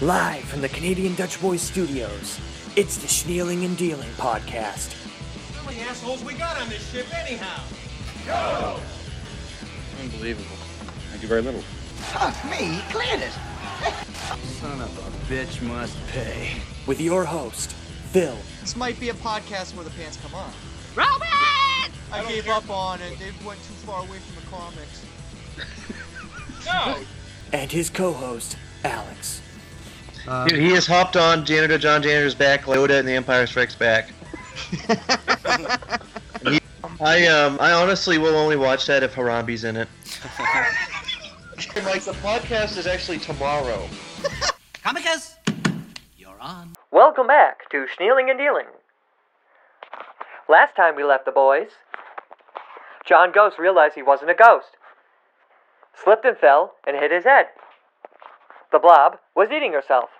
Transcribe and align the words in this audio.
Live 0.00 0.44
from 0.44 0.60
the 0.60 0.68
Canadian 0.68 1.16
Dutch 1.16 1.40
Boys 1.40 1.60
Studios, 1.60 2.38
it's 2.76 2.98
the 2.98 3.08
Snealing 3.08 3.64
and 3.64 3.76
Dealing 3.76 4.08
podcast. 4.10 4.94
How 5.56 5.66
many 5.68 5.80
assholes 5.80 6.22
we 6.22 6.34
got 6.34 6.56
on 6.56 6.68
this 6.68 6.88
ship 6.92 7.06
anyhow? 7.12 7.64
Go! 8.24 8.78
Unbelievable. 10.00 10.56
I 11.12 11.16
do 11.16 11.26
very 11.26 11.42
little. 11.42 11.62
Fuck 12.12 12.32
me, 12.48 12.76
he 12.76 12.92
cleared 12.92 13.22
it. 13.22 13.32
Son 14.44 14.80
of 14.80 14.98
a 14.98 15.32
bitch 15.34 15.60
must 15.62 15.96
pay. 16.06 16.52
With 16.86 17.00
your 17.00 17.24
host, 17.24 17.72
Phil, 18.12 18.36
This 18.60 18.76
might 18.76 19.00
be 19.00 19.08
a 19.08 19.14
podcast 19.14 19.74
where 19.74 19.82
the 19.82 19.90
pants 19.90 20.16
come 20.22 20.32
on. 20.36 20.52
Robin! 20.94 21.26
I, 22.12 22.24
gave 22.28 22.46
up 22.46 22.70
on 22.70 23.02
it. 23.02 23.18
They 23.18 23.32
went 23.44 23.58
too 23.64 23.74
far 23.84 24.02
away 24.02 24.18
from 24.18 24.44
the 24.44 24.48
comics. 24.48 25.04
No! 26.64 27.04
and 27.52 27.72
his 27.72 27.90
co 27.90 28.12
host, 28.12 28.56
Alex. 28.84 29.42
Dude, 30.48 30.58
he 30.58 30.70
has 30.70 30.86
hopped 30.86 31.16
on 31.16 31.44
Janitor 31.44 31.78
John 31.78 32.02
Janitor's 32.02 32.34
back, 32.34 32.62
Yoda, 32.62 32.98
and 32.98 33.08
The 33.08 33.12
Empire 33.12 33.46
Strikes 33.46 33.74
Back. 33.74 34.10
He- 36.42 36.60
I 37.00 37.26
um, 37.26 37.58
I 37.60 37.72
honestly 37.72 38.18
will 38.18 38.36
only 38.36 38.56
watch 38.56 38.86
that 38.86 39.02
if 39.02 39.14
Harambe's 39.14 39.64
in 39.64 39.76
it. 39.76 39.88
like 41.84 42.02
the 42.02 42.16
podcast 42.22 42.76
is 42.76 42.86
actually 42.86 43.18
tomorrow. 43.18 43.88
Comicus, 44.84 45.34
you're 46.16 46.40
on. 46.40 46.74
Welcome 46.90 47.26
back 47.26 47.68
to 47.70 47.86
Snealing 47.96 48.30
and 48.30 48.38
Dealing. 48.38 48.66
Last 50.48 50.74
time 50.76 50.96
we 50.96 51.04
left 51.04 51.24
the 51.24 51.32
boys, 51.32 51.68
John 53.06 53.32
Ghost 53.32 53.58
realized 53.58 53.94
he 53.94 54.02
wasn't 54.02 54.30
a 54.30 54.34
ghost, 54.34 54.76
slipped 56.02 56.24
and 56.24 56.36
fell, 56.36 56.74
and 56.86 56.96
hit 56.96 57.12
his 57.12 57.24
head. 57.24 57.46
The 58.72 58.78
blob 58.78 59.18
was 59.36 59.50
eating 59.50 59.72
herself. 59.72 60.10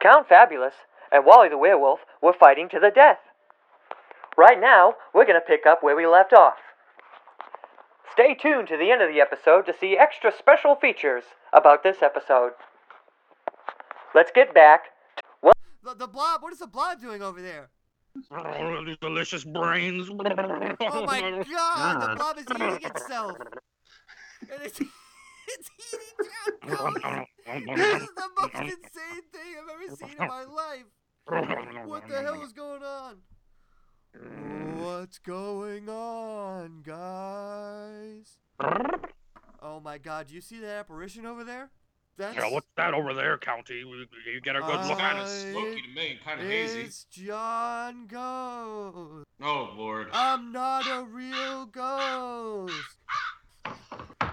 Count 0.00 0.28
Fabulous 0.28 0.74
and 1.10 1.24
Wally 1.26 1.48
the 1.48 1.58
werewolf 1.58 2.00
were 2.22 2.32
fighting 2.32 2.68
to 2.70 2.78
the 2.78 2.90
death. 2.94 3.18
Right 4.36 4.60
now, 4.60 4.94
we're 5.14 5.26
going 5.26 5.40
to 5.40 5.46
pick 5.46 5.66
up 5.66 5.82
where 5.82 5.96
we 5.96 6.06
left 6.06 6.32
off. 6.32 6.58
Stay 8.12 8.34
tuned 8.34 8.68
to 8.68 8.76
the 8.76 8.90
end 8.90 9.02
of 9.02 9.12
the 9.12 9.20
episode 9.20 9.66
to 9.66 9.74
see 9.78 9.96
extra 9.96 10.32
special 10.36 10.74
features 10.76 11.24
about 11.52 11.82
this 11.82 12.02
episode. 12.02 12.52
Let's 14.14 14.30
get 14.34 14.54
back 14.54 14.84
to 15.44 15.52
The, 15.84 15.94
the 15.94 16.06
blob. 16.06 16.42
What 16.42 16.52
is 16.52 16.58
the 16.58 16.66
blob 16.66 17.00
doing 17.00 17.22
over 17.22 17.40
there? 17.42 17.70
Oh, 18.30 18.84
these 18.84 18.96
delicious 18.98 19.44
brains. 19.44 20.08
Oh 20.10 20.14
my 20.14 21.44
god! 21.50 22.10
The 22.10 22.16
blob 22.16 22.38
is 22.38 22.46
eating 22.50 22.90
itself. 22.90 23.38
And 23.40 24.62
it's, 24.62 24.80
it's 25.48 25.70
eating 25.92 26.76
John 26.76 26.94
This 27.76 28.02
is 28.02 28.08
the 28.14 28.28
most 28.40 28.54
insane 28.54 28.72
thing 29.32 29.54
I've 29.56 29.57
ever 29.57 29.57
seen 29.96 30.16
in 30.18 30.26
my 30.28 30.44
life. 30.44 30.86
What 31.86 32.08
the 32.08 32.20
hell 32.22 32.42
is 32.42 32.52
going 32.52 32.82
on? 32.82 33.22
What's 34.76 35.18
going 35.18 35.88
on, 35.88 36.82
guys? 36.82 38.38
Oh 39.60 39.80
my 39.80 39.98
god, 39.98 40.28
do 40.28 40.34
you 40.34 40.40
see 40.40 40.58
that 40.60 40.78
apparition 40.78 41.26
over 41.26 41.44
there? 41.44 41.70
That's 42.16 42.36
Yeah, 42.36 42.50
what's 42.50 42.66
that 42.76 42.94
over 42.94 43.14
there, 43.14 43.38
County? 43.38 43.76
You 43.76 44.40
get 44.40 44.56
a 44.56 44.60
good 44.60 44.86
look 44.86 44.98
at 44.98 45.22
it. 45.22 45.28
Smoky 45.28 45.82
to 45.82 45.88
me, 45.94 46.18
kind 46.24 46.40
of 46.40 46.46
hazy. 46.46 46.80
It's 46.80 47.04
John 47.04 48.06
Ghost. 48.08 49.26
Oh, 49.40 49.70
Lord. 49.76 50.08
I'm 50.12 50.50
not 50.50 50.86
a 50.88 51.04
real 51.04 51.66
ghost. 51.66 52.96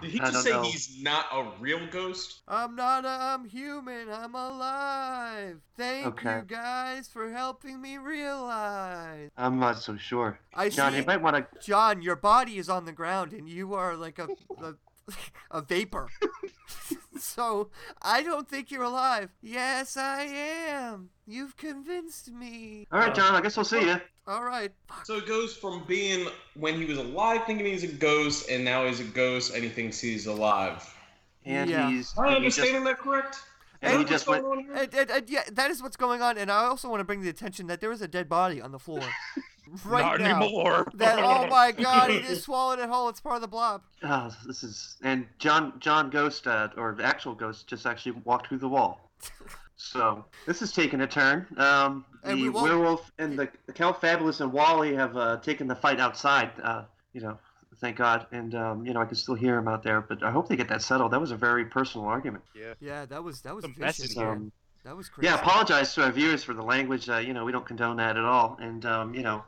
Did 0.06 0.14
he 0.14 0.20
I 0.22 0.30
just 0.30 0.44
say 0.44 0.52
know. 0.52 0.62
he's 0.62 1.02
not 1.02 1.26
a 1.32 1.50
real 1.60 1.80
ghost? 1.88 2.42
I'm 2.48 2.76
not 2.76 3.06
a, 3.06 3.10
I'm 3.10 3.46
human. 3.46 4.08
I'm 4.12 4.36
alive. 4.36 5.62
Thank 5.76 6.06
Okay. 6.08 6.38
you 6.38 6.44
guys 6.44 7.08
for 7.08 7.32
helping 7.32 7.82
me 7.82 7.98
realize. 7.98 9.32
I'm 9.36 9.60
not 9.60 9.80
so 9.80 9.98
sure. 9.98 10.40
I 10.54 10.70
John, 10.70 10.92
see, 10.92 11.00
you 11.00 11.06
might 11.06 11.22
want 11.22 11.36
to. 11.38 11.48
John, 11.60 12.02
your 12.04 12.16
body 12.16 12.58
is 12.60 12.70
on 12.70 12.86
the 12.86 12.92
ground 12.92 13.34
and 13.34 13.50
you 13.50 13.74
are 13.74 13.96
like 13.96 14.20
a 14.20 14.28
a, 14.62 14.76
a 15.52 15.62
vapor. 15.62 16.10
so 17.20 17.70
I 18.02 18.24
don't 18.24 18.48
think 18.48 18.72
you're 18.72 18.84
alive. 18.84 19.30
Yes, 19.42 19.98
I 19.98 20.22
am. 20.24 21.10
You've 21.28 21.58
convinced 21.58 22.32
me. 22.32 22.88
All 22.92 23.00
right, 23.00 23.14
John. 23.14 23.36
I 23.36 23.42
guess 23.42 23.58
we'll 23.58 23.64
see 23.66 23.82
you. 23.86 24.00
All 24.28 24.44
right. 24.44 24.72
So 25.04 25.18
it 25.18 25.28
goes 25.28 25.56
from 25.56 25.84
being 25.88 26.28
when 26.56 26.76
he 26.76 26.86
was 26.86 26.98
alive 26.98 27.42
thinking 27.46 27.66
he's 27.66 27.84
a 27.84 27.88
ghost, 27.88 28.50
and 28.50 28.66
now 28.66 28.86
he's 28.88 29.00
a 29.00 29.04
ghost 29.06 29.54
and 29.54 29.64
he 29.64 29.70
thinks 29.70 30.00
he's 30.00 30.26
alive. 30.26 30.92
And 31.46 31.70
Yeah. 31.70 31.90
he's. 31.90 32.14
Am 32.18 32.24
I 32.26 32.36
and 32.36 32.44
just, 32.44 32.58
understanding 32.60 32.84
that 32.86 32.98
correct? 33.00 33.38
and 33.82 33.92
he 33.94 33.98
What's 34.00 34.10
just 34.10 34.28
went. 34.28 34.44
going 34.44 34.60
on 34.60 34.66
here? 34.66 34.74
And, 34.74 34.94
and, 34.96 35.12
and 35.12 35.30
yeah, 35.30 35.44
that 35.52 35.70
is 35.70 35.84
what's 35.84 35.98
going 35.98 36.22
on. 36.22 36.38
And 36.40 36.52
I 36.52 36.66
also 36.66 36.90
want 36.90 37.02
to 37.02 37.04
bring 37.04 37.22
the 37.22 37.30
attention 37.30 37.68
that 37.68 37.82
there 37.82 37.92
is 37.92 38.02
a 38.02 38.08
dead 38.08 38.28
body 38.28 38.60
on 38.62 38.72
the 38.72 38.80
floor 38.80 39.02
right 39.86 40.02
Not 40.02 40.20
now. 40.20 40.42
anymore. 40.42 40.88
That 40.96 41.20
oh 41.20 41.48
my 41.50 41.72
god, 41.72 42.12
he 42.12 42.20
just 42.22 42.44
swallowed 42.44 42.80
it 42.80 42.90
whole. 42.90 43.10
It's 43.10 43.22
part 43.22 43.36
of 43.36 43.42
the 43.42 43.48
blob. 43.48 43.82
Oh, 44.04 44.30
this 44.46 44.64
is 44.64 44.98
and 45.04 45.28
John 45.40 45.74
John 45.80 46.10
Ghost 46.10 46.48
uh, 46.48 46.70
or 46.78 46.94
the 46.96 47.04
actual 47.04 47.34
Ghost 47.36 47.68
just 47.68 47.86
actually 47.86 48.14
walked 48.24 48.48
through 48.48 48.60
the 48.60 48.70
wall. 48.70 49.12
So 49.78 50.26
this 50.46 50.62
is 50.62 50.72
taking 50.72 51.02
a 51.02 51.08
turn. 51.08 51.46
Um, 51.58 52.06
And 52.24 52.40
the 52.40 52.44
we 52.44 52.50
werewolf 52.50 53.12
and 53.20 53.38
the, 53.38 53.50
the 53.66 53.74
Count 53.74 54.00
Fabulous 54.00 54.40
and 54.40 54.52
Wally 54.52 54.96
have 54.96 55.16
uh, 55.18 55.38
taken 55.38 55.68
the 55.68 55.76
fight 55.76 56.00
outside. 56.00 56.52
Uh, 56.64 56.84
you 57.14 57.22
know, 57.22 57.38
thank 57.82 57.98
God. 57.98 58.26
And 58.32 58.56
um, 58.56 58.86
you 58.86 58.94
know, 58.94 59.02
I 59.02 59.06
can 59.06 59.16
still 59.16 59.36
hear 59.36 59.58
him 59.58 59.68
out 59.68 59.84
there. 59.84 60.02
But 60.02 60.24
I 60.24 60.32
hope 60.32 60.48
they 60.48 60.56
get 60.56 60.70
that 60.70 60.82
settled. 60.82 61.12
That 61.12 61.20
was 61.22 61.32
a 61.32 61.36
very 61.36 61.66
personal 61.66 62.08
argument. 62.08 62.44
Yeah, 62.56 62.74
Yeah, 62.80 63.06
that 63.06 63.24
was 63.24 63.42
that 63.42 63.54
was 63.56 63.64
Some 63.64 63.76
mess 63.78 63.98
vicious. 63.98 64.16
in. 64.16 64.24
Um, 64.24 64.52
That 64.86 64.96
was 64.96 65.10
crazy. 65.10 65.28
yeah, 65.28 65.40
apologize 65.40 65.94
to 65.96 66.04
our 66.06 66.12
viewers 66.12 66.44
for 66.44 66.54
the 66.54 66.64
language. 66.64 67.10
Uh, 67.10 67.18
you 67.18 67.34
know, 67.34 67.44
we 67.44 67.52
don't 67.52 67.66
condone 67.66 67.98
that 67.98 68.16
at 68.18 68.24
all. 68.24 68.58
And 68.62 68.86
um, 68.86 69.14
you 69.14 69.24
know, 69.24 69.44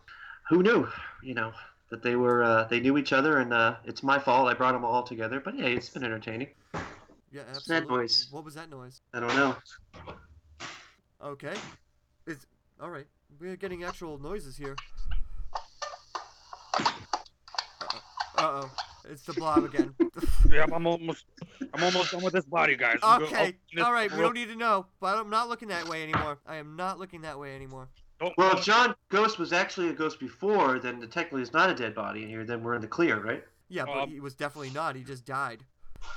who 0.50 0.63
knew? 0.63 0.88
You 1.24 1.34
know 1.34 1.52
that 1.90 2.03
they 2.03 2.16
were 2.16 2.44
uh, 2.44 2.66
they 2.66 2.80
knew 2.80 2.97
each 2.97 3.13
other, 3.13 3.38
and 3.40 3.53
uh, 3.53 3.75
it's 3.85 4.03
my 4.03 4.19
fault. 4.19 4.47
I 4.47 4.53
brought 4.53 4.74
them 4.74 4.85
all 4.85 5.03
together. 5.03 5.40
But 5.40 5.56
hey, 5.56 5.74
it's 5.74 5.90
been 5.90 6.03
entertaining. 6.03 6.50
Yeah, 7.31 7.44
What's 7.52 7.66
that 7.68 7.88
noise? 7.88 8.28
What 8.31 8.46
was 8.46 8.56
that 8.56 8.69
noise? 8.69 9.02
I 9.13 9.19
don't 9.19 9.36
know. 9.36 9.56
Okay. 11.24 11.53
It's 12.25 12.46
all 12.80 12.90
right. 12.90 13.07
We're 13.40 13.56
getting 13.56 13.84
actual 13.84 14.18
noises 14.18 14.57
here. 14.57 14.75
Uh 18.38 18.62
oh. 18.63 18.72
It's 19.09 19.24
the 19.24 19.34
blob 19.34 19.63
again. 19.63 19.94
Yeah, 20.50 20.66
I'm 20.74 20.88
almost, 20.88 21.25
I'm 21.74 21.84
almost 21.84 22.12
done 22.12 22.24
with 22.24 22.31
this 22.31 22.46
body, 22.46 22.78
guys. 22.78 23.00
I'm 23.03 23.24
okay. 23.24 23.57
open 23.69 23.84
All 23.84 23.91
right. 23.91 24.09
We 24.09 24.19
don't 24.19 24.34
need 24.34 24.47
to 24.47 24.56
know. 24.56 24.86
But 25.02 25.18
I'm 25.18 25.30
not 25.30 25.50
looking 25.50 25.68
that 25.68 25.90
way 25.90 26.03
anymore. 26.03 26.40
I 26.47 26.56
am 26.56 26.78
not 26.78 27.00
looking 27.00 27.22
that 27.22 27.38
way 27.38 27.53
anymore. 27.53 27.90
Don't- 28.19 28.38
Well, 28.38 28.57
if 28.57 28.63
John 28.63 28.95
Ghost 29.09 29.38
was 29.39 29.53
actually 29.53 29.89
a 29.89 29.94
ghost 29.94 30.19
before, 30.19 30.79
then 30.79 31.01
technically 31.09 31.41
it's 31.41 31.53
not 31.53 31.69
a 31.69 31.75
dead 31.75 31.95
body 31.95 32.23
in 32.23 32.29
here. 32.29 32.44
Then 32.44 32.63
we're 32.63 32.75
in 32.75 32.81
the 32.81 32.88
clear, 32.88 33.19
right? 33.19 33.44
Yeah, 33.69 33.85
but 33.85 33.97
Um, 33.97 34.09
he 34.09 34.19
was 34.19 34.33
definitely 34.33 34.69
not. 34.72 34.95
He 34.95 35.03
just 35.03 35.25
died. 35.25 35.63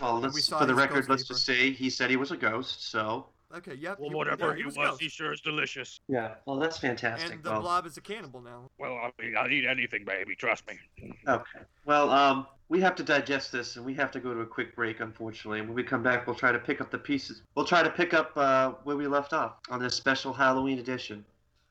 Well, 0.00 0.16
we 0.16 0.22
let's, 0.28 0.44
saw 0.44 0.58
for 0.60 0.66
the 0.66 0.74
record, 0.74 1.08
let's 1.08 1.22
vapor. 1.22 1.34
just 1.34 1.44
say 1.44 1.72
he 1.72 1.90
said 1.90 2.10
he 2.10 2.16
was 2.16 2.30
a 2.30 2.36
ghost. 2.36 2.90
So 2.90 3.26
Okay. 3.52 3.74
Yep. 3.74 3.98
Well, 3.98 4.10
he- 4.10 4.14
whatever 4.14 4.50
yeah, 4.50 4.56
he 4.56 4.64
was, 4.64 4.76
ghost. 4.76 5.00
he 5.00 5.08
sure 5.08 5.32
is 5.32 5.40
delicious. 5.40 6.00
yeah. 6.06 6.34
Well, 6.46 6.56
that's 6.56 6.78
fantastic. 6.78 7.32
And 7.32 7.42
the 7.42 7.50
well, 7.50 7.62
blob 7.62 7.86
is 7.86 7.96
a 7.96 8.00
cannibal 8.00 8.40
now. 8.40 8.70
Well, 8.78 8.94
I 8.94 9.10
mean, 9.20 9.36
I'll 9.36 9.50
eat 9.50 9.64
anything, 9.66 10.04
baby. 10.04 10.36
Trust 10.36 10.64
me. 10.68 10.78
okay. 11.26 11.60
Well, 11.84 12.10
um, 12.10 12.46
we 12.68 12.80
have 12.80 12.94
to 12.96 13.02
digest 13.02 13.50
this, 13.50 13.74
and 13.74 13.84
we 13.84 13.94
have 13.94 14.12
to 14.12 14.20
go 14.20 14.32
to 14.32 14.40
a 14.40 14.46
quick 14.46 14.76
break, 14.76 15.00
unfortunately. 15.00 15.58
And 15.58 15.68
when 15.68 15.74
we 15.74 15.82
come 15.82 16.02
back, 16.04 16.28
we'll 16.28 16.36
try 16.36 16.52
to 16.52 16.58
pick 16.60 16.80
up 16.80 16.92
the 16.92 16.98
pieces. 16.98 17.42
We'll 17.56 17.64
try 17.66 17.82
to 17.82 17.90
pick 17.90 18.14
up 18.14 18.30
uh, 18.36 18.72
where 18.84 18.96
we 18.96 19.08
left 19.08 19.32
off 19.32 19.54
on 19.68 19.80
this 19.80 19.96
special 19.96 20.32
Halloween 20.32 20.78
edition 20.78 21.24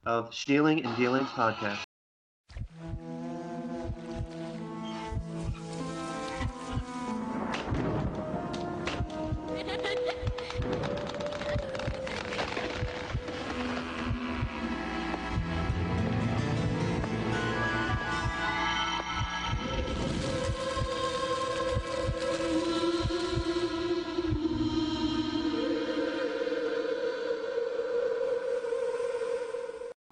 of 0.06 0.34
Snealing 0.34 0.84
and 0.84 0.96
Dealing 0.96 1.26
podcast. 1.26 1.89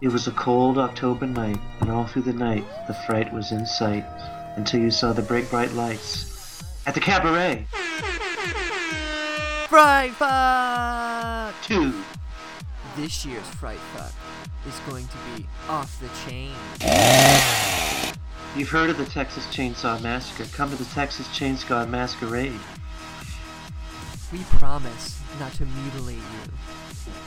It 0.08 0.14
was 0.14 0.26
a 0.26 0.32
cold 0.32 0.78
October 0.78 1.28
night, 1.28 1.60
and 1.82 1.92
all 1.92 2.06
through 2.06 2.22
the 2.22 2.32
night 2.32 2.64
the 2.88 2.94
fright 2.94 3.34
was 3.34 3.52
in 3.52 3.66
sight, 3.66 4.06
until 4.56 4.80
you 4.80 4.90
saw 4.90 5.12
the 5.12 5.22
bright 5.22 5.50
bright 5.50 5.74
lights 5.74 6.64
at 6.86 6.94
the 6.94 7.02
cabaret. 7.02 7.68
Fright 9.68 10.14
Fuck! 10.14 11.62
Two. 11.62 11.94
This 12.96 13.26
year's 13.26 13.46
Fright 13.56 13.80
Fuck 13.98 14.14
is 14.66 14.80
going 14.90 15.10
to 15.10 15.18
be 15.36 15.46
off 15.68 16.00
the 16.00 16.08
chain. 16.26 16.54
You've 18.56 18.70
heard 18.70 18.90
of 18.90 18.98
the 18.98 19.08
Texas 19.08 19.46
Chainsaw 19.48 20.02
Massacre. 20.02 20.50
Come 20.56 20.70
to 20.70 20.78
the 20.78 20.86
Texas 20.86 21.28
Chainsaw 21.38 21.86
Masquerade. 21.86 22.62
We 24.32 24.40
promise 24.52 25.20
not 25.38 25.52
to 25.56 25.66
mutilate 25.66 26.16
you. 26.16 26.54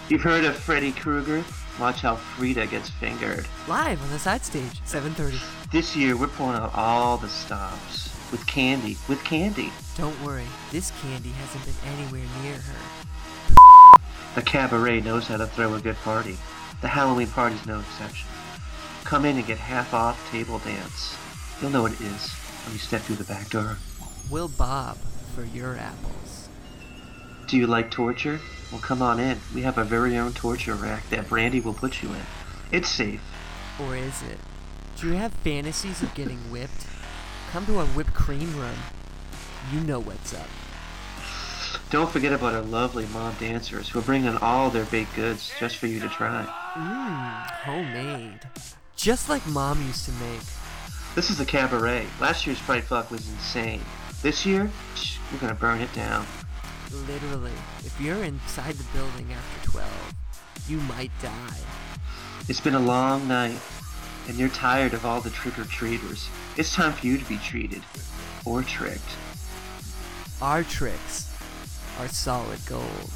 You've 0.09 0.23
heard 0.23 0.47
of 0.47 0.56
Freddy 0.56 0.93
Krueger? 0.93 1.44
Watch 1.81 2.03
how 2.03 2.17
Frida 2.17 2.67
gets 2.67 2.91
fingered. 2.91 3.47
Live 3.67 4.03
on 4.03 4.11
the 4.11 4.19
side 4.19 4.44
stage, 4.44 4.82
7:30. 4.85 5.41
This 5.73 5.97
year, 5.97 6.15
we're 6.15 6.27
pulling 6.27 6.56
out 6.56 6.75
all 6.75 7.17
the 7.17 7.31
stops. 7.31 8.11
With 8.31 8.47
candy. 8.47 8.99
With 9.09 9.25
candy. 9.25 9.73
Don't 9.97 10.23
worry, 10.23 10.44
this 10.71 10.93
candy 11.00 11.31
hasn't 11.31 11.65
been 11.65 11.93
anywhere 11.94 12.27
near 12.43 12.56
her. 12.56 13.99
The 14.35 14.43
cabaret 14.43 15.00
knows 15.00 15.27
how 15.27 15.38
to 15.38 15.47
throw 15.47 15.75
a 15.75 15.81
good 15.81 15.97
party. 15.97 16.37
The 16.82 16.88
Halloween 16.88 17.29
party's 17.29 17.65
no 17.65 17.81
exception. 17.81 18.29
Come 19.05 19.25
in 19.25 19.38
and 19.38 19.47
get 19.47 19.56
half 19.56 19.94
off 19.94 20.31
table 20.31 20.59
dance. 20.59 21.17
You'll 21.62 21.71
know 21.71 21.82
what 21.82 21.93
it 21.93 22.00
is 22.03 22.29
when 22.65 22.75
you 22.75 22.79
step 22.79 23.00
through 23.00 23.17
the 23.17 23.25
back 23.25 23.49
door. 23.49 23.79
We'll 24.31 24.49
bob 24.49 24.99
for 25.35 25.44
your 25.44 25.79
apples. 25.79 26.50
Do 27.47 27.56
you 27.56 27.67
like 27.67 27.91
torture? 27.91 28.38
Well, 28.70 28.81
come 28.81 29.02
on 29.02 29.19
in. 29.19 29.38
We 29.55 29.62
have 29.62 29.78
our 29.78 29.84
very 29.84 30.17
own 30.17 30.32
torture 30.32 30.75
rack 30.75 31.08
that 31.11 31.28
Brandy 31.28 31.61
will 31.61 31.75
put 31.75 32.02
you 32.02 32.11
in. 32.11 32.22
It's 32.70 32.88
safe. 32.88 33.22
Or 33.81 33.96
is 33.96 34.22
it? 34.22 34.38
Do 34.96 35.08
you 35.08 35.14
have 35.14 35.32
fantasies 35.32 36.02
of 36.02 36.14
getting 36.14 36.38
whipped? 36.50 36.87
Come 37.50 37.67
to 37.67 37.78
our 37.78 37.87
whipped 37.87 38.14
cream 38.14 38.56
room. 38.56 38.76
You 39.72 39.81
know 39.81 39.99
what's 39.99 40.34
up. 40.34 40.46
Don't 41.90 42.11
forget 42.11 42.32
about 42.32 42.55
our 42.55 42.62
lovely 42.62 43.06
mom 43.06 43.34
dancers 43.40 43.88
who 43.88 43.99
are 43.99 44.02
bringing 44.02 44.37
all 44.37 44.70
their 44.70 44.84
baked 44.84 45.17
goods 45.17 45.50
just 45.58 45.76
for 45.76 45.88
you 45.88 45.99
to 45.99 46.08
try. 46.08 46.44
Mmm, 46.75 47.50
homemade. 47.64 48.40
Just 48.94 49.28
like 49.28 49.44
mom 49.49 49.84
used 49.84 50.05
to 50.05 50.12
make. 50.12 50.40
This 51.17 51.31
is 51.31 51.38
the 51.38 51.44
cabaret. 51.44 52.06
Last 52.20 52.46
year's 52.46 52.58
Fright 52.58 52.84
Fuck 52.84 53.11
was 53.11 53.28
insane. 53.28 53.82
This 54.22 54.46
year, 54.46 54.70
shh, 54.94 55.19
we're 55.32 55.40
gonna 55.40 55.55
burn 55.55 55.81
it 55.81 55.93
down. 55.93 56.25
Literally, 56.93 57.53
if 57.85 57.97
you're 58.01 58.25
inside 58.25 58.75
the 58.75 58.99
building 58.99 59.33
after 59.33 59.71
12, 59.71 60.15
you 60.69 60.79
might 60.79 61.13
die. 61.23 61.57
It's 62.49 62.61
been 62.61 62.75
a 62.75 62.81
long 62.81 63.29
night, 63.29 63.61
and 64.27 64.37
you're 64.37 64.49
tired 64.49 64.93
of 64.93 65.07
all 65.07 65.21
the 65.21 65.31
trick-or-treaters. 65.31 66.29
It's 66.57 66.75
time 66.75 66.93
for 66.93 67.07
you 67.07 67.17
to 67.17 67.25
be 67.27 67.37
treated. 67.39 67.83
Or 68.45 68.63
tricked. 68.63 69.17
Our 70.43 70.65
tricks 70.65 71.33
are 72.01 72.09
solid 72.09 72.59
gold. 72.67 73.11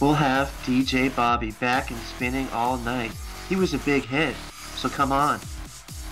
We'll 0.00 0.14
have 0.14 0.48
DJ 0.64 1.14
Bobby 1.14 1.52
back 1.52 1.90
and 1.90 2.00
spinning 2.00 2.48
all 2.48 2.78
night. 2.78 3.12
He 3.48 3.54
was 3.54 3.74
a 3.74 3.78
big 3.78 4.06
hit, 4.06 4.34
so 4.74 4.88
come 4.88 5.12
on. 5.12 5.38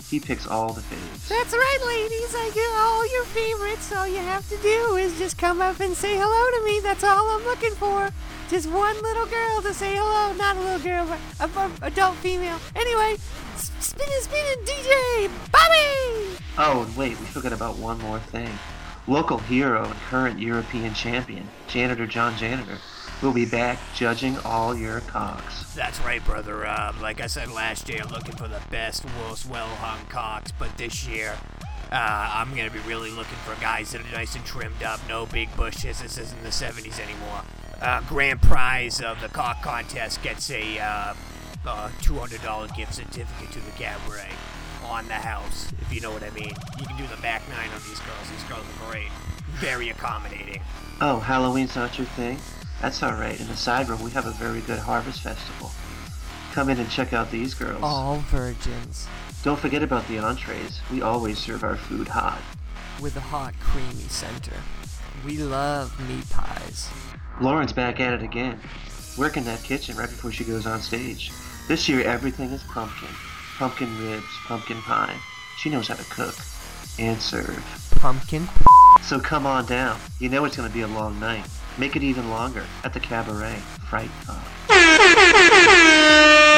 He 0.09 0.19
picks 0.19 0.47
all 0.47 0.73
the 0.73 0.81
faves. 0.81 1.29
That's 1.29 1.53
right, 1.53 1.79
ladies. 1.87 2.35
I 2.35 2.51
get 2.55 2.71
all 2.77 3.13
your 3.13 3.25
favorites. 3.25 3.93
All 3.93 4.09
you 4.09 4.17
have 4.17 4.49
to 4.49 4.57
do 4.59 4.97
is 4.97 5.19
just 5.19 5.37
come 5.37 5.61
up 5.61 5.81
and 5.81 5.95
say 5.95 6.17
hello 6.17 6.59
to 6.59 6.65
me. 6.65 6.81
That's 6.83 7.05
all 7.05 7.29
I'm 7.29 7.45
looking 7.45 7.75
for. 7.75 8.09
Just 8.49 8.71
one 8.71 8.97
little 9.03 9.27
girl 9.27 9.61
to 9.61 9.75
say 9.75 9.95
hello. 9.97 10.33
Not 10.35 10.57
a 10.57 10.61
little 10.61 10.79
girl, 10.79 11.07
but 11.39 11.55
a, 11.55 11.61
a 11.61 11.73
adult 11.89 12.17
female. 12.17 12.59
Anyway, 12.75 13.19
spinning, 13.57 14.21
spinning, 14.23 14.65
DJ 14.65 15.31
Bobby. 15.53 16.39
Oh, 16.57 16.85
and 16.87 16.97
wait, 16.97 17.21
we 17.21 17.27
forgot 17.27 17.53
about 17.53 17.77
one 17.77 17.99
more 17.99 18.19
thing. 18.19 18.49
Local 19.07 19.39
hero 19.39 19.85
and 19.85 19.95
current 20.09 20.39
European 20.39 20.95
champion, 20.95 21.49
Janitor 21.67 22.07
John 22.07 22.37
Janitor, 22.39 22.79
will 23.23 23.33
be 23.33 23.47
back 23.47 23.79
judging 23.95 24.37
all 24.39 24.75
your 24.75 25.01
cocks. 25.01 25.75
That's 25.75 26.01
right, 26.01 26.25
brother. 26.25 26.67
Um, 26.67 27.01
like 27.01 27.21
I 27.21 27.27
said 27.27 27.51
last 27.51 27.89
year, 27.89 28.05
looking 28.05 28.37
for 28.37 28.49
the 28.49 28.61
best, 28.71 29.05
most 29.27 29.47
well-hung 29.47 30.07
cocks, 30.07 30.53
but 30.53 30.77
this 30.77 31.07
year, 31.07 31.35
uh, 31.91 32.33
I'm 32.35 32.51
gonna 32.55 32.71
be 32.71 32.79
really 32.81 33.11
looking 33.11 33.39
for 33.45 33.59
guys 33.61 33.93
that 33.93 34.03
are 34.03 34.13
nice 34.13 34.35
and 34.35 34.45
trimmed 34.45 34.83
up, 34.83 35.01
no 35.09 35.27
big 35.27 35.55
bushes. 35.57 36.01
This 36.01 36.19
isn't 36.19 36.43
the 36.43 36.51
70s 36.51 37.01
anymore. 37.01 37.43
Uh, 37.81 38.01
grand 38.03 38.43
prize 38.43 39.01
of 39.01 39.21
the 39.21 39.29
cock 39.29 39.63
contest 39.63 40.23
gets 40.23 40.51
a 40.51 40.79
uh, 40.79 41.15
uh, 41.67 41.89
$200 42.03 42.77
gift 42.77 42.95
certificate 42.95 43.53
to 43.53 43.61
the 43.61 43.71
cabaret 43.73 44.31
on 44.85 45.07
the 45.07 45.15
house, 45.15 45.73
if 45.81 45.93
you 45.93 46.01
know 46.01 46.11
what 46.11 46.23
I 46.23 46.31
mean. 46.31 46.53
You 46.81 46.87
can 46.87 46.97
do 46.97 47.07
the 47.07 47.21
back 47.21 47.49
nine 47.49 47.69
on 47.75 47.81
these 47.89 48.01
girls. 48.01 48.31
These 48.31 48.45
girls 48.45 48.65
are 48.65 48.91
great, 48.91 49.11
very 49.53 49.91
accommodating. 49.91 50.63
Oh, 51.01 51.21
Halloween's 51.21 51.77
not 51.77 51.97
your 51.99 52.07
thing? 52.09 52.39
That's 52.81 53.03
alright. 53.03 53.41
In 53.41 53.49
the 53.49 53.57
side 53.57 53.89
room, 53.89 54.03
we 54.03 54.11
have 54.13 54.27
a 54.27 54.31
very 54.33 54.61
good 54.61 54.79
harvest 54.79 55.21
festival. 55.23 55.71
Come 56.53 56.71
in 56.71 56.79
and 56.79 56.91
check 56.91 57.13
out 57.13 57.31
these 57.31 57.55
girls. 57.55 57.83
All 57.83 58.19
virgins 58.31 59.07
Don't 59.43 59.59
forget 59.59 59.83
about 59.83 60.07
the 60.09 60.19
entrees. 60.19 60.81
We 60.91 61.03
always 61.03 61.39
serve 61.39 61.63
our 61.65 61.77
food 61.77 62.09
hot. 62.09 62.41
with 63.01 63.17
a 63.17 63.21
hot, 63.21 63.55
creamy 63.61 64.09
center. 64.09 64.57
We 65.25 65.39
love 65.39 65.93
meat 66.09 66.29
pies. 66.31 66.89
Lauren's 67.41 67.73
back 67.73 68.01
at 68.01 68.13
it 68.15 68.23
again, 68.23 68.59
working 69.17 69.45
that 69.45 69.63
kitchen 69.63 69.97
right 69.97 70.09
before 70.09 70.33
she 70.33 70.45
goes 70.45 70.67
on 70.67 70.81
stage. 70.81 71.31
This 71.69 71.89
year, 71.89 72.03
everything 72.03 72.51
is 72.51 72.63
pumpkin. 72.65 73.09
Pumpkin 73.59 73.97
ribs, 73.99 74.27
pumpkin 74.47 74.81
pie. 74.83 75.17
She 75.59 75.71
knows 75.71 75.89
how 75.89 75.95
to 75.95 76.05
cook 76.05 76.35
and 76.99 77.21
serve. 77.21 77.63
Pumpkin. 77.97 78.49
So 79.03 79.21
come 79.21 79.47
on 79.47 79.67
down. 79.67 79.99
You 80.19 80.29
know 80.29 80.45
it's 80.45 80.57
going 80.57 80.69
to 80.69 80.75
be 80.75 80.83
a 80.83 80.89
long 80.89 81.19
night. 81.21 81.47
Make 81.79 81.95
it 81.95 82.03
even 82.03 82.29
longer 82.29 82.65
at 82.83 82.93
the 82.93 82.99
cabaret. 82.99 83.55
Fright 83.89 84.11
Fuck. 84.27 84.43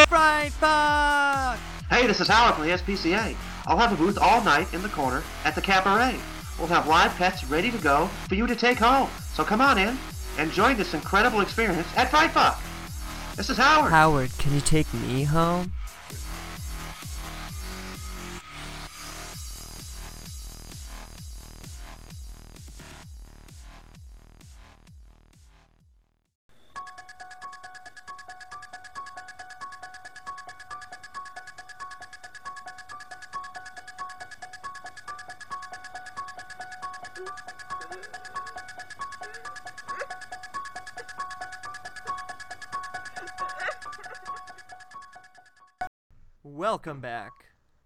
Fright 0.09 0.51
fuck! 0.53 1.59
Hey, 1.91 2.07
this 2.07 2.21
is 2.21 2.29
Howard 2.29 2.55
from 2.55 2.67
the 2.67 2.71
SPCA. 2.71 3.37
I'll 3.67 3.77
have 3.77 3.93
a 3.93 3.97
booth 3.97 4.17
all 4.19 4.43
night 4.43 4.73
in 4.73 4.81
the 4.81 4.89
corner 4.89 5.23
at 5.45 5.55
the 5.55 5.61
cabaret. 5.61 6.19
We'll 6.59 6.69
have 6.69 6.87
live 6.87 7.15
pets 7.17 7.45
ready 7.45 7.71
to 7.71 7.79
go 7.79 8.07
for 8.29 8.35
you 8.35 8.47
to 8.47 8.57
take 8.57 8.79
home. 8.79 9.11
So 9.35 9.45
come 9.45 9.61
on 9.61 9.77
in 9.77 9.99
and 10.39 10.51
join 10.53 10.79
this 10.79 10.95
incredible 10.95 11.43
experience 11.43 11.87
at 11.97 12.11
Fright 12.11 12.31
Fuck. 12.31 12.59
This 13.37 13.51
is 13.51 13.59
Howard. 13.59 13.91
Howard, 13.91 14.31
can 14.39 14.55
you 14.55 14.63
take 14.63 14.93
me 14.95 15.25
home? 15.25 15.73
Welcome 46.83 47.03
back 47.03 47.33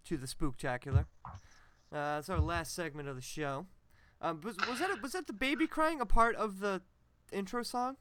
to 0.05 0.17
the 0.17 0.29
Spooktacular. 0.29 1.07
Uh, 1.93 2.19
it's 2.21 2.31
our 2.31 2.39
last 2.39 2.77
segment 2.77 3.09
of 3.09 3.17
the 3.17 3.23
show. 3.23 3.67
Um, 4.21 4.41
was, 4.45 4.57
was 4.69 4.79
that 4.79 4.89
a, 4.89 5.01
was 5.03 5.11
that 5.15 5.27
the 5.27 5.33
baby 5.33 5.67
crying 5.67 6.01
a 6.01 6.07
part 6.07 6.37
of 6.37 6.61
the 6.61 6.81
intro 7.33 7.65
song? 7.65 7.97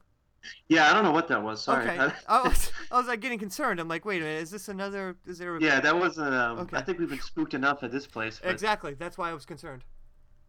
Yeah, 0.68 0.88
I 0.88 0.94
don't 0.94 1.02
know 1.02 1.10
what 1.10 1.26
that 1.26 1.42
was. 1.42 1.64
Sorry. 1.64 1.88
Okay. 1.88 2.14
I 2.28 2.42
was, 2.42 2.70
I 2.92 2.96
was 2.96 3.08
like 3.08 3.18
getting 3.18 3.40
concerned. 3.40 3.80
I'm 3.80 3.88
like, 3.88 4.04
wait 4.04 4.22
a 4.22 4.24
minute, 4.24 4.40
is 4.40 4.52
this 4.52 4.68
another? 4.68 5.16
Is 5.26 5.38
there? 5.38 5.56
A... 5.56 5.60
yeah, 5.60 5.80
that 5.80 5.98
wasn't. 5.98 6.32
Um, 6.32 6.60
Okay. 6.60 6.76
I 6.76 6.82
think 6.82 7.00
we've 7.00 7.10
been 7.10 7.20
spooked 7.20 7.54
enough 7.54 7.82
at 7.82 7.90
this 7.90 8.06
place. 8.06 8.38
But 8.40 8.52
Exactly. 8.52 8.94
That's 8.94 9.18
why 9.18 9.30
I 9.30 9.34
was 9.34 9.44
concerned. 9.44 9.82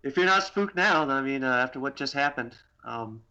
if 0.04 0.16
you're 0.16 0.28
not 0.28 0.44
spooked 0.44 0.76
now, 0.76 1.10
I 1.10 1.24
mean, 1.24 1.44
uh, 1.44 1.56
after 1.56 1.80
what 1.80 1.96
just 1.96 2.14
happened, 2.14 2.56
um, 2.84 3.24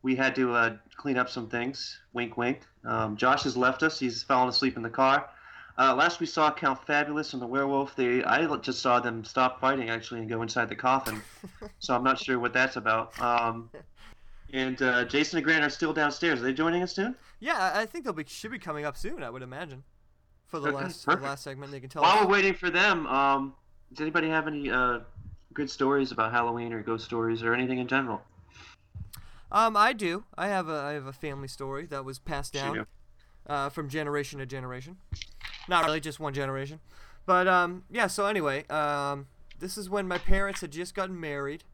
we 0.00 0.16
had 0.16 0.34
to 0.36 0.54
uh, 0.54 0.76
clean 0.96 1.18
up 1.18 1.28
some 1.28 1.50
things. 1.50 2.00
Wink, 2.14 2.38
wink. 2.38 2.62
Um, 2.86 3.14
Josh 3.18 3.42
has 3.42 3.58
left 3.58 3.82
us. 3.82 4.00
He's 4.00 4.22
fallen 4.22 4.48
asleep 4.48 4.78
in 4.78 4.82
the 4.82 4.88
car. 4.88 5.28
Uh, 5.78 5.94
last 5.94 6.18
we 6.18 6.26
saw 6.26 6.50
Count 6.50 6.84
Fabulous 6.84 7.34
and 7.34 7.40
the 7.40 7.46
werewolf. 7.46 7.94
They, 7.94 8.24
I 8.24 8.44
just 8.56 8.80
saw 8.80 8.98
them 8.98 9.24
stop 9.24 9.60
fighting 9.60 9.90
actually 9.90 10.20
and 10.20 10.28
go 10.28 10.42
inside 10.42 10.68
the 10.68 10.74
coffin. 10.74 11.22
so 11.78 11.94
I'm 11.94 12.02
not 12.02 12.18
sure 12.18 12.40
what 12.40 12.52
that's 12.52 12.74
about. 12.74 13.18
Um, 13.20 13.70
and 14.52 14.80
uh, 14.82 15.04
Jason 15.04 15.36
and 15.38 15.44
Grant 15.44 15.64
are 15.64 15.70
still 15.70 15.92
downstairs. 15.92 16.40
Are 16.40 16.42
they 16.42 16.52
joining 16.52 16.82
us 16.82 16.92
soon? 16.92 17.14
Yeah, 17.38 17.72
I 17.74 17.86
think 17.86 18.04
they'll 18.04 18.12
be 18.12 18.24
should 18.26 18.50
be 18.50 18.58
coming 18.58 18.84
up 18.84 18.96
soon. 18.96 19.22
I 19.22 19.30
would 19.30 19.42
imagine. 19.42 19.84
For 20.46 20.58
the 20.58 20.68
Okay, 20.68 20.76
last 20.76 21.06
the 21.06 21.16
last 21.16 21.44
segment, 21.44 21.70
they 21.70 21.78
can 21.78 21.90
tell. 21.90 22.02
While 22.02 22.18
us. 22.18 22.24
we're 22.24 22.32
waiting 22.32 22.54
for 22.54 22.70
them, 22.70 23.06
um, 23.06 23.54
does 23.92 24.00
anybody 24.00 24.28
have 24.30 24.48
any 24.48 24.70
uh, 24.70 25.00
good 25.54 25.70
stories 25.70 26.10
about 26.10 26.32
Halloween 26.32 26.72
or 26.72 26.82
ghost 26.82 27.04
stories 27.04 27.42
or 27.42 27.54
anything 27.54 27.78
in 27.78 27.86
general? 27.86 28.22
Um, 29.52 29.76
I 29.76 29.92
do. 29.92 30.24
I 30.36 30.48
have 30.48 30.68
a 30.68 30.80
I 30.80 30.92
have 30.92 31.06
a 31.06 31.12
family 31.12 31.48
story 31.48 31.86
that 31.86 32.04
was 32.04 32.18
passed 32.18 32.54
down 32.54 32.86
uh, 33.46 33.68
from 33.68 33.88
generation 33.88 34.40
to 34.40 34.46
generation. 34.46 34.96
Not 35.68 35.84
really, 35.84 36.00
just 36.00 36.18
one 36.18 36.34
generation. 36.34 36.80
But 37.26 37.46
um, 37.46 37.84
yeah. 37.90 38.06
So 38.06 38.26
anyway, 38.26 38.66
um, 38.68 39.26
this 39.58 39.76
is 39.76 39.90
when 39.90 40.08
my 40.08 40.18
parents 40.18 40.62
had 40.62 40.70
just 40.70 40.94
gotten 40.94 41.20
married, 41.20 41.64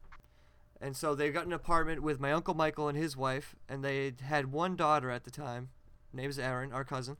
and 0.81 0.95
so 0.95 1.15
they 1.15 1.31
got 1.31 1.45
an 1.45 1.53
apartment 1.53 2.03
with 2.03 2.19
my 2.19 2.31
uncle 2.31 2.53
Michael 2.53 2.89
and 2.89 2.97
his 2.97 3.15
wife, 3.15 3.55
and 3.69 3.83
they 3.83 4.13
had 4.21 4.51
one 4.51 4.75
daughter 4.75 5.09
at 5.09 5.23
the 5.23 5.31
time. 5.31 5.69
Name's 6.11 6.39
Erin, 6.39 6.71
our 6.71 6.83
cousin. 6.83 7.17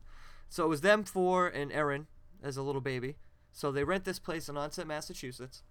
So 0.48 0.64
it 0.64 0.68
was 0.68 0.80
them 0.80 1.04
four 1.04 1.48
and 1.48 1.72
Erin 1.72 2.06
as 2.42 2.56
a 2.56 2.62
little 2.62 2.80
baby. 2.80 3.16
So 3.52 3.72
they 3.72 3.84
rent 3.84 4.04
this 4.04 4.18
place 4.18 4.48
in 4.48 4.56
Onset, 4.56 4.86
Massachusetts. 4.86 5.62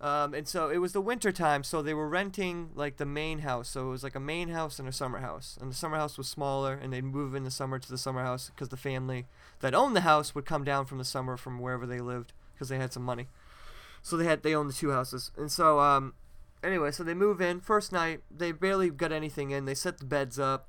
Um, 0.00 0.32
and 0.32 0.48
so 0.48 0.70
it 0.70 0.78
was 0.78 0.92
the 0.94 1.00
winter 1.00 1.30
time, 1.30 1.62
so 1.62 1.82
they 1.82 1.92
were 1.92 2.08
renting 2.08 2.70
like 2.74 2.96
the 2.96 3.04
main 3.04 3.40
house. 3.40 3.68
So 3.68 3.88
it 3.88 3.90
was 3.90 4.02
like 4.02 4.14
a 4.14 4.20
main 4.20 4.48
house 4.48 4.78
and 4.78 4.88
a 4.88 4.92
summer 4.92 5.18
house. 5.18 5.58
And 5.60 5.70
the 5.70 5.76
summer 5.76 5.98
house 5.98 6.16
was 6.16 6.26
smaller, 6.26 6.72
and 6.72 6.92
they'd 6.92 7.04
move 7.04 7.34
in 7.34 7.44
the 7.44 7.50
summer 7.50 7.78
to 7.78 7.88
the 7.88 7.98
summer 7.98 8.22
house 8.22 8.48
because 8.48 8.70
the 8.70 8.78
family 8.78 9.26
that 9.60 9.74
owned 9.74 9.94
the 9.94 10.00
house 10.00 10.34
would 10.34 10.46
come 10.46 10.64
down 10.64 10.86
from 10.86 10.96
the 10.96 11.04
summer 11.04 11.36
from 11.36 11.58
wherever 11.58 11.86
they 11.86 12.00
lived 12.00 12.32
because 12.54 12.70
they 12.70 12.78
had 12.78 12.94
some 12.94 13.02
money. 13.02 13.28
So 14.02 14.16
they 14.16 14.24
had 14.24 14.42
they 14.42 14.54
owned 14.54 14.70
the 14.70 14.74
two 14.74 14.90
houses, 14.90 15.30
and 15.36 15.52
so 15.52 15.80
um, 15.80 16.14
anyway, 16.64 16.90
so 16.90 17.04
they 17.04 17.12
move 17.12 17.42
in 17.42 17.60
first 17.60 17.92
night. 17.92 18.22
They 18.30 18.52
barely 18.52 18.88
got 18.88 19.12
anything 19.12 19.50
in. 19.50 19.66
They 19.66 19.74
set 19.74 19.98
the 19.98 20.06
beds 20.06 20.38
up, 20.38 20.66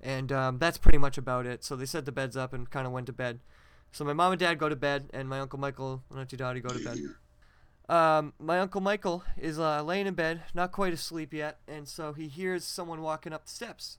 and 0.00 0.30
um, 0.30 0.58
that's 0.58 0.78
pretty 0.78 0.98
much 0.98 1.18
about 1.18 1.46
it. 1.46 1.64
So 1.64 1.74
they 1.74 1.86
set 1.86 2.04
the 2.04 2.12
beds 2.12 2.36
up 2.36 2.52
and 2.52 2.70
kind 2.70 2.86
of 2.86 2.92
went 2.92 3.06
to 3.06 3.12
bed. 3.12 3.40
So 3.90 4.04
my 4.04 4.12
mom 4.12 4.30
and 4.30 4.38
dad 4.38 4.60
go 4.60 4.68
to 4.68 4.76
bed, 4.76 5.10
and 5.12 5.28
my 5.28 5.40
uncle 5.40 5.58
Michael 5.58 6.04
and 6.10 6.20
auntie 6.20 6.36
Dottie 6.36 6.60
go 6.60 6.68
to 6.68 6.84
bed. 6.84 6.98
Um, 7.90 8.34
my 8.38 8.60
uncle 8.60 8.80
Michael 8.80 9.24
is 9.36 9.58
uh, 9.58 9.82
laying 9.82 10.06
in 10.06 10.14
bed, 10.14 10.42
not 10.54 10.70
quite 10.70 10.92
asleep 10.92 11.34
yet, 11.34 11.58
and 11.66 11.88
so 11.88 12.12
he 12.12 12.28
hears 12.28 12.64
someone 12.64 13.02
walking 13.02 13.32
up 13.32 13.46
the 13.46 13.50
steps. 13.50 13.98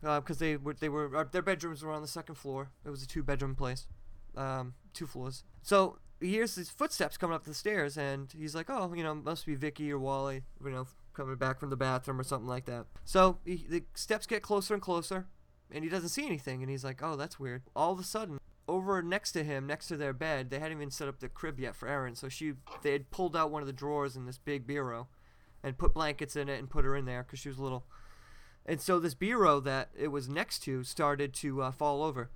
Because 0.00 0.38
they 0.38 0.56
were, 0.56 0.74
they 0.74 0.88
were, 0.88 1.16
uh, 1.16 1.24
their 1.30 1.42
bedrooms 1.42 1.82
were 1.82 1.90
on 1.92 2.02
the 2.02 2.08
second 2.08 2.36
floor. 2.36 2.70
It 2.84 2.90
was 2.90 3.02
a 3.02 3.06
two-bedroom 3.06 3.56
place, 3.56 3.88
um, 4.36 4.74
two 4.94 5.06
floors. 5.08 5.42
So 5.62 5.98
he 6.20 6.30
hears 6.30 6.54
these 6.54 6.70
footsteps 6.70 7.16
coming 7.16 7.34
up 7.34 7.44
the 7.44 7.54
stairs, 7.54 7.98
and 7.98 8.32
he's 8.36 8.54
like, 8.54 8.70
"Oh, 8.70 8.92
you 8.94 9.02
know, 9.02 9.14
must 9.16 9.46
be 9.46 9.56
Vicky 9.56 9.92
or 9.92 9.98
Wally, 9.98 10.42
you 10.64 10.70
know, 10.70 10.86
coming 11.12 11.34
back 11.36 11.58
from 11.58 11.70
the 11.70 11.76
bathroom 11.76 12.20
or 12.20 12.24
something 12.24 12.48
like 12.48 12.66
that." 12.66 12.86
So 13.04 13.38
he, 13.44 13.66
the 13.68 13.82
steps 13.94 14.26
get 14.26 14.42
closer 14.42 14.74
and 14.74 14.82
closer, 14.82 15.26
and 15.72 15.82
he 15.82 15.90
doesn't 15.90 16.10
see 16.10 16.24
anything, 16.24 16.62
and 16.62 16.70
he's 16.70 16.84
like, 16.84 17.00
"Oh, 17.02 17.16
that's 17.16 17.40
weird." 17.40 17.62
All 17.74 17.92
of 17.92 17.98
a 17.98 18.04
sudden, 18.04 18.38
over 18.68 19.02
next 19.02 19.32
to 19.32 19.44
him, 19.44 19.66
next 19.66 19.88
to 19.88 19.96
their 19.96 20.12
bed, 20.12 20.50
they 20.50 20.58
hadn't 20.58 20.76
even 20.78 20.90
set 20.90 21.08
up 21.08 21.18
the 21.18 21.28
crib 21.28 21.58
yet 21.58 21.74
for 21.74 21.88
Erin, 21.88 22.14
so 22.14 22.28
she 22.28 22.54
they 22.82 22.92
had 22.92 23.10
pulled 23.10 23.36
out 23.36 23.50
one 23.50 23.62
of 23.62 23.66
the 23.66 23.72
drawers 23.72 24.16
in 24.16 24.26
this 24.26 24.38
big 24.38 24.66
bureau, 24.66 25.08
and 25.62 25.78
put 25.78 25.94
blankets 25.94 26.36
in 26.36 26.48
it 26.48 26.58
and 26.58 26.70
put 26.70 26.84
her 26.84 26.96
in 26.96 27.04
there 27.04 27.22
because 27.22 27.38
she 27.38 27.48
was 27.48 27.58
little. 27.58 27.84
And 28.64 28.80
so 28.80 28.98
this 29.00 29.14
bureau 29.14 29.58
that 29.60 29.90
it 29.98 30.08
was 30.08 30.28
next 30.28 30.60
to 30.60 30.84
started 30.84 31.34
to 31.34 31.62
uh, 31.62 31.72
fall 31.72 32.02
over, 32.02 32.30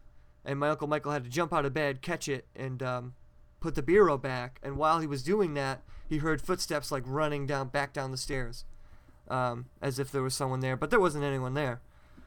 and 0.44 0.58
my 0.58 0.70
uncle 0.70 0.88
Michael 0.88 1.12
had 1.12 1.24
to 1.24 1.30
jump 1.30 1.52
out 1.52 1.64
of 1.64 1.72
bed, 1.72 2.02
catch 2.02 2.28
it, 2.28 2.46
and 2.54 2.82
um, 2.82 3.14
put 3.60 3.74
the 3.74 3.82
bureau 3.82 4.18
back. 4.18 4.58
And 4.62 4.76
while 4.76 5.00
he 5.00 5.06
was 5.06 5.22
doing 5.22 5.54
that, 5.54 5.82
he 6.08 6.18
heard 6.18 6.42
footsteps 6.42 6.90
like 6.90 7.04
running 7.06 7.46
down 7.46 7.68
back 7.68 7.92
down 7.92 8.10
the 8.10 8.16
stairs, 8.16 8.64
um, 9.28 9.66
as 9.80 9.98
if 9.98 10.10
there 10.10 10.22
was 10.22 10.34
someone 10.34 10.60
there, 10.60 10.76
but 10.76 10.90
there 10.90 11.00
wasn't 11.00 11.24
anyone 11.24 11.54
there. 11.54 11.80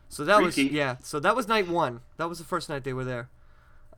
So 0.07 0.25
that 0.25 0.41
was 0.41 0.57
yeah. 0.57 0.95
So 1.03 1.19
that 1.19 1.35
was 1.35 1.47
night 1.47 1.67
one. 1.67 2.01
That 2.17 2.29
was 2.29 2.39
the 2.39 2.45
first 2.45 2.69
night 2.69 2.83
they 2.83 2.93
were 2.93 3.05
there. 3.05 3.29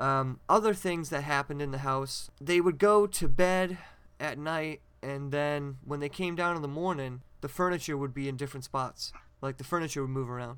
Um, 0.02 0.40
other 0.50 0.74
things 0.74 1.12
that 1.12 1.22
happened 1.22 1.62
in 1.62 1.70
the 1.70 1.78
house, 1.78 2.32
they 2.42 2.60
would 2.60 2.80
go 2.80 3.06
to 3.06 3.28
bed 3.28 3.78
at 4.20 4.40
night, 4.40 4.82
and 5.04 5.32
then 5.32 5.78
when 5.86 6.00
they 6.00 6.10
came 6.10 6.36
down 6.36 6.56
in 6.56 6.64
the 6.64 6.68
morning, 6.68 7.22
the 7.42 7.48
furniture 7.48 7.96
would 7.96 8.12
be 8.12 8.28
in 8.28 8.36
different 8.36 8.64
spots. 8.64 9.14
Like 9.42 9.58
the 9.58 9.64
furniture 9.64 10.02
would 10.02 10.10
move 10.10 10.28
around 10.28 10.58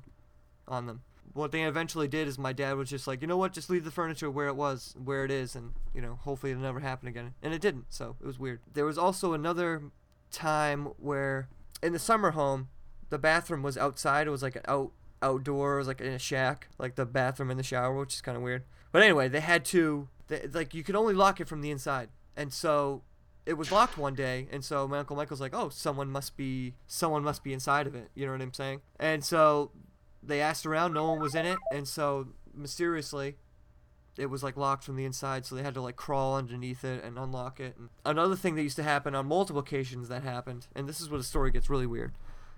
on 0.66 0.86
them. 0.86 1.02
What 1.34 1.52
they 1.52 1.62
eventually 1.64 2.08
did 2.08 2.26
is 2.26 2.38
my 2.38 2.54
dad 2.54 2.76
was 2.76 2.88
just 2.88 3.06
like, 3.06 3.20
you 3.20 3.26
know 3.26 3.36
what, 3.36 3.52
just 3.52 3.68
leave 3.68 3.84
the 3.84 3.90
furniture 3.90 4.30
where 4.30 4.46
it 4.46 4.56
was, 4.56 4.94
where 5.02 5.26
it 5.26 5.30
is, 5.30 5.54
and 5.54 5.72
you 5.94 6.00
know, 6.00 6.18
hopefully 6.22 6.52
it'll 6.52 6.62
never 6.62 6.80
happen 6.80 7.06
again. 7.06 7.34
And 7.42 7.52
it 7.52 7.60
didn't, 7.60 7.86
so 7.90 8.16
it 8.22 8.26
was 8.26 8.38
weird. 8.38 8.60
There 8.72 8.86
was 8.86 8.96
also 8.96 9.34
another 9.34 9.82
time 10.30 10.86
where 10.96 11.48
in 11.82 11.92
the 11.92 11.98
summer 11.98 12.30
home, 12.30 12.68
the 13.10 13.18
bathroom 13.18 13.62
was 13.62 13.76
outside. 13.76 14.26
It 14.26 14.30
was 14.30 14.42
like 14.42 14.56
an 14.56 14.62
out 14.66 14.92
outdoor, 15.20 15.74
it 15.74 15.78
was 15.78 15.86
like 15.86 16.00
in 16.00 16.12
a 16.12 16.18
shack, 16.18 16.68
like 16.78 16.94
the 16.94 17.04
bathroom 17.04 17.50
and 17.50 17.58
the 17.58 17.64
shower, 17.64 17.98
which 17.98 18.14
is 18.14 18.20
kind 18.22 18.36
of 18.36 18.42
weird. 18.42 18.64
But 18.94 19.02
anyway, 19.02 19.26
they 19.26 19.40
had 19.40 19.64
to, 19.64 20.08
they, 20.28 20.46
like, 20.52 20.72
you 20.72 20.84
could 20.84 20.94
only 20.94 21.14
lock 21.14 21.40
it 21.40 21.48
from 21.48 21.62
the 21.62 21.72
inside, 21.72 22.10
and 22.36 22.52
so 22.52 23.02
it 23.44 23.54
was 23.54 23.72
locked 23.72 23.98
one 23.98 24.14
day, 24.14 24.46
and 24.52 24.64
so 24.64 24.86
my 24.86 25.00
uncle 25.00 25.16
Michael's 25.16 25.40
like, 25.40 25.52
"Oh, 25.52 25.68
someone 25.68 26.08
must 26.12 26.36
be, 26.36 26.74
someone 26.86 27.24
must 27.24 27.42
be 27.42 27.52
inside 27.52 27.88
of 27.88 27.96
it." 27.96 28.10
You 28.14 28.24
know 28.24 28.30
what 28.30 28.40
I'm 28.40 28.52
saying? 28.52 28.82
And 29.00 29.24
so 29.24 29.72
they 30.22 30.40
asked 30.40 30.64
around, 30.64 30.94
no 30.94 31.10
one 31.10 31.18
was 31.18 31.34
in 31.34 31.44
it, 31.44 31.58
and 31.72 31.88
so 31.88 32.28
mysteriously, 32.54 33.34
it 34.16 34.26
was 34.26 34.44
like 34.44 34.56
locked 34.56 34.84
from 34.84 34.94
the 34.94 35.04
inside, 35.04 35.44
so 35.44 35.56
they 35.56 35.64
had 35.64 35.74
to 35.74 35.80
like 35.80 35.96
crawl 35.96 36.36
underneath 36.36 36.84
it 36.84 37.02
and 37.02 37.18
unlock 37.18 37.58
it. 37.58 37.76
And 37.76 37.88
another 38.06 38.36
thing 38.36 38.54
that 38.54 38.62
used 38.62 38.76
to 38.76 38.84
happen 38.84 39.16
on 39.16 39.26
multiple 39.26 39.60
occasions 39.60 40.06
that 40.06 40.22
happened, 40.22 40.68
and 40.72 40.88
this 40.88 41.00
is 41.00 41.10
where 41.10 41.18
the 41.18 41.24
story 41.24 41.50
gets 41.50 41.68
really 41.68 41.88
weird, 41.88 42.12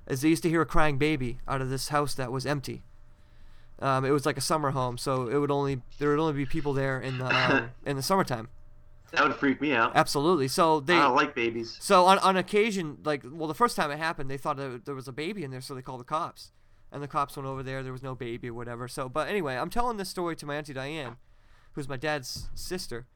is 0.07 0.21
they 0.21 0.28
used 0.28 0.43
to 0.43 0.50
hear 0.50 0.61
a 0.61 0.66
crying 0.66 0.99
baby 0.99 1.38
out 1.49 1.62
of 1.62 1.71
this 1.71 1.88
house 1.88 2.12
that 2.12 2.31
was 2.31 2.45
empty. 2.45 2.83
Um, 3.78 4.04
it 4.04 4.11
was 4.11 4.25
like 4.25 4.38
a 4.38 4.42
summer 4.42 4.71
home, 4.71 4.97
so 4.97 5.28
it 5.28 5.37
would 5.37 5.50
only 5.50 5.83
there 5.99 6.11
would 6.11 6.18
only 6.18 6.33
be 6.33 6.47
people 6.47 6.73
there 6.73 7.00
in 7.00 7.18
the 7.18 7.26
uh, 7.26 7.66
in 7.87 7.97
the 7.97 8.02
summertime. 8.02 8.49
That 9.12 9.23
would 9.23 9.37
freak 9.37 9.61
me 9.61 9.73
out. 9.73 9.92
Absolutely. 9.95 10.49
So 10.49 10.80
they 10.80 10.95
I 10.95 11.02
don't 11.02 11.14
like 11.14 11.35
babies. 11.35 11.76
so 11.80 12.06
on, 12.06 12.18
on 12.18 12.37
occasion, 12.37 12.99
like, 13.04 13.23
well, 13.25 13.47
the 13.47 13.54
first 13.54 13.76
time 13.76 13.90
it 13.90 13.99
happened, 13.99 14.30
they 14.30 14.37
thought 14.37 14.56
that 14.56 14.85
there 14.85 14.95
was 14.95 15.06
a 15.06 15.12
baby 15.12 15.45
in 15.45 15.50
there, 15.50 15.61
so 15.61 15.75
they 15.75 15.83
called 15.83 16.00
the 16.00 16.04
cops. 16.04 16.52
And 16.92 17.02
the 17.02 17.09
cops 17.09 17.37
went 17.37 17.49
over 17.49 17.62
there. 17.62 17.83
There 17.83 17.92
was 17.92 18.02
no 18.02 18.14
baby 18.14 18.49
or 18.49 18.54
whatever. 18.54 18.88
So, 18.88 19.09
but 19.09 19.28
anyway, 19.28 19.56
I'm 19.56 19.71
telling 19.71 19.97
this 19.97 20.09
story 20.09 20.37
to 20.37 20.47
my 20.47 20.56
auntie 20.56 20.73
Diane, 20.73 21.16
who's 21.73 21.88
my 21.88 21.97
dad's 21.97 22.49
sister, 22.54 23.06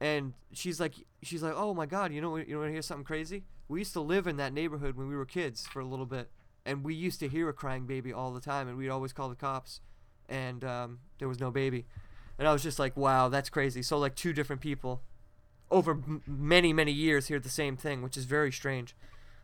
and 0.00 0.34
she's 0.52 0.80
like, 0.80 0.94
she's 1.22 1.42
like, 1.42 1.54
oh 1.56 1.74
my 1.74 1.86
god, 1.86 2.12
you 2.12 2.20
know, 2.20 2.36
you 2.36 2.58
want 2.58 2.68
to 2.68 2.72
hear 2.72 2.82
something 2.82 3.04
crazy? 3.04 3.44
We 3.68 3.80
used 3.80 3.92
to 3.92 4.00
live 4.00 4.26
in 4.26 4.36
that 4.36 4.52
neighborhood 4.52 4.96
when 4.96 5.08
we 5.08 5.14
were 5.14 5.24
kids 5.24 5.66
for 5.66 5.80
a 5.80 5.84
little 5.84 6.06
bit, 6.06 6.28
and 6.64 6.84
we 6.84 6.94
used 6.94 7.20
to 7.20 7.28
hear 7.28 7.48
a 7.48 7.52
crying 7.52 7.86
baby 7.86 8.12
all 8.12 8.32
the 8.32 8.40
time, 8.40 8.68
and 8.68 8.76
we'd 8.76 8.88
always 8.88 9.12
call 9.12 9.28
the 9.28 9.34
cops, 9.34 9.80
and 10.28 10.64
um, 10.64 10.98
there 11.18 11.28
was 11.28 11.40
no 11.40 11.50
baby. 11.50 11.86
And 12.38 12.48
I 12.48 12.52
was 12.52 12.62
just 12.62 12.78
like, 12.78 12.96
wow, 12.96 13.28
that's 13.28 13.50
crazy. 13.50 13.82
So 13.82 13.98
like 13.98 14.14
two 14.14 14.32
different 14.32 14.62
people 14.62 15.02
over 15.70 15.92
m- 15.92 16.22
many 16.26 16.72
many 16.72 16.92
years 16.92 17.28
hear 17.28 17.40
the 17.40 17.48
same 17.48 17.76
thing, 17.76 18.02
which 18.02 18.16
is 18.16 18.24
very 18.24 18.52
strange. 18.52 18.94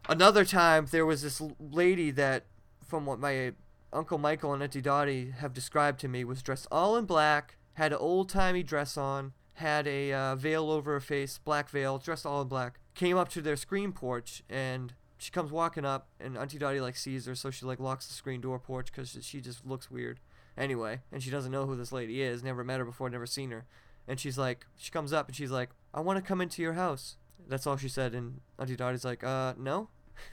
Another 0.09 0.45
time 0.45 0.87
there 0.91 1.07
was 1.07 1.23
this 1.23 1.43
lady 1.59 2.11
that, 2.13 2.45
from 2.87 3.07
what 3.07 3.19
my 3.19 3.53
uncle 3.93 4.19
Michael 4.19 4.53
and 4.53 4.63
auntie 4.63 4.81
Dottie 4.81 5.31
have 5.39 5.53
described 5.53 6.01
to 6.01 6.09
me, 6.09 6.25
was 6.25 6.43
dressed 6.43 6.67
all 6.71 6.97
in 6.97 7.05
black, 7.05 7.57
had 7.75 7.93
an 7.93 7.99
old 7.99 8.29
timey 8.29 8.63
dress 8.63 8.97
on, 8.97 9.33
had 9.55 9.87
a 9.87 10.13
uh, 10.13 10.37
veil 10.37 10.71
over 10.71 10.93
her 10.93 11.01
face, 11.01 11.39
black 11.39 11.69
veil, 11.69 11.99
dressed 11.99 12.25
all 12.25 12.43
in 12.43 12.49
black. 12.49 12.79
Came 12.95 13.17
up 13.17 13.29
to 13.31 13.41
their 13.41 13.57
screen 13.57 13.93
porch 13.93 14.43
and 14.49 14.95
she 15.19 15.31
comes 15.31 15.51
walking 15.51 15.85
up, 15.85 16.09
and 16.21 16.37
auntie 16.39 16.59
Dottie 16.59 16.81
like 16.81 16.97
sees 16.97 17.27
her, 17.27 17.35
so 17.35 17.51
she 17.51 17.67
like 17.67 17.81
locks 17.81 18.07
the 18.07 18.15
screen 18.15 18.41
door 18.41 18.59
porch 18.59 18.93
because 18.93 19.19
she 19.23 19.41
just 19.41 19.67
looks 19.67 19.91
weird. 19.91 20.21
Anyway, 20.57 21.01
and 21.13 21.23
she 21.23 21.31
doesn't 21.31 21.53
know 21.53 21.67
who 21.67 21.77
this 21.77 21.93
lady 21.93 22.23
is, 22.23 22.43
never 22.43 22.65
met 22.65 22.79
her 22.79 22.85
before, 22.85 23.09
never 23.11 23.27
seen 23.27 23.51
her. 23.51 23.67
And 24.09 24.19
she's 24.19 24.39
like, 24.39 24.67
she 24.77 24.91
comes 24.91 25.13
up 25.13 25.29
and 25.29 25.37
she's 25.37 25.51
like, 25.51 25.71
I 25.93 26.01
want 26.01 26.17
to 26.17 26.27
come 26.27 26.41
into 26.41 26.63
your 26.63 26.73
house. 26.73 27.17
That's 27.47 27.67
all 27.67 27.77
she 27.77 27.89
said. 27.89 28.15
And 28.15 28.41
Auntie 28.59 28.75
Dottie's 28.75 29.05
like, 29.05 29.23
uh, 29.23 29.55
no. 29.59 29.89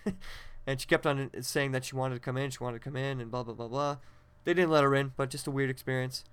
and 0.67 0.79
she 0.79 0.87
kept 0.87 1.05
on 1.05 1.29
saying 1.41 1.73
that 1.73 1.85
she 1.85 1.95
wanted 1.95 2.15
to 2.15 2.21
come 2.21 2.37
in, 2.37 2.49
she 2.49 2.63
wanted 2.63 2.79
to 2.79 2.83
come 2.83 2.95
in, 2.95 3.19
and 3.19 3.29
blah, 3.29 3.43
blah, 3.43 3.53
blah, 3.53 3.67
blah. 3.67 3.97
They 4.45 4.53
didn't 4.53 4.71
let 4.71 4.83
her 4.83 4.95
in, 4.95 5.13
but 5.17 5.29
just 5.29 5.47
a 5.47 5.51
weird 5.51 5.69
experience. 5.69 6.23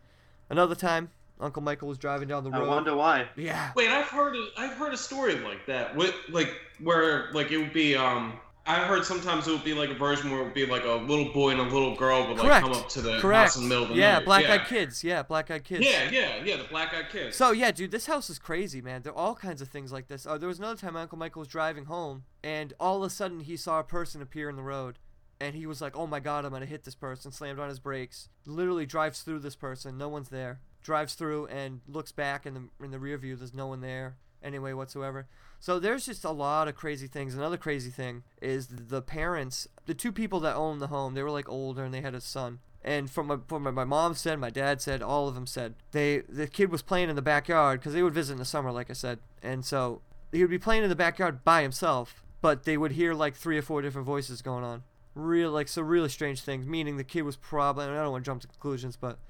Another 0.49 0.75
time, 0.75 1.11
Uncle 1.43 1.63
Michael 1.63 1.89
was 1.89 1.99
driving 1.99 2.29
down 2.29 2.45
the 2.45 2.51
road. 2.51 2.65
I 2.65 2.69
wonder 2.69 2.97
why. 2.97 3.29
Yeah. 3.37 3.73
Wait, 3.75 3.89
I've 3.89 4.07
heard 4.07 4.37
a, 4.37 4.49
I've 4.57 4.75
heard 4.75 4.95
a 4.95 4.97
story 4.97 5.35
like 5.41 5.67
that. 5.67 5.95
With 5.97 6.15
like 6.31 6.53
where 6.81 7.31
like 7.33 7.51
it 7.51 7.59
would 7.59 7.73
be 7.73 7.97
um 7.97 8.39
I 8.65 8.77
heard 8.77 9.05
sometimes 9.05 9.49
it 9.49 9.51
would 9.51 9.65
be 9.65 9.75
like 9.75 9.91
a 9.91 9.95
version 9.95 10.31
where 10.31 10.41
it 10.41 10.45
would 10.45 10.55
be 10.55 10.67
like 10.67 10.85
a 10.85 10.93
little 10.93 11.33
boy 11.33 11.51
and 11.51 11.61
a 11.61 11.65
little 11.65 11.97
girl 11.97 12.29
would 12.29 12.39
like 12.39 12.47
Correct. 12.47 12.65
come 12.65 12.73
up 12.73 12.89
to 12.91 13.03
the 13.03 13.19
Correct. 13.19 13.55
house 13.55 13.57
in 13.57 13.65
the 13.65 13.69
middle 13.69 13.85
of 13.85 13.89
the 13.91 13.97
yeah, 13.97 14.19
night. 14.19 14.25
black 14.25 14.45
yeah. 14.45 14.53
eyed 14.53 14.67
kids. 14.67 15.03
Yeah, 15.03 15.23
black 15.25 15.51
eyed 15.51 15.65
kids. 15.65 15.85
Yeah, 15.85 16.09
yeah, 16.11 16.45
yeah, 16.45 16.59
the 16.59 16.65
black 16.65 16.95
eyed 16.95 17.11
kids. 17.11 17.37
So 17.37 17.51
yeah, 17.51 17.73
dude, 17.73 17.91
this 17.91 18.07
house 18.07 18.31
is 18.31 18.39
crazy, 18.39 18.81
man. 18.81 19.03
There 19.03 19.13
are 19.13 19.19
all 19.19 19.35
kinds 19.35 19.63
of 19.63 19.69
things 19.69 19.91
like 19.91 20.07
this. 20.07 20.27
Oh, 20.27 20.39
there 20.39 20.49
was 20.49 20.61
another 20.61 20.79
time 20.79 20.97
Uncle 20.97 21.19
Michael 21.19 21.41
was 21.41 21.49
driving 21.49 21.87
home, 21.87 22.23
and 22.45 22.73
all 22.79 22.99
of 22.99 23.03
a 23.03 23.11
sudden 23.11 23.41
he 23.41 23.57
saw 23.57 23.81
a 23.81 23.85
person 23.85 24.23
appear 24.23 24.49
in 24.49 24.55
the 24.55 24.63
road, 24.63 25.01
and 25.41 25.57
he 25.57 25.67
was 25.67 25.81
like, 25.81 25.97
"Oh 25.97 26.07
my 26.07 26.21
God, 26.21 26.45
I'm 26.45 26.53
gonna 26.53 26.65
hit 26.65 26.85
this 26.85 26.95
person!" 26.95 27.33
Slammed 27.33 27.59
on 27.59 27.69
his 27.69 27.81
brakes. 27.81 28.29
Literally 28.47 28.87
drives 28.87 29.23
through 29.23 29.41
this 29.41 29.57
person. 29.57 29.99
No 29.99 30.09
one's 30.09 30.29
there. 30.29 30.61
Drives 30.83 31.15
through 31.15 31.47
and 31.47 31.81
looks 31.89 32.13
back 32.13 32.47
in 32.47 32.55
the 32.55 32.85
in 32.85 32.91
the 32.91 32.99
rear 32.99 33.19
view. 33.19 33.37
There's 33.37 33.55
no 33.55 33.69
one 33.69 33.81
there 33.81 34.17
anyway 34.43 34.73
whatsoever. 34.73 35.27
So 35.61 35.79
there's 35.79 36.07
just 36.07 36.25
a 36.25 36.31
lot 36.31 36.67
of 36.67 36.75
crazy 36.75 37.07
things. 37.07 37.35
Another 37.35 37.57
crazy 37.57 37.91
thing 37.91 38.25
is 38.41 38.67
the 38.67 39.03
parents, 39.03 39.69
the 39.87 39.95
two 39.95 40.11
people 40.11 40.41
that 40.41 40.57
owned 40.57 40.81
the 40.81 40.89
home. 40.89 41.15
They 41.15 41.23
were 41.23 41.31
like 41.31 41.49
older 41.49 41.85
and 41.85 41.95
they 41.95 42.01
had 42.01 42.15
a 42.15 42.21
son. 42.21 42.59
And 42.85 43.09
from 43.09 43.29
my, 43.29 43.37
from 43.47 43.63
my 43.63 43.85
mom 43.85 44.15
said, 44.15 44.41
my 44.41 44.51
dad 44.51 44.81
said, 44.83 45.03
all 45.03 45.29
of 45.29 45.37
them 45.37 45.47
said 45.47 45.75
they 45.93 46.19
the 46.29 46.49
kid 46.49 46.71
was 46.71 46.83
playing 46.83 47.11
in 47.11 47.17
the 47.17 47.23
backyard 47.23 47.79
because 47.79 47.93
they 47.93 48.03
would 48.03 48.15
visit 48.15 48.33
in 48.33 48.39
the 48.39 48.45
summer, 48.45 48.73
like 48.73 48.91
I 48.91 48.95
said, 48.95 49.21
and 49.41 49.65
so 49.65 50.03
he 50.33 50.41
would 50.41 50.51
be 50.51 50.59
playing 50.59 50.83
in 50.83 50.89
the 50.89 50.97
backyard 50.97 51.45
by 51.45 51.63
himself, 51.63 52.25
but 52.41 52.65
they 52.65 52.77
would 52.77 52.93
hear 52.93 53.15
like 53.15 53.37
three 53.37 53.57
or 53.57 53.63
four 53.63 53.83
different 53.83 54.07
voices 54.07 54.43
going 54.43 54.65
on, 54.65 54.83
real 55.15 55.53
like 55.53 55.69
so 55.69 55.81
really 55.81 56.09
strange 56.09 56.41
things. 56.41 56.67
Meaning 56.67 56.97
the 56.97 57.05
kid 57.05 57.23
was 57.23 57.37
probably 57.37 57.85
I 57.85 57.95
don't 57.95 58.11
want 58.11 58.25
to 58.25 58.29
jump 58.29 58.41
to 58.41 58.49
conclusions, 58.49 58.97
but 58.97 59.21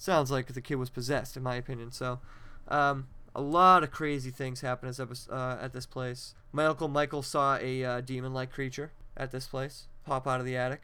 sounds 0.00 0.30
like 0.30 0.46
the 0.46 0.60
kid 0.62 0.76
was 0.76 0.88
possessed 0.90 1.36
in 1.36 1.42
my 1.42 1.56
opinion. 1.56 1.92
So, 1.92 2.20
um, 2.68 3.06
a 3.34 3.40
lot 3.40 3.82
of 3.84 3.90
crazy 3.90 4.30
things 4.30 4.62
happen 4.62 4.88
as 4.88 4.98
epi- 4.98 5.30
uh, 5.30 5.58
at 5.60 5.72
this 5.72 5.86
place. 5.86 6.34
My 6.52 6.66
uncle 6.66 6.88
Michael 6.88 7.22
saw 7.22 7.56
a 7.60 7.84
uh, 7.84 8.00
demon-like 8.00 8.50
creature 8.50 8.92
at 9.16 9.30
this 9.30 9.46
place 9.46 9.86
pop 10.06 10.26
out 10.26 10.40
of 10.40 10.46
the 10.46 10.56
attic. 10.56 10.82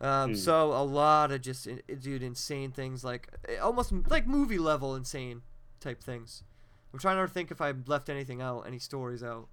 Um, 0.00 0.30
Hmm. 0.30 0.34
So 0.34 0.72
a 0.72 0.82
lot 0.82 1.30
of 1.30 1.40
just 1.42 1.68
dude 2.00 2.22
insane 2.24 2.72
things 2.72 3.04
like 3.04 3.28
eh, 3.48 3.58
almost 3.58 3.92
like 4.10 4.26
movie 4.26 4.58
level 4.58 4.96
insane 4.96 5.42
type 5.78 6.02
things. 6.02 6.42
I'm 6.92 6.98
trying 6.98 7.24
to 7.24 7.32
think 7.32 7.50
if 7.52 7.60
I 7.60 7.72
left 7.86 8.08
anything 8.10 8.42
out, 8.42 8.62
any 8.66 8.78
stories 8.80 9.22
out. 9.22 9.46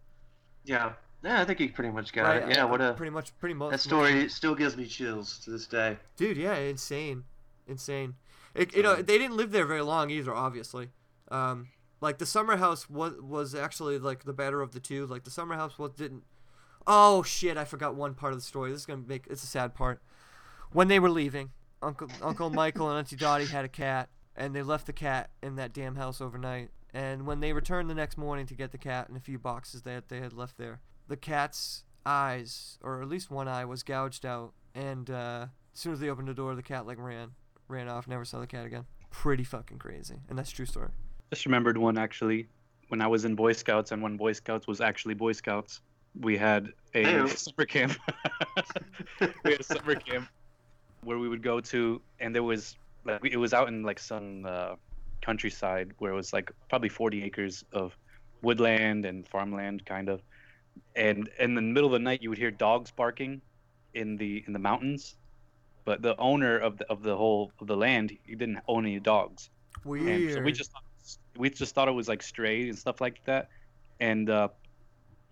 Yeah. 0.65 0.93
Yeah, 1.23 1.41
I 1.41 1.45
think 1.45 1.59
he 1.59 1.67
pretty 1.67 1.91
much 1.91 2.11
got 2.13 2.23
Right, 2.23 2.43
it. 2.43 2.55
Yeah, 2.55 2.63
I- 2.63 2.65
what 2.65 2.81
a 2.81 2.93
pretty 2.93 3.11
much, 3.11 3.37
pretty 3.39 3.53
much. 3.53 3.71
that 3.71 3.79
story 3.79 4.27
still 4.29 4.55
gives 4.55 4.75
me 4.75 4.87
chills 4.87 5.37
to 5.39 5.51
this 5.51 5.67
day. 5.67 5.97
Dude, 6.17 6.37
yeah, 6.37 6.55
insane, 6.57 7.23
insane. 7.67 8.15
It, 8.59 8.75
you 8.75 8.83
know, 8.83 8.95
they 8.95 9.17
didn't 9.17 9.37
live 9.37 9.51
there 9.51 9.65
very 9.65 9.81
long 9.81 10.09
either. 10.09 10.33
Obviously, 10.33 10.89
um, 11.31 11.69
like 12.01 12.17
the 12.17 12.25
summer 12.25 12.57
house 12.57 12.89
was 12.89 13.13
was 13.21 13.55
actually 13.55 13.99
like 13.99 14.25
the 14.25 14.33
better 14.33 14.61
of 14.61 14.73
the 14.73 14.79
two. 14.79 15.05
Like 15.05 15.23
the 15.23 15.31
summer 15.31 15.55
house 15.55 15.79
was 15.79 15.91
didn't. 15.91 16.23
Oh 16.85 17.23
shit! 17.23 17.57
I 17.57 17.63
forgot 17.63 17.95
one 17.95 18.15
part 18.15 18.33
of 18.33 18.39
the 18.39 18.43
story. 18.43 18.71
This 18.71 18.81
is 18.81 18.85
gonna 18.85 19.03
make 19.07 19.27
it's 19.29 19.43
a 19.43 19.47
sad 19.47 19.73
part. 19.73 20.01
When 20.71 20.89
they 20.89 20.99
were 20.99 21.09
leaving, 21.09 21.51
Uncle 21.81 22.09
Uncle 22.21 22.49
Michael 22.49 22.89
and 22.89 22.97
Auntie 22.99 23.15
Dottie 23.15 23.45
had 23.45 23.63
a 23.63 23.69
cat, 23.69 24.09
and 24.35 24.53
they 24.53 24.61
left 24.61 24.87
the 24.87 24.93
cat 24.93 25.29
in 25.41 25.55
that 25.55 25.73
damn 25.73 25.95
house 25.95 26.19
overnight. 26.19 26.69
And 26.93 27.25
when 27.25 27.39
they 27.39 27.53
returned 27.53 27.89
the 27.89 27.95
next 27.95 28.17
morning 28.17 28.45
to 28.47 28.55
get 28.55 28.71
the 28.71 28.77
cat 28.77 29.07
and 29.07 29.17
a 29.17 29.21
few 29.21 29.39
boxes 29.39 29.83
that 29.83 30.09
they 30.09 30.19
had 30.19 30.33
left 30.33 30.57
there, 30.57 30.81
the 31.07 31.17
cat's 31.17 31.83
eyes, 32.05 32.77
or 32.81 33.01
at 33.01 33.07
least 33.07 33.29
one 33.29 33.47
eye, 33.47 33.63
was 33.63 33.83
gouged 33.83 34.25
out. 34.25 34.53
And 34.73 35.09
uh, 35.09 35.47
as 35.73 35.79
soon 35.79 35.93
as 35.93 35.99
they 35.99 36.09
opened 36.09 36.27
the 36.27 36.33
door, 36.33 36.55
the 36.55 36.63
cat 36.63 36.87
like 36.87 36.97
ran, 36.99 37.31
ran 37.69 37.87
off. 37.87 38.07
Never 38.07 38.25
saw 38.25 38.39
the 38.39 38.47
cat 38.47 38.65
again. 38.65 38.85
Pretty 39.11 39.43
fucking 39.43 39.77
crazy, 39.79 40.15
and 40.29 40.37
that's 40.37 40.51
a 40.51 40.55
true 40.55 40.65
story. 40.65 40.89
Just 41.31 41.45
remembered 41.45 41.77
one 41.77 41.97
actually 41.97 42.47
when 42.89 43.01
I 43.01 43.07
was 43.07 43.25
in 43.25 43.35
Boy 43.35 43.53
Scouts 43.53 43.91
and 43.91 44.01
when 44.01 44.17
Boy 44.17 44.33
Scouts 44.33 44.67
was 44.67 44.81
actually 44.81 45.13
Boy 45.13 45.31
Scouts. 45.31 45.81
We 46.19 46.37
had 46.37 46.73
a 46.95 47.03
Hey-o. 47.03 47.27
summer 47.27 47.65
camp. 47.65 47.93
we 49.19 49.51
had 49.51 49.59
a 49.59 49.63
summer 49.63 49.95
camp 49.95 50.27
where 51.03 51.17
we 51.19 51.29
would 51.29 51.43
go 51.43 51.61
to, 51.61 52.01
and 52.19 52.35
there 52.35 52.43
was 52.43 52.75
like 53.05 53.23
it 53.23 53.37
was 53.37 53.53
out 53.53 53.67
in 53.67 53.83
like 53.83 53.99
some 53.99 54.45
uh, 54.45 54.75
countryside 55.21 55.93
where 55.99 56.11
it 56.11 56.15
was 56.15 56.33
like 56.33 56.51
probably 56.69 56.89
40 56.89 57.23
acres 57.23 57.63
of 57.71 57.95
woodland 58.41 59.05
and 59.05 59.27
farmland 59.27 59.85
kind 59.85 60.09
of, 60.09 60.21
and 60.95 61.29
in 61.39 61.55
the 61.55 61.61
middle 61.61 61.87
of 61.87 61.93
the 61.93 61.99
night 61.99 62.21
you 62.21 62.29
would 62.29 62.37
hear 62.37 62.51
dogs 62.51 62.91
barking 62.91 63.41
in 63.93 64.17
the 64.17 64.43
in 64.47 64.53
the 64.53 64.59
mountains, 64.59 65.15
but 65.89 66.03
the 66.03 66.15
owner 66.17 66.55
of 66.55 66.77
the 66.77 66.85
of 66.93 67.01
the 67.01 67.15
whole 67.17 67.51
of 67.59 67.65
the 67.65 67.75
land 67.75 68.15
he 68.27 68.35
didn't 68.35 68.59
own 68.67 68.85
any 68.85 68.99
dogs. 68.99 69.49
Weird. 69.83 70.07
And 70.07 70.33
so 70.33 70.41
we 70.41 70.51
just 70.51 70.71
we 71.35 71.49
just 71.49 71.73
thought 71.73 71.87
it 71.87 71.97
was 72.01 72.07
like 72.07 72.21
stray 72.21 72.69
and 72.69 72.77
stuff 72.77 73.01
like 73.01 73.17
that, 73.25 73.49
and 73.99 74.29
uh, 74.29 74.49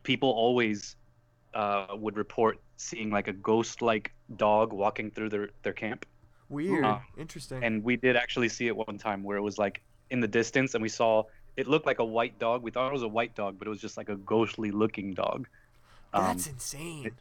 people 0.01 0.31
always 0.31 0.95
uh, 1.53 1.85
would 2.03 2.17
report 2.17 2.59
seeing 2.77 3.11
like 3.11 3.27
a 3.27 3.33
ghost-like 3.33 4.11
dog 4.35 4.73
walking 4.73 5.11
through 5.11 5.29
their 5.29 5.49
their 5.61 5.73
camp. 5.73 6.07
Weird. 6.49 6.83
Uh, 6.83 6.99
Interesting. 7.19 7.63
And 7.63 7.83
we 7.83 7.95
did 7.95 8.15
actually 8.15 8.49
see 8.49 8.65
it 8.65 8.75
one 8.75 8.97
time 8.97 9.21
where 9.21 9.37
it 9.37 9.45
was 9.49 9.59
like 9.59 9.83
in 10.09 10.19
the 10.21 10.27
distance, 10.27 10.73
and 10.73 10.81
we 10.81 10.89
saw 10.89 11.23
it 11.55 11.67
looked 11.67 11.85
like 11.85 11.99
a 11.99 12.09
white 12.17 12.39
dog. 12.39 12.63
We 12.63 12.71
thought 12.71 12.87
it 12.87 12.93
was 12.93 13.03
a 13.03 13.13
white 13.19 13.35
dog, 13.35 13.59
but 13.59 13.67
it 13.67 13.69
was 13.69 13.81
just 13.87 13.95
like 13.95 14.09
a 14.09 14.15
ghostly-looking 14.15 15.13
dog. 15.13 15.47
Um, 16.15 16.23
That's 16.23 16.47
insane. 16.47 17.11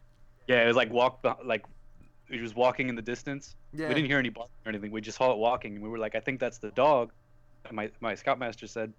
yeah, 0.47 0.63
it 0.63 0.67
was 0.67 0.75
like 0.75 0.91
walk 0.91 1.21
beh- 1.21 1.45
like 1.45 1.65
it 2.29 2.41
was 2.41 2.55
walking 2.55 2.89
in 2.89 2.95
the 2.95 3.01
distance. 3.01 3.55
Yeah. 3.73 3.87
We 3.87 3.93
didn't 3.95 4.07
hear 4.07 4.19
any 4.19 4.29
barking 4.29 4.51
or 4.65 4.69
anything. 4.69 4.91
We 4.91 5.01
just 5.01 5.17
saw 5.17 5.31
it 5.31 5.37
walking, 5.37 5.75
and 5.75 5.83
we 5.83 5.89
were 5.89 5.97
like, 5.97 6.15
I 6.15 6.19
think 6.19 6.39
that's 6.39 6.57
the 6.57 6.71
dog. 6.71 7.11
My 7.71 7.89
my 7.99 8.15
scoutmaster 8.15 8.67
said, 8.67 8.93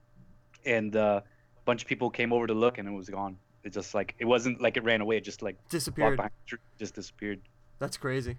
and 0.66 0.94
uh, 0.96 1.20
a 1.24 1.64
bunch 1.64 1.82
of 1.82 1.88
people 1.88 2.10
came 2.10 2.32
over 2.32 2.46
to 2.46 2.54
look, 2.54 2.78
and 2.78 2.88
it 2.88 2.92
was 2.92 3.08
gone. 3.08 3.36
It 3.64 3.72
just 3.72 3.94
like 3.94 4.14
it 4.18 4.24
wasn't 4.24 4.60
like 4.60 4.76
it 4.76 4.84
ran 4.84 5.00
away. 5.00 5.16
It 5.16 5.24
just 5.24 5.42
like 5.42 5.56
Disappeared. 5.68 6.16
behind 6.16 6.32
the 6.44 6.48
tree, 6.48 6.58
just 6.78 6.94
disappeared. 6.94 7.40
That's 7.78 7.96
crazy. 7.96 8.36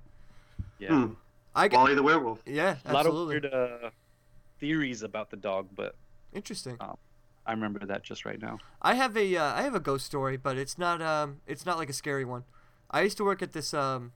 Yeah, 0.79 0.89
Hmm. 0.89 1.13
I 1.55 1.67
got, 1.67 1.77
Wally 1.79 1.95
the 1.95 2.03
werewolf. 2.03 2.41
yeah, 2.45 2.77
a 2.85 2.93
lot 2.93 3.05
of 3.05 3.13
weird 3.27 3.45
uh, 3.45 3.89
theories 4.59 5.01
about 5.03 5.29
the 5.29 5.37
dog, 5.37 5.67
but 5.75 5.95
Interesting. 6.33 6.77
I 7.45 7.51
remember 7.51 7.83
that 7.87 8.03
just 8.03 8.25
right 8.25 8.39
now. 8.39 8.59
I 8.81 8.93
have 8.93 9.17
a 9.17 9.35
uh, 9.35 9.53
I 9.53 9.63
have 9.63 9.73
a 9.73 9.79
ghost 9.79 10.05
story, 10.05 10.37
but 10.37 10.57
it's 10.57 10.77
not 10.77 11.01
um 11.01 11.41
it's 11.47 11.65
not 11.65 11.77
like 11.77 11.89
a 11.89 11.93
scary 11.93 12.23
one. 12.23 12.43
I 12.91 13.01
used 13.01 13.17
to 13.17 13.23
work 13.23 13.41
at 13.41 13.53
this 13.53 13.73
um 13.73 14.11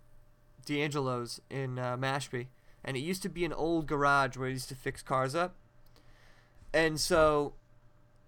D'Angelo's 0.66 1.42
in 1.50 1.80
uh, 1.80 1.98
Mashpee, 1.98 2.48
and 2.84 2.96
it 2.98 3.02
used 3.02 3.22
to 3.24 3.30
be 3.30 3.46
an 3.46 3.54
old 3.54 3.88
garage 3.88 4.38
where 4.38 4.48
I 4.48 4.52
used 4.52 4.70
to 4.70 4.76
fix 4.76 5.02
cars 5.02 5.36
up. 5.36 5.56
And 6.74 7.00
so, 7.00 7.54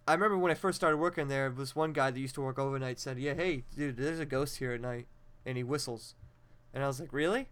I 0.07 0.13
remember 0.13 0.38
when 0.38 0.51
I 0.51 0.55
first 0.55 0.75
started 0.75 0.97
working 0.97 1.27
there, 1.27 1.49
this 1.49 1.75
one 1.75 1.93
guy 1.93 2.12
that 2.12 2.19
used 2.19 2.36
to 2.36 2.41
work 2.41 2.59
overnight 2.59 2.99
said, 2.99 3.17
"Yeah, 3.19 3.33
hey, 3.33 3.63
dude, 3.75 3.97
there's 3.97 4.19
a 4.19 4.25
ghost 4.25 4.57
here 4.57 4.71
at 4.73 4.81
night," 4.81 5.07
and 5.45 5.57
he 5.57 5.63
whistles, 5.63 6.15
and 6.73 6.83
I 6.83 6.88
was 6.88 6.99
like, 6.99 7.12
"Really?" 7.13 7.49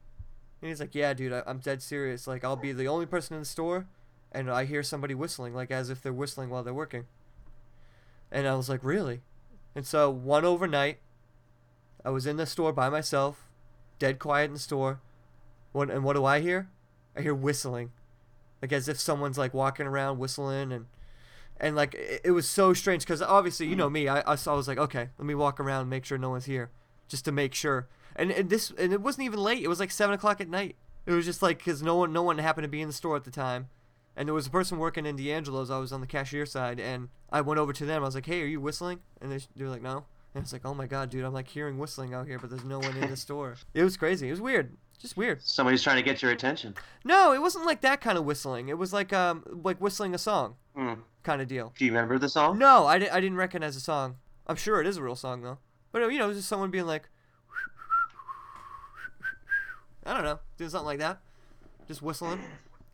And 0.62 0.70
he's 0.70 0.80
like, 0.80 0.96
"Yeah, 0.96 1.14
dude, 1.14 1.34
I- 1.34 1.44
I'm 1.46 1.60
dead 1.60 1.82
serious. 1.82 2.28
Like, 2.28 2.44
I'll 2.44 2.56
be 2.56 2.72
the 2.72 2.88
only 2.88 3.06
person 3.06 3.34
in 3.34 3.42
the 3.42 3.46
store, 3.46 3.88
and 4.32 4.50
I 4.50 4.66
hear 4.66 4.84
somebody 4.84 5.16
whistling, 5.16 5.54
like 5.54 5.72
as 5.72 5.90
if 5.90 6.02
they're 6.02 6.14
whistling 6.14 6.50
while 6.50 6.64
they're 6.64 6.74
working." 6.74 7.06
And 8.32 8.48
I 8.48 8.56
was 8.56 8.68
like, 8.68 8.84
really? 8.84 9.22
And 9.76 9.86
so 9.86 10.10
one 10.10 10.44
overnight, 10.44 10.98
I 12.04 12.10
was 12.10 12.26
in 12.26 12.38
the 12.38 12.46
store 12.48 12.74
by 12.74 12.90
myself, 12.90 13.48
dead 14.00 14.20
quiet 14.20 14.46
in 14.46 14.54
the 14.54 14.60
store. 14.60 15.00
What 15.72 15.90
and 15.90 16.04
what 16.04 16.16
do 16.16 16.26
I 16.26 16.40
hear? 16.40 16.70
I 17.16 17.22
hear 17.22 17.34
whistling, 17.34 17.92
like 18.62 18.72
as 18.72 18.88
if 18.88 19.00
someone's 19.00 19.38
like 19.38 19.54
walking 19.54 19.86
around 19.86 20.20
whistling 20.20 20.72
and 20.72 20.86
and 21.60 21.76
like 21.76 21.96
it, 21.96 22.22
it 22.26 22.32
was 22.32 22.48
so 22.48 22.74
strange 22.74 23.04
because 23.04 23.22
obviously 23.22 23.68
you 23.68 23.76
know 23.76 23.90
me, 23.90 24.08
I, 24.08 24.20
I 24.22 24.38
I 24.48 24.54
was 24.54 24.68
like, 24.68 24.78
okay, 24.78 25.10
let 25.18 25.26
me 25.26 25.36
walk 25.36 25.60
around, 25.60 25.90
make 25.90 26.06
sure 26.06 26.18
no 26.18 26.30
one's 26.30 26.46
here, 26.46 26.72
just 27.08 27.26
to 27.26 27.32
make 27.32 27.54
sure. 27.54 27.88
And, 28.16 28.32
and 28.32 28.50
this 28.50 28.72
and 28.78 28.94
it 28.94 29.02
wasn't 29.02 29.26
even 29.26 29.40
late. 29.40 29.64
It 29.64 29.68
was 29.68 29.80
like 29.80 29.92
seven 29.92 30.14
o'clock 30.14 30.40
at 30.42 30.50
night. 30.50 30.76
It 31.06 31.12
was 31.12 31.26
just 31.26 31.42
like 31.42 31.58
because 31.58 31.82
no 31.82 31.96
one 31.96 32.14
no 32.14 32.24
one 32.24 32.38
happened 32.38 32.64
to 32.64 32.70
be 32.70 32.82
in 32.82 32.88
the 32.88 32.94
store 32.94 33.16
at 33.16 33.24
the 33.24 33.32
time 33.32 33.70
and 34.16 34.28
there 34.28 34.34
was 34.34 34.48
a 34.48 34.52
person 34.52 34.78
working 34.78 35.06
in 35.06 35.16
D'Angelo's. 35.16 35.72
I 35.72 35.80
was 35.80 35.92
on 35.92 36.02
the 36.02 36.08
cashier 36.08 36.46
side, 36.46 36.80
and 36.80 37.10
I 37.32 37.42
went 37.42 37.60
over 37.60 37.74
to 37.74 37.86
them. 37.86 38.04
I 38.04 38.06
was 38.06 38.16
like, 38.16 38.26
"Hey, 38.26 38.42
are 38.42 38.48
you 38.48 38.62
whistling?" 38.62 39.00
And 39.22 39.32
they, 39.32 39.40
they 39.56 39.64
were 39.64 39.70
like, 39.70 39.82
"No." 39.82 40.06
And 40.36 40.44
it's 40.44 40.52
like, 40.54 40.66
"Oh 40.66 40.74
my 40.74 40.88
god, 40.88 41.10
dude! 41.12 41.24
I'm 41.26 41.34
like 41.34 41.48
hearing 41.48 41.78
whistling 41.78 42.14
out 42.14 42.26
here, 42.28 42.40
but 42.40 42.50
there's 42.50 42.64
no 42.64 42.80
one 42.80 42.98
in 42.98 43.10
the 43.10 43.16
store." 43.28 43.56
It 43.74 43.84
was 43.84 43.98
crazy. 43.98 44.28
It 44.28 44.32
was 44.32 44.42
weird. 44.42 44.76
Just 45.00 45.16
weird. 45.18 45.42
Somebody's 45.44 45.84
trying 45.84 45.98
to 45.98 46.02
get 46.02 46.22
your 46.22 46.32
attention. 46.32 46.76
No, 47.04 47.34
it 47.34 47.42
wasn't 47.42 47.66
like 47.66 47.82
that 47.82 48.00
kind 48.02 48.18
of 48.18 48.24
whistling. 48.26 48.70
It 48.70 48.78
was 48.78 48.94
like 48.94 49.12
um 49.14 49.44
like 49.46 49.80
whistling 49.80 50.16
a 50.16 50.18
song 50.18 50.56
Hmm. 50.76 50.94
kind 51.24 51.42
of 51.42 51.48
deal. 51.48 51.74
Do 51.78 51.86
you 51.86 51.92
remember 51.92 52.18
the 52.18 52.30
song? 52.30 52.58
No, 52.58 52.88
I, 52.88 52.98
di- 53.00 53.10
I 53.10 53.20
didn't 53.20 53.38
recognize 53.38 53.76
the 53.76 53.82
song. 53.82 54.16
I'm 54.48 54.56
sure 54.56 54.80
it 54.82 54.88
is 54.88 54.98
a 54.98 55.04
real 55.04 55.16
song 55.16 55.42
though. 55.42 55.60
But 55.92 56.10
you 56.12 56.18
know, 56.18 56.26
it 56.26 56.30
was 56.30 56.38
just 56.38 56.50
someone 56.50 56.72
being 56.72 56.86
like, 56.88 57.10
I 60.06 60.14
don't 60.14 60.24
know, 60.24 60.40
doing 60.58 60.70
something 60.70 60.86
like 60.86 61.00
that, 61.00 61.20
just 61.88 62.02
whistling. 62.02 62.40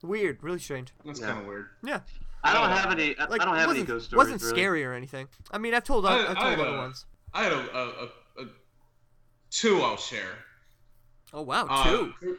Weird, 0.02 0.40
really 0.44 0.60
strange. 0.60 0.94
That's 1.06 1.20
Yeah. 1.20 1.28
kind 1.28 1.40
of 1.40 1.46
weird. 1.48 1.68
Yeah. 1.84 2.02
I 2.44 2.54
don't 2.54 2.70
have 2.70 2.92
any. 2.92 3.18
I, 3.18 3.26
Like, 3.26 3.42
I 3.42 3.46
don't 3.46 3.56
have 3.58 3.70
any 3.70 3.84
ghost 3.84 4.08
stories. 4.08 4.14
It 4.14 4.18
wasn't 4.34 4.42
really. 4.42 4.54
scary 4.62 4.86
or 4.86 4.94
anything. 4.94 5.28
I 5.52 5.58
mean, 5.58 5.74
I've 5.74 5.84
told 5.84 6.06
I- 6.06 6.30
I've 6.30 6.38
I, 6.38 6.56
told 6.56 6.60
other 6.68 6.78
uh, 6.78 6.82
ones. 6.84 7.06
I 7.34 7.44
had 7.44 7.52
a, 7.52 7.78
a, 7.78 7.88
a, 7.88 8.06
a 8.44 8.46
two 9.52 9.82
I'll 9.82 9.98
share. 9.98 10.38
Oh 11.34 11.42
wow, 11.42 11.68
Uh, 11.70 11.90
two. 12.22 12.38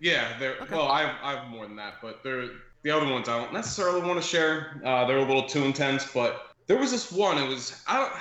Yeah, 0.00 0.38
they're 0.38 0.56
Okay. 0.62 0.74
well. 0.74 0.88
I 0.88 1.02
have, 1.02 1.16
I 1.22 1.34
have 1.36 1.48
more 1.50 1.66
than 1.66 1.76
that, 1.76 1.94
but 2.00 2.22
they're 2.22 2.48
the 2.82 2.90
other 2.90 3.06
ones 3.10 3.28
I 3.28 3.38
don't 3.38 3.52
necessarily 3.52 4.00
want 4.00 4.20
to 4.20 4.26
share. 4.26 4.80
Uh, 4.84 5.04
they're 5.06 5.18
a 5.18 5.24
little 5.24 5.46
too 5.46 5.64
intense, 5.64 6.06
but 6.12 6.54
there 6.66 6.78
was 6.78 6.90
this 6.90 7.12
one. 7.12 7.36
It 7.36 7.46
was 7.48 7.82
I 7.86 7.98
don't. 7.98 8.12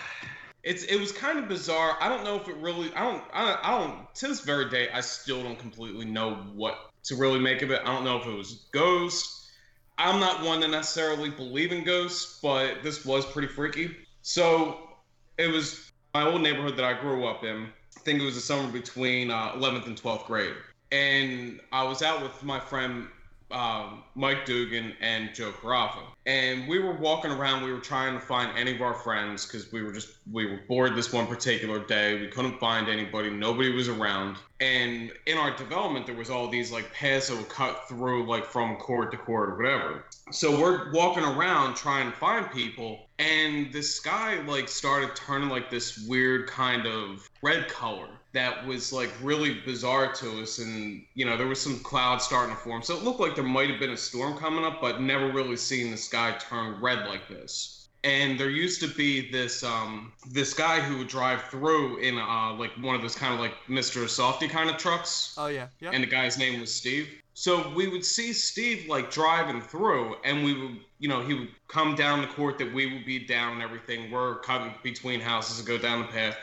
It's 0.63 0.83
it 0.83 0.99
was 0.99 1.13
kind 1.13 1.39
of 1.39 1.47
bizarre. 1.47 1.95
I 2.01 2.09
don't 2.09 2.25
know 2.25 2.35
if 2.35 2.47
it 2.49 2.57
really. 2.57 2.93
I 2.95 3.03
don't. 3.03 3.23
I, 3.33 3.57
I 3.63 3.79
don't. 3.79 4.13
To 4.15 4.27
this 4.27 4.41
very 4.41 4.69
day, 4.69 4.89
I 4.93 4.99
still 4.99 5.41
don't 5.41 5.57
completely 5.57 6.05
know 6.05 6.35
what 6.53 6.91
to 7.03 7.15
really 7.15 7.39
make 7.39 7.61
of 7.61 7.71
it. 7.71 7.81
I 7.81 7.85
don't 7.85 8.03
know 8.03 8.17
if 8.17 8.27
it 8.27 8.35
was 8.35 8.67
ghosts. 8.73 9.49
I'm 9.97 10.19
not 10.19 10.43
one 10.43 10.61
to 10.61 10.67
necessarily 10.67 11.29
believe 11.29 11.71
in 11.71 11.83
ghosts, 11.85 12.39
but 12.41 12.83
this 12.83 13.05
was 13.05 13.25
pretty 13.25 13.47
freaky. 13.47 13.95
So 14.21 14.89
it 15.37 15.47
was 15.47 15.88
my 16.13 16.23
old 16.23 16.41
neighborhood 16.41 16.75
that 16.77 16.85
I 16.85 16.99
grew 16.99 17.27
up 17.27 17.43
in. 17.43 17.69
I 17.97 17.99
think 18.01 18.21
it 18.21 18.25
was 18.25 18.35
the 18.35 18.41
summer 18.41 18.71
between 18.71 19.31
uh, 19.31 19.51
11th 19.53 19.87
and 19.87 20.01
12th 20.01 20.25
grade. 20.25 20.53
And 20.91 21.59
I 21.71 21.83
was 21.83 22.01
out 22.01 22.21
with 22.21 22.43
my 22.43 22.59
friend 22.59 23.07
um, 23.51 24.03
Mike 24.15 24.45
Dugan 24.45 24.93
and 25.01 25.33
Joe 25.33 25.51
Carafa. 25.51 26.03
And 26.25 26.67
we 26.67 26.79
were 26.79 26.93
walking 26.93 27.31
around. 27.31 27.63
We 27.63 27.71
were 27.71 27.79
trying 27.79 28.13
to 28.13 28.19
find 28.19 28.55
any 28.57 28.75
of 28.75 28.81
our 28.81 28.93
friends 28.93 29.45
because 29.45 29.71
we 29.71 29.81
were 29.81 29.91
just, 29.91 30.09
we 30.31 30.45
were 30.45 30.59
bored 30.67 30.95
this 30.95 31.11
one 31.11 31.25
particular 31.25 31.79
day. 31.79 32.19
We 32.19 32.27
couldn't 32.27 32.59
find 32.59 32.87
anybody. 32.87 33.29
Nobody 33.29 33.73
was 33.73 33.87
around. 33.87 34.37
And 34.59 35.11
in 35.25 35.37
our 35.37 35.55
development, 35.55 36.05
there 36.05 36.15
was 36.15 36.29
all 36.29 36.47
these 36.47 36.71
like 36.71 36.91
paths 36.93 37.29
that 37.29 37.37
would 37.37 37.49
cut 37.49 37.87
through 37.87 38.27
like 38.27 38.45
from 38.45 38.75
court 38.75 39.11
to 39.11 39.17
court 39.17 39.49
or 39.49 39.55
whatever. 39.55 40.05
So 40.31 40.59
we're 40.59 40.91
walking 40.91 41.23
around 41.23 41.75
trying 41.75 42.11
to 42.11 42.17
find 42.17 42.51
people, 42.51 43.07
and 43.17 43.73
this 43.73 43.95
sky 43.95 44.39
like 44.41 44.67
started 44.67 45.15
turning 45.15 45.49
like 45.49 45.71
this 45.71 46.05
weird 46.07 46.47
kind 46.47 46.85
of 46.85 47.27
red 47.41 47.67
color 47.67 48.09
that 48.31 48.65
was 48.67 48.93
like 48.93 49.11
really 49.21 49.59
bizarre 49.65 50.11
to 50.13 50.41
us. 50.41 50.59
And 50.59 51.03
you 51.15 51.25
know, 51.25 51.35
there 51.37 51.47
was 51.47 51.59
some 51.61 51.79
clouds 51.79 52.25
starting 52.25 52.55
to 52.55 52.61
form, 52.61 52.81
so 52.83 52.95
it 52.95 53.03
looked 53.03 53.19
like 53.19 53.35
there 53.35 53.43
might 53.43 53.69
have 53.69 53.79
been 53.79 53.91
a 53.91 53.97
storm 53.97 54.37
coming 54.37 54.63
up, 54.63 54.81
but 54.81 55.01
never 55.01 55.31
really 55.31 55.55
seen 55.57 55.91
the 55.91 55.97
sky 55.97 56.35
turn 56.39 56.79
red 56.81 57.07
like 57.07 57.27
this. 57.27 57.75
And 58.05 58.39
there 58.39 58.49
used 58.49 58.79
to 58.81 58.87
be 58.87 59.29
this 59.29 59.61
um 59.63 60.13
this 60.31 60.53
guy 60.53 60.79
who 60.79 60.99
would 60.99 61.07
drive 61.09 61.43
through 61.45 61.97
in 61.97 62.17
uh 62.17 62.53
like 62.53 62.71
one 62.81 62.95
of 62.95 63.01
those 63.01 63.15
kind 63.15 63.33
of 63.33 63.39
like 63.39 63.53
Mr. 63.67 64.05
Softee 64.05 64.49
kind 64.49 64.69
of 64.69 64.77
trucks 64.77 65.35
Oh 65.37 65.47
yeah, 65.47 65.67
yeah. 65.79 65.91
and 65.91 66.03
the 66.03 66.07
guy's 66.07 66.37
name 66.37 66.61
was 66.61 66.73
Steve. 66.73 67.09
So 67.33 67.69
we 67.73 67.87
would 67.87 68.03
see 68.03 68.33
Steve 68.33 68.89
like 68.89 69.11
driving 69.11 69.61
through, 69.61 70.15
and 70.25 70.43
we 70.43 70.53
would, 70.61 70.77
you 70.99 71.07
know, 71.07 71.21
he 71.21 71.33
would 71.33 71.49
come 71.69 71.95
down 71.95 72.19
the 72.21 72.27
court 72.27 72.57
that 72.57 72.73
we 72.73 72.85
would 72.93 73.05
be 73.05 73.19
down 73.19 73.53
and 73.53 73.61
everything. 73.61 74.11
We're 74.11 74.39
cutting 74.39 74.73
between 74.83 75.21
houses 75.21 75.59
and 75.59 75.67
go 75.67 75.77
down 75.77 76.01
the 76.01 76.07
path. 76.07 76.35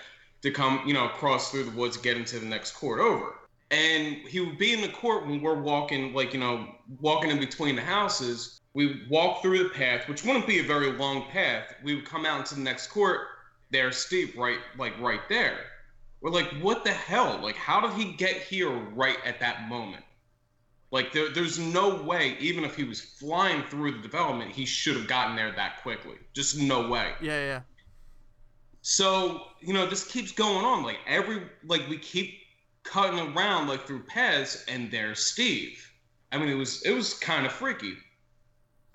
To 0.47 0.53
come, 0.53 0.81
you 0.87 0.95
know, 0.95 1.09
cross 1.09 1.51
through 1.51 1.65
the 1.65 1.71
woods, 1.73 1.97
get 1.97 2.17
into 2.17 2.39
the 2.39 2.47
next 2.47 2.73
court 2.73 3.01
over. 3.01 3.35
And 3.73 4.15
he 4.29 4.39
would 4.41 4.59
be 4.59 4.73
in 4.73 4.81
the 4.81 4.89
court 4.89 5.27
when 5.27 5.43
we're 5.43 5.61
walking, 5.61 6.15
like, 6.15 6.33
you 6.33 6.39
know, 6.39 6.69
walking 7.01 7.31
in 7.31 7.41
between 7.41 7.75
the 7.75 7.83
houses. 7.83 8.61
We 8.73 9.03
walk 9.11 9.43
through 9.43 9.65
the 9.65 9.71
path, 9.71 10.09
which 10.09 10.25
wouldn't 10.25 10.47
be 10.47 10.61
a 10.61 10.63
very 10.63 10.93
long 10.93 11.25
path. 11.31 11.75
We 11.83 11.97
would 11.97 12.05
come 12.05 12.25
out 12.25 12.39
into 12.39 12.55
the 12.55 12.61
next 12.61 12.89
court. 12.89 13.23
There's 13.71 13.97
Steve 13.97 14.37
right, 14.39 14.59
like, 14.79 14.99
right 15.01 15.23
there. 15.29 15.59
We're 16.21 16.31
like, 16.31 16.49
what 16.61 16.85
the 16.85 16.93
hell? 16.93 17.41
Like, 17.43 17.57
how 17.57 17.81
did 17.81 17.93
he 17.95 18.13
get 18.13 18.37
here 18.37 18.71
right 18.71 19.19
at 19.25 19.41
that 19.41 19.69
moment? 19.69 20.05
Like, 20.93 21.13
there, 21.13 21.31
there's 21.31 21.59
no 21.59 22.03
way, 22.03 22.37
even 22.39 22.63
if 22.65 22.77
he 22.77 22.85
was 22.85 23.01
flying 23.01 23.65
through 23.65 23.93
the 23.93 23.99
development, 23.99 24.53
he 24.53 24.65
should 24.65 24.95
have 24.95 25.09
gotten 25.09 25.35
there 25.35 25.51
that 25.51 25.83
quickly. 25.83 26.17
Just 26.35 26.57
no 26.57 26.89
way. 26.89 27.15
Yeah, 27.21 27.41
yeah. 27.41 27.61
So, 28.89 29.49
you 29.61 29.73
know, 29.75 29.85
this 29.85 30.07
keeps 30.07 30.31
going 30.31 30.65
on. 30.65 30.85
Like 30.85 31.01
every 31.09 31.43
like 31.65 31.89
we 31.89 31.99
keep 31.99 32.39
cutting 32.85 33.19
around 33.19 33.67
like 33.67 33.85
through 33.85 34.05
Pez 34.05 34.63
and 34.69 34.89
there's 34.93 35.19
Steve. 35.19 35.91
I 36.31 36.39
mean 36.39 36.49
it 36.49 36.55
was 36.55 36.83
it 36.83 36.93
was 36.93 37.15
kind 37.15 37.45
of 37.45 37.51
freaky. 37.51 37.95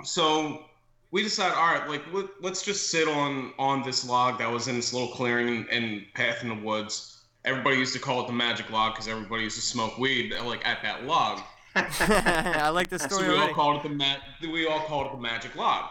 So 0.06 0.64
we 1.12 1.24
decided, 1.24 1.58
all 1.58 1.74
right, 1.74 1.90
like 1.90 2.04
let, 2.14 2.28
let's 2.40 2.64
just 2.64 2.90
sit 2.90 3.10
on 3.10 3.52
on 3.60 3.84
this 3.84 4.08
log 4.08 4.40
that 4.40 4.50
was 4.50 4.70
in 4.70 4.78
this 4.78 4.94
little 4.94 5.10
clearing 5.10 5.66
and 5.70 6.06
path 6.14 6.42
in 6.42 6.48
the 6.48 6.56
woods. 6.56 7.26
Everybody 7.44 7.76
used 7.76 7.92
to 7.92 8.00
call 8.00 8.22
it 8.24 8.28
the 8.28 8.34
magic 8.34 8.70
log 8.70 8.94
because 8.94 9.10
everybody 9.10 9.44
used 9.44 9.58
to 9.58 9.62
smoke 9.62 9.98
weed 9.98 10.34
like 10.46 10.66
at 10.66 10.82
that 10.84 11.04
log. 11.04 11.42
I 11.76 12.70
like 12.70 12.88
the 12.88 12.98
So 12.98 13.10
story 13.10 13.28
we 13.28 13.36
all 13.36 13.54
called 13.54 13.86
it 13.86 13.90
the 13.90 13.94
ma- 13.94 14.16
we 14.42 14.68
all 14.68 14.80
called 14.86 15.08
it 15.08 15.12
the 15.12 15.22
magic 15.22 15.54
log. 15.58 15.90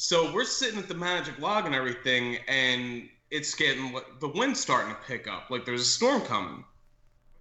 So 0.00 0.32
we're 0.32 0.44
sitting 0.44 0.78
at 0.78 0.86
the 0.86 0.94
magic 0.94 1.40
log 1.40 1.66
and 1.66 1.74
everything, 1.74 2.38
and 2.46 3.08
it's 3.32 3.52
getting 3.56 3.98
the 4.20 4.28
wind's 4.28 4.60
starting 4.60 4.94
to 4.94 5.00
pick 5.08 5.26
up. 5.26 5.50
Like 5.50 5.64
there's 5.64 5.80
a 5.80 5.84
storm 5.84 6.22
coming, 6.22 6.64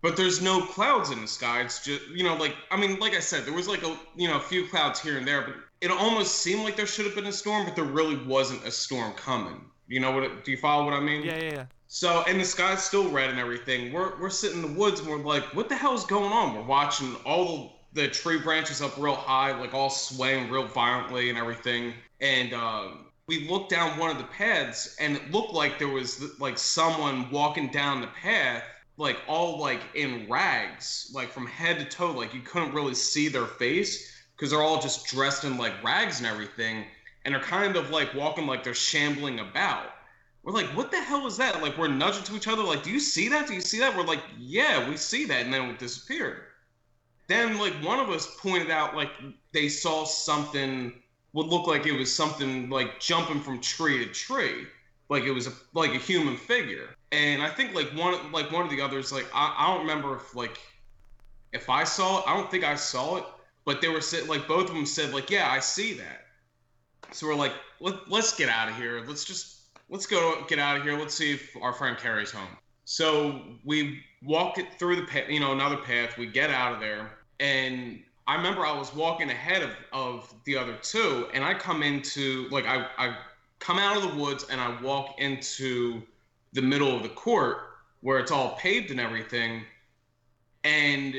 but 0.02 0.18
there's 0.18 0.42
no 0.42 0.66
clouds 0.66 1.12
in 1.12 1.22
the 1.22 1.28
sky. 1.28 1.62
It's 1.62 1.86
just 1.86 2.08
you 2.08 2.24
know, 2.24 2.36
like 2.36 2.56
I 2.72 2.78
mean, 2.78 3.00
like 3.00 3.14
I 3.14 3.20
said, 3.20 3.46
there 3.46 3.54
was 3.54 3.68
like 3.68 3.84
a 3.84 3.96
you 4.16 4.28
know 4.28 4.38
a 4.38 4.42
few 4.42 4.68
clouds 4.68 5.00
here 5.00 5.20
and 5.20 5.28
there, 5.28 5.44
but 5.44 5.54
it 5.82 5.92
almost 5.92 6.38
seemed 6.40 6.64
like 6.64 6.76
there 6.76 6.88
should 6.88 7.06
have 7.06 7.14
been 7.14 7.28
a 7.28 7.32
storm, 7.32 7.64
but 7.64 7.76
there 7.76 7.86
really 7.86 8.18
wasn't 8.26 8.66
a 8.66 8.72
storm 8.72 9.14
coming. 9.14 9.62
You 9.88 10.00
know 10.00 10.10
what? 10.10 10.44
Do 10.44 10.50
you 10.50 10.58
follow 10.58 10.84
what 10.84 10.96
I 10.96 11.00
mean? 11.00 11.24
Yeah, 11.24 11.38
yeah, 11.38 11.52
yeah. 11.52 11.66
So, 11.88 12.24
and 12.28 12.40
the 12.40 12.44
sky's 12.44 12.82
still 12.82 13.08
red 13.12 13.30
and 13.30 13.38
everything. 13.38 13.94
We're 13.94 14.20
we're 14.20 14.32
sitting 14.32 14.64
in 14.64 14.74
the 14.74 14.80
woods 14.80 15.00
and 15.00 15.10
we're 15.10 15.24
like, 15.24 15.44
what 15.54 15.70
the 15.70 15.76
hell's 15.76 16.08
going 16.08 16.34
on? 16.34 16.56
We're 16.56 16.64
watching 16.64 17.16
all 17.24 17.84
the 17.94 18.08
tree 18.08 18.40
branches 18.40 18.82
up 18.82 18.98
real 18.98 19.14
high, 19.14 19.58
like 19.60 19.76
all 19.76 19.92
swaying 19.92 20.50
real 20.50 20.66
violently 20.66 21.30
and 21.30 21.38
everything. 21.38 21.94
And 22.20 22.54
um, 22.54 23.06
we 23.28 23.48
looked 23.48 23.70
down 23.70 23.98
one 23.98 24.10
of 24.10 24.18
the 24.18 24.24
paths, 24.26 24.96
and 25.00 25.16
it 25.16 25.32
looked 25.32 25.54
like 25.54 25.78
there 25.78 25.88
was 25.88 26.40
like 26.40 26.58
someone 26.58 27.30
walking 27.32 27.70
down 27.70 28.02
the 28.02 28.08
path, 28.08 28.64
like 28.98 29.18
all 29.28 29.60
like 29.60 29.82
in 29.96 30.28
rags, 30.30 31.12
like 31.14 31.32
from 31.32 31.46
head 31.46 31.80
to 31.80 31.86
toe. 31.86 32.12
Like 32.12 32.34
you 32.34 32.42
couldn't 32.42 32.74
really 32.74 32.96
see 32.96 33.28
their 33.28 33.46
face 33.46 34.12
because 34.36 34.52
they're 34.52 34.62
all 34.62 34.82
just 34.82 35.08
dressed 35.08 35.44
in 35.44 35.58
like 35.58 35.84
rags 35.84 36.20
and 36.20 36.28
everything, 36.28 36.86
and 37.26 37.34
they're 37.34 37.42
kind 37.42 37.76
of 37.76 37.90
like 37.92 38.14
walking 38.14 38.48
like 38.48 38.64
they're 38.64 38.74
shambling 38.74 39.40
about. 39.40 39.92
We're 40.48 40.54
like, 40.54 40.68
what 40.78 40.92
the 40.92 41.02
hell 41.02 41.28
is 41.28 41.36
that? 41.38 41.62
Like, 41.62 41.78
we're 41.78 41.90
nudging 41.90 42.24
to 42.24 42.36
each 42.38 42.48
other, 42.48 42.64
like, 42.64 42.82
do 42.82 42.90
you 42.90 43.02
see 43.02 43.28
that? 43.28 43.48
Do 43.48 43.54
you 43.54 43.60
see 43.60 43.80
that? 43.80 43.98
We're 43.98 44.06
like, 44.06 44.24
yeah, 44.40 44.90
we 44.90 44.96
see 44.96 45.26
that. 45.26 45.44
And 45.44 45.54
then 45.54 45.70
it 45.72 45.78
disappeared. 45.78 46.42
Then, 47.28 47.58
like, 47.58 47.74
one 47.84 48.00
of 48.00 48.10
us 48.10 48.34
pointed 48.40 48.72
out, 48.72 48.96
like, 48.96 49.12
they 49.52 49.68
saw 49.68 50.06
something, 50.06 50.94
would 51.38 51.48
look 51.48 51.68
like 51.68 51.86
it 51.86 51.94
was 51.94 52.14
something, 52.14 52.70
like, 52.70 53.00
jumping 53.00 53.42
from 53.42 53.62
tree 53.62 54.04
to 54.04 54.12
tree. 54.12 54.66
Like, 55.08 55.24
it 55.24 55.32
was 55.32 55.48
a, 55.48 55.54
like 55.74 55.94
a 55.94 56.00
human 56.00 56.36
figure. 56.36 56.90
And 57.12 57.42
I 57.42 57.50
think, 57.50 57.74
like, 57.74 57.90
one, 57.96 58.32
like, 58.32 58.52
one 58.52 58.64
of 58.66 58.70
the 58.70 58.82
others, 58.82 59.12
like, 59.12 59.28
I, 59.34 59.56
I 59.58 59.68
don't 59.68 59.82
remember 59.88 60.18
if, 60.18 60.36
like, 60.36 60.58
if 61.54 61.70
I 61.70 61.84
saw 61.84 62.20
it, 62.20 62.26
I 62.28 62.36
don't 62.36 62.52
think 62.52 62.64
I 62.64 62.76
saw 62.76 63.18
it, 63.18 63.26
but 63.64 63.82
they 63.82 63.88
were, 63.88 64.02
sa- 64.02 64.26
like, 64.28 64.48
both 64.48 64.68
of 64.70 64.76
them 64.76 64.86
said, 64.86 65.14
like, 65.14 65.30
yeah, 65.30 65.50
I 65.50 65.60
see 65.60 65.94
that. 65.94 66.26
So 67.12 67.28
we're 67.28 67.36
like, 67.36 67.54
Let, 67.80 68.10
let's 68.10 68.36
get 68.36 68.50
out 68.50 68.70
of 68.70 68.76
here. 68.76 69.04
Let's 69.08 69.24
just 69.24 69.70
let's 69.90 70.06
go 70.06 70.44
get 70.50 70.60
out 70.60 70.78
of 70.78 70.84
here. 70.84 70.98
Let's 70.98 71.16
see 71.16 71.34
if 71.34 71.56
our 71.62 71.74
friend 71.74 71.98
Carrie's 71.98 72.32
home. 72.32 72.58
So 72.86 73.42
we 73.64 74.04
walk 74.24 74.58
it 74.58 74.74
through 74.80 74.96
the 74.98 75.06
path, 75.06 75.30
you 75.30 75.40
know, 75.40 75.54
another 75.54 75.78
path. 75.78 76.18
We 76.18 76.26
get 76.26 76.50
out 76.50 76.74
of 76.74 76.80
there, 76.80 77.12
and 77.40 78.04
I 78.28 78.36
remember 78.36 78.66
I 78.66 78.78
was 78.78 78.94
walking 78.94 79.30
ahead 79.30 79.64
of, 79.64 79.72
of 79.94 80.34
the 80.44 80.58
other 80.58 80.76
two, 80.82 81.28
and 81.34 81.44
I 81.44 81.54
come 81.54 81.82
into 81.82 82.48
like 82.50 82.66
I 82.66 82.86
I 82.98 83.18
come 83.60 83.80
out 83.80 83.96
of 83.96 84.04
the 84.04 84.22
woods 84.22 84.46
and 84.50 84.60
I 84.60 84.80
walk 84.82 85.16
into 85.20 86.02
the 86.54 86.62
middle 86.62 86.96
of 86.96 87.04
the 87.04 87.10
court 87.10 87.60
where 88.02 88.20
it's 88.20 88.32
all 88.32 88.56
paved 88.58 88.92
and 88.92 89.00
everything, 89.00 89.64
and 90.64 91.16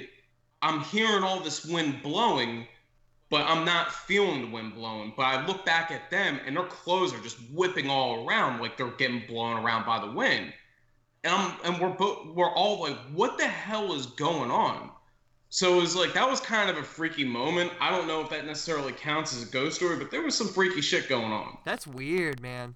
I'm 0.60 0.80
hearing 0.80 1.22
all 1.22 1.40
this 1.40 1.64
wind 1.64 2.02
blowing, 2.02 2.66
but 3.30 3.42
I'm 3.42 3.64
not 3.64 3.92
feeling 3.92 4.42
the 4.42 4.50
wind 4.50 4.74
blowing. 4.74 5.12
But 5.16 5.22
I 5.24 5.46
look 5.46 5.64
back 5.64 5.90
at 5.90 6.10
them 6.10 6.40
and 6.46 6.56
their 6.56 6.64
clothes 6.64 7.14
are 7.14 7.20
just 7.20 7.38
whipping 7.52 7.88
all 7.88 8.26
around 8.26 8.60
like 8.60 8.76
they're 8.76 8.88
getting 8.88 9.26
blown 9.26 9.64
around 9.64 9.86
by 9.86 10.04
the 10.04 10.10
wind. 10.10 10.52
And 11.24 11.32
I'm 11.32 11.52
and 11.64 11.80
we're 11.80 11.88
both 11.88 12.34
we're 12.34 12.52
all 12.52 12.80
like, 12.80 12.96
what 13.14 13.38
the 13.38 13.46
hell 13.46 13.94
is 13.94 14.06
going 14.06 14.50
on? 14.50 14.90
So 15.50 15.78
it 15.78 15.80
was 15.80 15.96
like 15.96 16.12
that 16.14 16.28
was 16.28 16.40
kind 16.40 16.68
of 16.68 16.76
a 16.76 16.82
freaky 16.82 17.24
moment. 17.24 17.72
I 17.80 17.90
don't 17.90 18.06
know 18.06 18.20
if 18.20 18.28
that 18.30 18.44
necessarily 18.44 18.92
counts 18.92 19.34
as 19.34 19.48
a 19.48 19.50
ghost 19.50 19.76
story, 19.76 19.96
but 19.96 20.10
there 20.10 20.22
was 20.22 20.36
some 20.36 20.48
freaky 20.48 20.82
shit 20.82 21.08
going 21.08 21.32
on. 21.32 21.56
That's 21.64 21.86
weird, 21.86 22.42
man. 22.42 22.74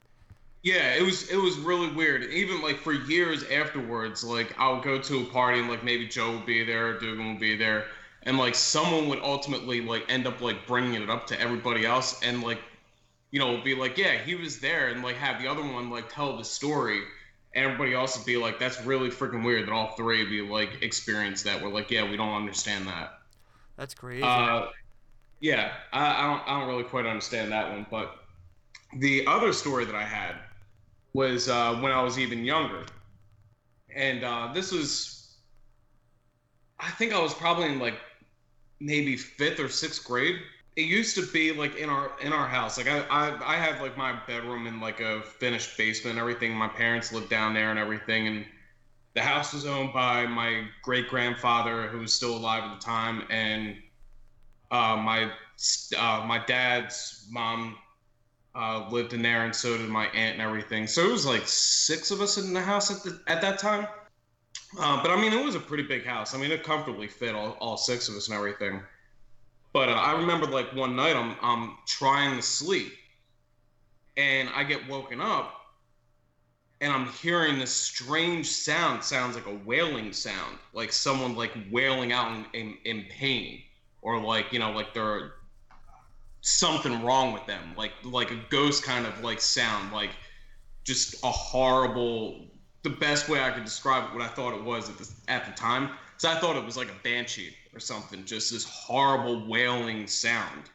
Yeah, 0.62 0.94
it 0.94 1.02
was 1.02 1.28
it 1.28 1.36
was 1.36 1.58
really 1.58 1.92
weird. 1.92 2.22
Even 2.24 2.62
like 2.62 2.78
for 2.78 2.92
years 2.92 3.44
afterwards, 3.50 4.22
like 4.24 4.54
I 4.58 4.72
would 4.72 4.82
go 4.82 4.98
to 4.98 5.22
a 5.22 5.24
party 5.26 5.58
and 5.58 5.68
like 5.68 5.84
maybe 5.84 6.06
Joe 6.06 6.32
would 6.32 6.46
be 6.46 6.64
there, 6.64 6.98
Dugan 6.98 7.32
would 7.32 7.40
be 7.40 7.56
there, 7.56 7.86
and 8.22 8.38
like 8.38 8.54
someone 8.54 9.08
would 9.08 9.18
ultimately 9.20 9.80
like 9.80 10.04
end 10.08 10.26
up 10.26 10.40
like 10.40 10.66
bringing 10.66 11.02
it 11.02 11.10
up 11.10 11.26
to 11.26 11.40
everybody 11.40 11.84
else, 11.84 12.22
and 12.22 12.42
like 12.42 12.60
you 13.32 13.40
know 13.40 13.60
be 13.60 13.74
like, 13.74 13.98
yeah, 13.98 14.16
he 14.18 14.34
was 14.34 14.60
there, 14.60 14.88
and 14.88 15.02
like 15.02 15.16
have 15.16 15.42
the 15.42 15.48
other 15.48 15.62
one 15.62 15.90
like 15.90 16.08
tell 16.08 16.36
the 16.36 16.44
story, 16.44 17.00
everybody 17.54 17.94
else 17.94 18.16
would 18.16 18.26
be 18.26 18.36
like, 18.36 18.58
that's 18.58 18.80
really 18.82 19.10
freaking 19.10 19.44
weird 19.44 19.66
that 19.66 19.72
all 19.72 19.94
three 19.96 20.22
of 20.22 20.28
you 20.28 20.48
like 20.48 20.82
experienced 20.82 21.44
that. 21.44 21.62
We're 21.62 21.70
like, 21.70 21.90
yeah, 21.90 22.08
we 22.08 22.16
don't 22.16 22.34
understand 22.34 22.86
that. 22.86 23.18
That's 23.76 23.94
crazy. 23.94 24.22
Uh, 24.22 24.66
yeah, 25.40 25.72
I, 25.92 26.24
I 26.24 26.26
don't 26.26 26.42
I 26.48 26.60
don't 26.60 26.68
really 26.68 26.84
quite 26.84 27.06
understand 27.06 27.52
that 27.52 27.70
one, 27.70 27.86
but 27.90 28.16
the 28.98 29.26
other 29.26 29.52
story 29.52 29.84
that 29.84 29.94
I 29.94 30.04
had 30.04 30.36
was 31.14 31.48
uh, 31.48 31.74
when 31.76 31.92
I 31.92 32.02
was 32.02 32.18
even 32.18 32.44
younger, 32.44 32.84
and 33.94 34.22
uh, 34.22 34.50
this 34.54 34.70
was 34.70 35.36
I 36.78 36.90
think 36.90 37.12
I 37.12 37.20
was 37.20 37.34
probably 37.34 37.66
in 37.66 37.78
like 37.78 37.98
maybe 38.80 39.16
fifth 39.16 39.60
or 39.60 39.68
sixth 39.68 40.04
grade. 40.04 40.36
It 40.74 40.86
used 40.86 41.14
to 41.16 41.26
be 41.26 41.52
like 41.52 41.76
in 41.76 41.90
our 41.90 42.12
in 42.20 42.32
our 42.32 42.48
house. 42.48 42.78
Like 42.78 42.88
I 42.88 43.00
I, 43.10 43.54
I 43.54 43.56
had 43.56 43.80
like 43.80 43.96
my 43.96 44.18
bedroom 44.26 44.66
in 44.66 44.80
like 44.80 45.00
a 45.00 45.22
finished 45.22 45.76
basement 45.76 46.12
and 46.12 46.18
everything. 46.18 46.52
My 46.52 46.68
parents 46.68 47.12
lived 47.12 47.28
down 47.28 47.52
there 47.54 47.70
and 47.70 47.78
everything, 47.78 48.26
and 48.26 48.46
the 49.14 49.20
house 49.20 49.52
was 49.52 49.66
owned 49.66 49.92
by 49.92 50.26
my 50.26 50.64
great 50.82 51.08
grandfather 51.08 51.88
who 51.88 51.98
was 51.98 52.14
still 52.14 52.36
alive 52.36 52.64
at 52.64 52.80
the 52.80 52.84
time, 52.84 53.24
and 53.28 53.76
uh, 54.70 54.96
my 54.96 55.30
uh, 55.98 56.24
my 56.26 56.42
dad's 56.46 57.28
mom 57.30 57.76
uh, 58.54 58.88
lived 58.90 59.12
in 59.12 59.22
there, 59.22 59.44
and 59.44 59.54
so 59.54 59.76
did 59.76 59.88
my 59.88 60.06
aunt 60.06 60.34
and 60.34 60.42
everything. 60.42 60.86
So 60.86 61.04
it 61.04 61.12
was 61.12 61.26
like 61.26 61.42
six 61.44 62.10
of 62.10 62.20
us 62.20 62.38
in 62.38 62.52
the 62.52 62.60
house 62.60 62.90
at 62.90 63.02
the, 63.02 63.20
at 63.30 63.40
that 63.42 63.58
time. 63.58 63.86
Uh, 64.78 65.02
but 65.02 65.10
I 65.10 65.20
mean, 65.20 65.32
it 65.32 65.44
was 65.44 65.54
a 65.54 65.60
pretty 65.60 65.82
big 65.82 66.04
house. 66.04 66.34
I 66.34 66.38
mean, 66.38 66.50
it 66.50 66.62
comfortably 66.62 67.06
fit 67.06 67.34
all, 67.34 67.52
all 67.60 67.76
six 67.76 68.08
of 68.08 68.14
us 68.14 68.28
and 68.28 68.36
everything. 68.36 68.80
But 69.72 69.88
uh, 69.88 69.92
I 69.92 70.12
remember 70.18 70.46
like 70.46 70.72
one 70.74 70.96
night 70.96 71.16
I'm 71.16 71.34
I'm 71.40 71.76
trying 71.86 72.36
to 72.36 72.42
sleep, 72.42 72.92
and 74.16 74.48
I 74.54 74.64
get 74.64 74.86
woken 74.88 75.20
up, 75.20 75.54
and 76.80 76.92
I'm 76.92 77.06
hearing 77.06 77.58
this 77.58 77.72
strange 77.72 78.50
sound. 78.50 79.02
Sounds 79.02 79.34
like 79.34 79.46
a 79.46 79.54
wailing 79.64 80.12
sound, 80.12 80.58
like 80.74 80.92
someone 80.92 81.34
like 81.34 81.52
wailing 81.70 82.12
out 82.12 82.32
in, 82.32 82.44
in, 82.52 82.76
in 82.84 83.04
pain, 83.08 83.62
or 84.02 84.20
like 84.20 84.52
you 84.52 84.58
know 84.58 84.72
like 84.72 84.92
they're 84.92 85.32
something 86.42 87.02
wrong 87.02 87.32
with 87.32 87.46
them, 87.46 87.72
like 87.76 87.92
like 88.04 88.30
a 88.30 88.40
ghost 88.50 88.82
kind 88.82 89.06
of 89.06 89.24
like 89.24 89.40
sound, 89.40 89.90
like 89.92 90.10
just 90.84 91.14
a 91.24 91.30
horrible. 91.30 92.48
The 92.82 92.90
best 92.90 93.28
way 93.28 93.40
I 93.40 93.52
could 93.52 93.64
describe 93.64 94.10
it, 94.10 94.12
what 94.12 94.22
I 94.22 94.26
thought 94.26 94.54
it 94.54 94.64
was 94.64 94.90
at 94.90 94.98
the, 94.98 95.08
at 95.28 95.46
the 95.46 95.52
time, 95.52 95.90
so 96.16 96.28
I 96.28 96.34
thought 96.34 96.56
it 96.56 96.64
was 96.64 96.76
like 96.76 96.88
a 96.88 97.02
banshee 97.04 97.54
or 97.74 97.80
something, 97.80 98.24
just 98.24 98.52
this 98.52 98.64
horrible 98.64 99.48
wailing 99.48 100.06
sound. 100.06 100.70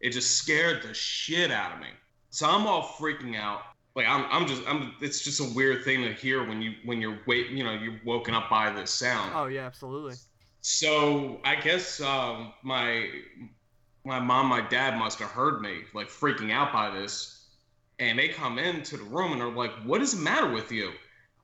It 0.00 0.10
just 0.10 0.36
scared 0.36 0.82
the 0.82 0.94
shit 0.94 1.50
out 1.50 1.72
of 1.72 1.80
me. 1.80 1.88
So 2.30 2.48
I'm 2.48 2.66
all 2.66 2.82
freaking 2.82 3.36
out. 3.36 3.62
Like 3.94 4.06
I'm, 4.06 4.26
I'm 4.30 4.46
just, 4.46 4.62
I'm. 4.68 4.94
It's 5.00 5.20
just 5.22 5.40
a 5.40 5.54
weird 5.54 5.84
thing 5.84 6.02
to 6.02 6.12
hear 6.12 6.46
when 6.46 6.62
you, 6.62 6.74
when 6.84 7.00
you're 7.00 7.18
wait, 7.26 7.48
you 7.50 7.64
know, 7.64 7.72
you're 7.72 8.00
woken 8.04 8.34
up 8.34 8.48
by 8.48 8.70
this 8.70 8.90
sound. 8.90 9.32
oh 9.34 9.46
yeah, 9.46 9.66
absolutely. 9.66 10.14
So 10.60 11.40
I 11.44 11.56
guess 11.56 12.00
um, 12.00 12.52
my 12.62 13.08
my 14.04 14.20
mom, 14.20 14.46
my 14.46 14.60
dad 14.60 14.96
must 14.98 15.18
have 15.18 15.30
heard 15.30 15.60
me 15.60 15.80
like 15.94 16.08
freaking 16.08 16.52
out 16.52 16.72
by 16.72 16.90
this, 16.90 17.46
and 17.98 18.18
they 18.18 18.28
come 18.28 18.58
into 18.58 18.96
the 18.96 19.04
room 19.04 19.32
and 19.32 19.42
are 19.42 19.50
like, 19.50 19.72
"What 19.84 20.00
is 20.00 20.16
the 20.16 20.22
matter 20.22 20.50
with 20.52 20.70
you?" 20.70 20.92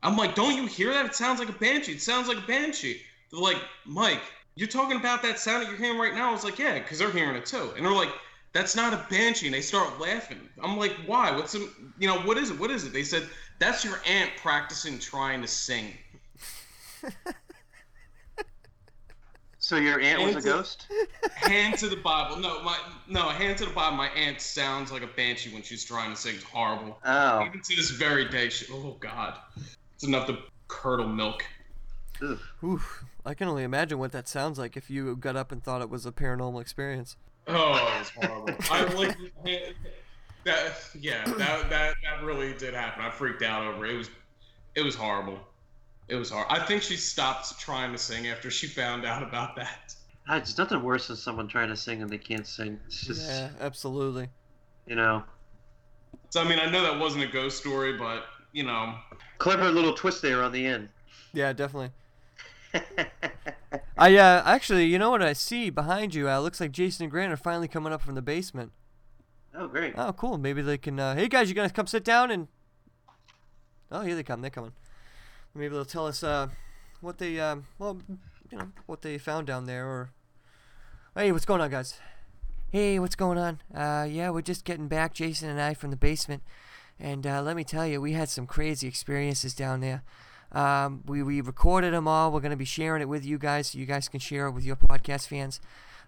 I'm 0.04 0.18
like, 0.18 0.34
don't 0.34 0.54
you 0.54 0.66
hear 0.66 0.92
that? 0.92 1.06
It 1.06 1.14
sounds 1.14 1.40
like 1.40 1.48
a 1.48 1.52
banshee. 1.52 1.92
It 1.92 2.02
sounds 2.02 2.28
like 2.28 2.36
a 2.36 2.46
banshee. 2.46 3.00
They're 3.32 3.40
like, 3.40 3.56
Mike, 3.86 4.20
you're 4.56 4.68
talking 4.68 4.96
about 4.96 5.22
that 5.22 5.38
sound 5.38 5.62
that 5.62 5.68
you're 5.68 5.78
hearing 5.78 5.98
right 5.98 6.14
now. 6.14 6.30
I 6.30 6.32
was 6.32 6.44
like, 6.44 6.58
yeah, 6.58 6.78
because 6.78 6.98
they're 6.98 7.10
hearing 7.10 7.36
it 7.36 7.46
too. 7.46 7.72
And 7.76 7.84
they're 7.84 7.92
like, 7.92 8.12
that's 8.52 8.76
not 8.76 8.92
a 8.92 9.04
banshee. 9.10 9.46
And 9.46 9.54
they 9.54 9.60
start 9.60 9.98
laughing. 10.00 10.38
I'm 10.62 10.76
like, 10.76 10.92
why? 11.06 11.34
What's 11.34 11.52
the, 11.52 11.68
you 11.98 12.06
know, 12.06 12.20
what 12.20 12.38
is 12.38 12.50
it? 12.50 12.58
What 12.60 12.70
is 12.70 12.84
it? 12.84 12.92
They 12.92 13.02
said, 13.02 13.28
that's 13.58 13.84
your 13.84 14.00
aunt 14.08 14.30
practicing 14.40 14.98
trying 14.98 15.42
to 15.42 15.48
sing. 15.48 15.92
So 19.64 19.76
your 19.76 19.98
aunt 19.98 20.20
was 20.20 20.32
a 20.32 20.34
Aunt's 20.34 20.44
a- 20.44 20.48
ghost? 20.50 20.86
hand 21.36 21.78
to 21.78 21.88
the 21.88 21.96
Bible. 21.96 22.36
No, 22.36 22.62
my 22.62 22.78
no, 23.08 23.30
hand 23.30 23.56
to 23.58 23.64
the 23.64 23.70
Bible. 23.70 23.96
My 23.96 24.08
aunt 24.08 24.38
sounds 24.42 24.92
like 24.92 25.00
a 25.00 25.06
banshee 25.06 25.54
when 25.54 25.62
she's 25.62 25.82
trying 25.86 26.10
to 26.10 26.20
sing. 26.20 26.34
It's 26.34 26.44
horrible. 26.44 26.98
Oh. 27.02 27.46
Even 27.46 27.62
to 27.62 27.74
this 27.74 27.88
very 27.88 28.28
day, 28.28 28.50
she, 28.50 28.66
oh 28.70 28.94
god, 29.00 29.38
it's 29.94 30.04
enough 30.04 30.26
to 30.26 30.36
curdle 30.68 31.08
milk. 31.08 31.46
Ugh. 32.22 32.38
Oof. 32.62 33.04
I 33.24 33.34
can 33.34 33.48
only 33.48 33.62
imagine 33.64 33.98
what 33.98 34.12
that 34.12 34.28
sounds 34.28 34.58
like 34.58 34.76
if 34.76 34.90
you 34.90 35.16
got 35.16 35.34
up 35.36 35.50
and 35.52 35.62
thought 35.62 35.80
it 35.82 35.88
was 35.90 36.04
a 36.06 36.12
paranormal 36.12 36.60
experience. 36.60 37.16
Oh, 37.46 37.74
it 37.96 37.98
was 37.98 38.10
horrible. 38.10 38.54
I 38.70 38.84
like 38.94 39.16
that. 40.44 40.74
Yeah, 40.98 41.24
that 41.24 41.70
that 41.70 41.94
that 42.02 42.22
really 42.22 42.52
did 42.54 42.74
happen. 42.74 43.02
I 43.04 43.10
freaked 43.10 43.42
out 43.42 43.64
over 43.66 43.86
it. 43.86 43.92
It 43.94 43.96
was 43.98 44.10
it 44.74 44.82
was 44.82 44.94
horrible. 44.94 45.38
It 46.08 46.16
was 46.16 46.30
hard. 46.30 46.46
I 46.50 46.64
think 46.66 46.82
she 46.82 46.96
stopped 46.96 47.58
trying 47.58 47.92
to 47.92 47.98
sing 47.98 48.26
after 48.28 48.50
she 48.50 48.66
found 48.66 49.06
out 49.06 49.22
about 49.22 49.56
that. 49.56 49.94
Ah, 50.28 50.36
It's 50.36 50.58
nothing 50.58 50.82
worse 50.82 51.06
than 51.08 51.16
someone 51.16 51.48
trying 51.48 51.68
to 51.68 51.76
sing 51.76 52.02
and 52.02 52.10
they 52.10 52.18
can't 52.18 52.46
sing. 52.46 52.78
It's 52.86 53.06
just, 53.06 53.26
Yeah, 53.26 53.48
absolutely. 53.60 54.28
you 54.86 54.96
know, 54.96 55.22
So 56.28 56.42
I 56.42 56.48
mean, 56.48 56.58
I 56.58 56.70
know 56.70 56.82
that 56.82 56.98
wasn't 56.98 57.24
a 57.24 57.28
ghost 57.28 57.56
story, 57.58 57.96
but 57.96 58.24
you 58.52 58.64
know, 58.64 58.94
clever 59.38 59.70
little 59.70 59.94
twist 59.94 60.20
there 60.20 60.42
on 60.42 60.52
the 60.52 60.66
end. 60.66 60.88
Yeah, 61.32 61.52
definitely. 61.54 61.90
I 63.96 64.16
uh 64.16 64.42
actually, 64.44 64.86
you 64.86 64.98
know 64.98 65.10
what 65.10 65.22
I 65.22 65.32
see 65.32 65.70
behind 65.70 66.14
you? 66.14 66.28
Uh, 66.28 66.40
looks 66.40 66.60
like 66.60 66.72
Jason 66.72 67.04
and 67.04 67.10
Grant 67.10 67.32
are 67.32 67.36
finally 67.36 67.68
coming 67.68 67.92
up 67.92 68.02
from 68.02 68.14
the 68.14 68.22
basement. 68.22 68.72
Oh, 69.54 69.68
great. 69.68 69.94
Oh, 69.96 70.12
cool. 70.12 70.36
Maybe 70.36 70.62
they 70.62 70.78
can. 70.78 70.98
Uh, 70.98 71.14
hey 71.14 71.28
guys, 71.28 71.48
you 71.48 71.54
gonna 71.54 71.70
come 71.70 71.86
sit 71.86 72.04
down 72.04 72.30
and? 72.30 72.48
Oh, 73.92 74.02
here 74.02 74.16
they 74.16 74.24
come. 74.24 74.40
They're 74.40 74.50
coming. 74.50 74.72
Maybe 75.54 75.68
they'll 75.68 75.84
tell 75.84 76.06
us 76.06 76.24
uh, 76.24 76.48
what 77.00 77.18
they 77.18 77.38
um, 77.38 77.66
well, 77.78 78.00
you 78.50 78.58
know, 78.58 78.72
what 78.86 79.02
they 79.02 79.18
found 79.18 79.46
down 79.46 79.66
there, 79.66 79.86
or. 79.86 80.10
Hey, 81.16 81.30
what's 81.30 81.44
going 81.44 81.60
on, 81.60 81.70
guys? 81.70 82.00
Hey, 82.72 82.98
what's 82.98 83.14
going 83.14 83.38
on? 83.38 83.60
Uh, 83.72 84.04
yeah, 84.10 84.30
we're 84.30 84.42
just 84.42 84.64
getting 84.64 84.88
back, 84.88 85.14
Jason 85.14 85.48
and 85.48 85.60
I, 85.60 85.74
from 85.74 85.90
the 85.90 85.96
basement, 85.96 86.42
and 86.98 87.24
uh, 87.24 87.40
let 87.40 87.54
me 87.54 87.62
tell 87.62 87.86
you, 87.86 88.00
we 88.00 88.14
had 88.14 88.28
some 88.28 88.48
crazy 88.48 88.88
experiences 88.88 89.54
down 89.54 89.78
there. 89.78 90.02
Um, 90.54 91.02
we 91.06 91.22
we 91.22 91.40
recorded 91.40 91.92
them 91.92 92.06
all. 92.06 92.30
We're 92.32 92.40
gonna 92.40 92.56
be 92.56 92.64
sharing 92.64 93.02
it 93.02 93.08
with 93.08 93.24
you 93.24 93.38
guys, 93.38 93.68
so 93.68 93.78
you 93.78 93.86
guys 93.86 94.08
can 94.08 94.20
share 94.20 94.46
it 94.46 94.52
with 94.52 94.64
your 94.64 94.76
podcast 94.76 95.26
fans. 95.28 95.60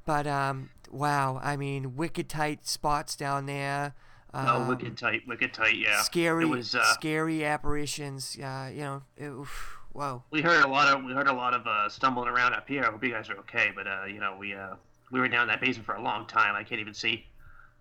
But 0.04 0.26
um, 0.26 0.70
wow, 0.90 1.40
I 1.42 1.56
mean, 1.56 1.96
wicked 1.96 2.28
tight 2.28 2.66
spots 2.66 3.16
down 3.16 3.46
there. 3.46 3.94
oh, 4.32 4.62
Um, 4.62 4.68
wicked 4.68 4.96
tight, 4.96 5.26
wicked 5.26 5.52
tight, 5.52 5.76
yeah. 5.76 6.00
Scary, 6.02 6.44
It 6.44 6.48
was, 6.48 6.74
uh, 6.76 6.84
scary 6.92 7.44
apparitions. 7.44 8.38
Uh, 8.40 8.70
you 8.72 8.82
know, 8.82 9.02
it, 9.16 9.26
oof, 9.26 9.78
whoa. 9.92 10.22
we 10.30 10.42
heard 10.42 10.64
a 10.64 10.68
lot 10.68 10.94
of 10.94 11.02
we 11.04 11.12
heard 11.12 11.26
a 11.26 11.32
lot 11.32 11.54
of 11.54 11.66
uh, 11.66 11.88
stumbling 11.88 12.28
around 12.28 12.54
up 12.54 12.68
here. 12.68 12.84
I 12.84 12.90
hope 12.90 13.02
you 13.02 13.10
guys 13.10 13.28
are 13.30 13.38
okay, 13.38 13.72
but 13.74 13.86
uh, 13.88 14.04
you 14.04 14.20
know 14.20 14.36
we 14.38 14.54
uh, 14.54 14.74
we 15.10 15.18
were 15.20 15.28
down 15.28 15.42
in 15.42 15.48
that 15.48 15.60
basement 15.60 15.86
for 15.86 15.94
a 15.96 16.02
long 16.02 16.26
time. 16.26 16.54
I 16.54 16.62
can't 16.62 16.80
even 16.80 16.94
see. 16.94 17.26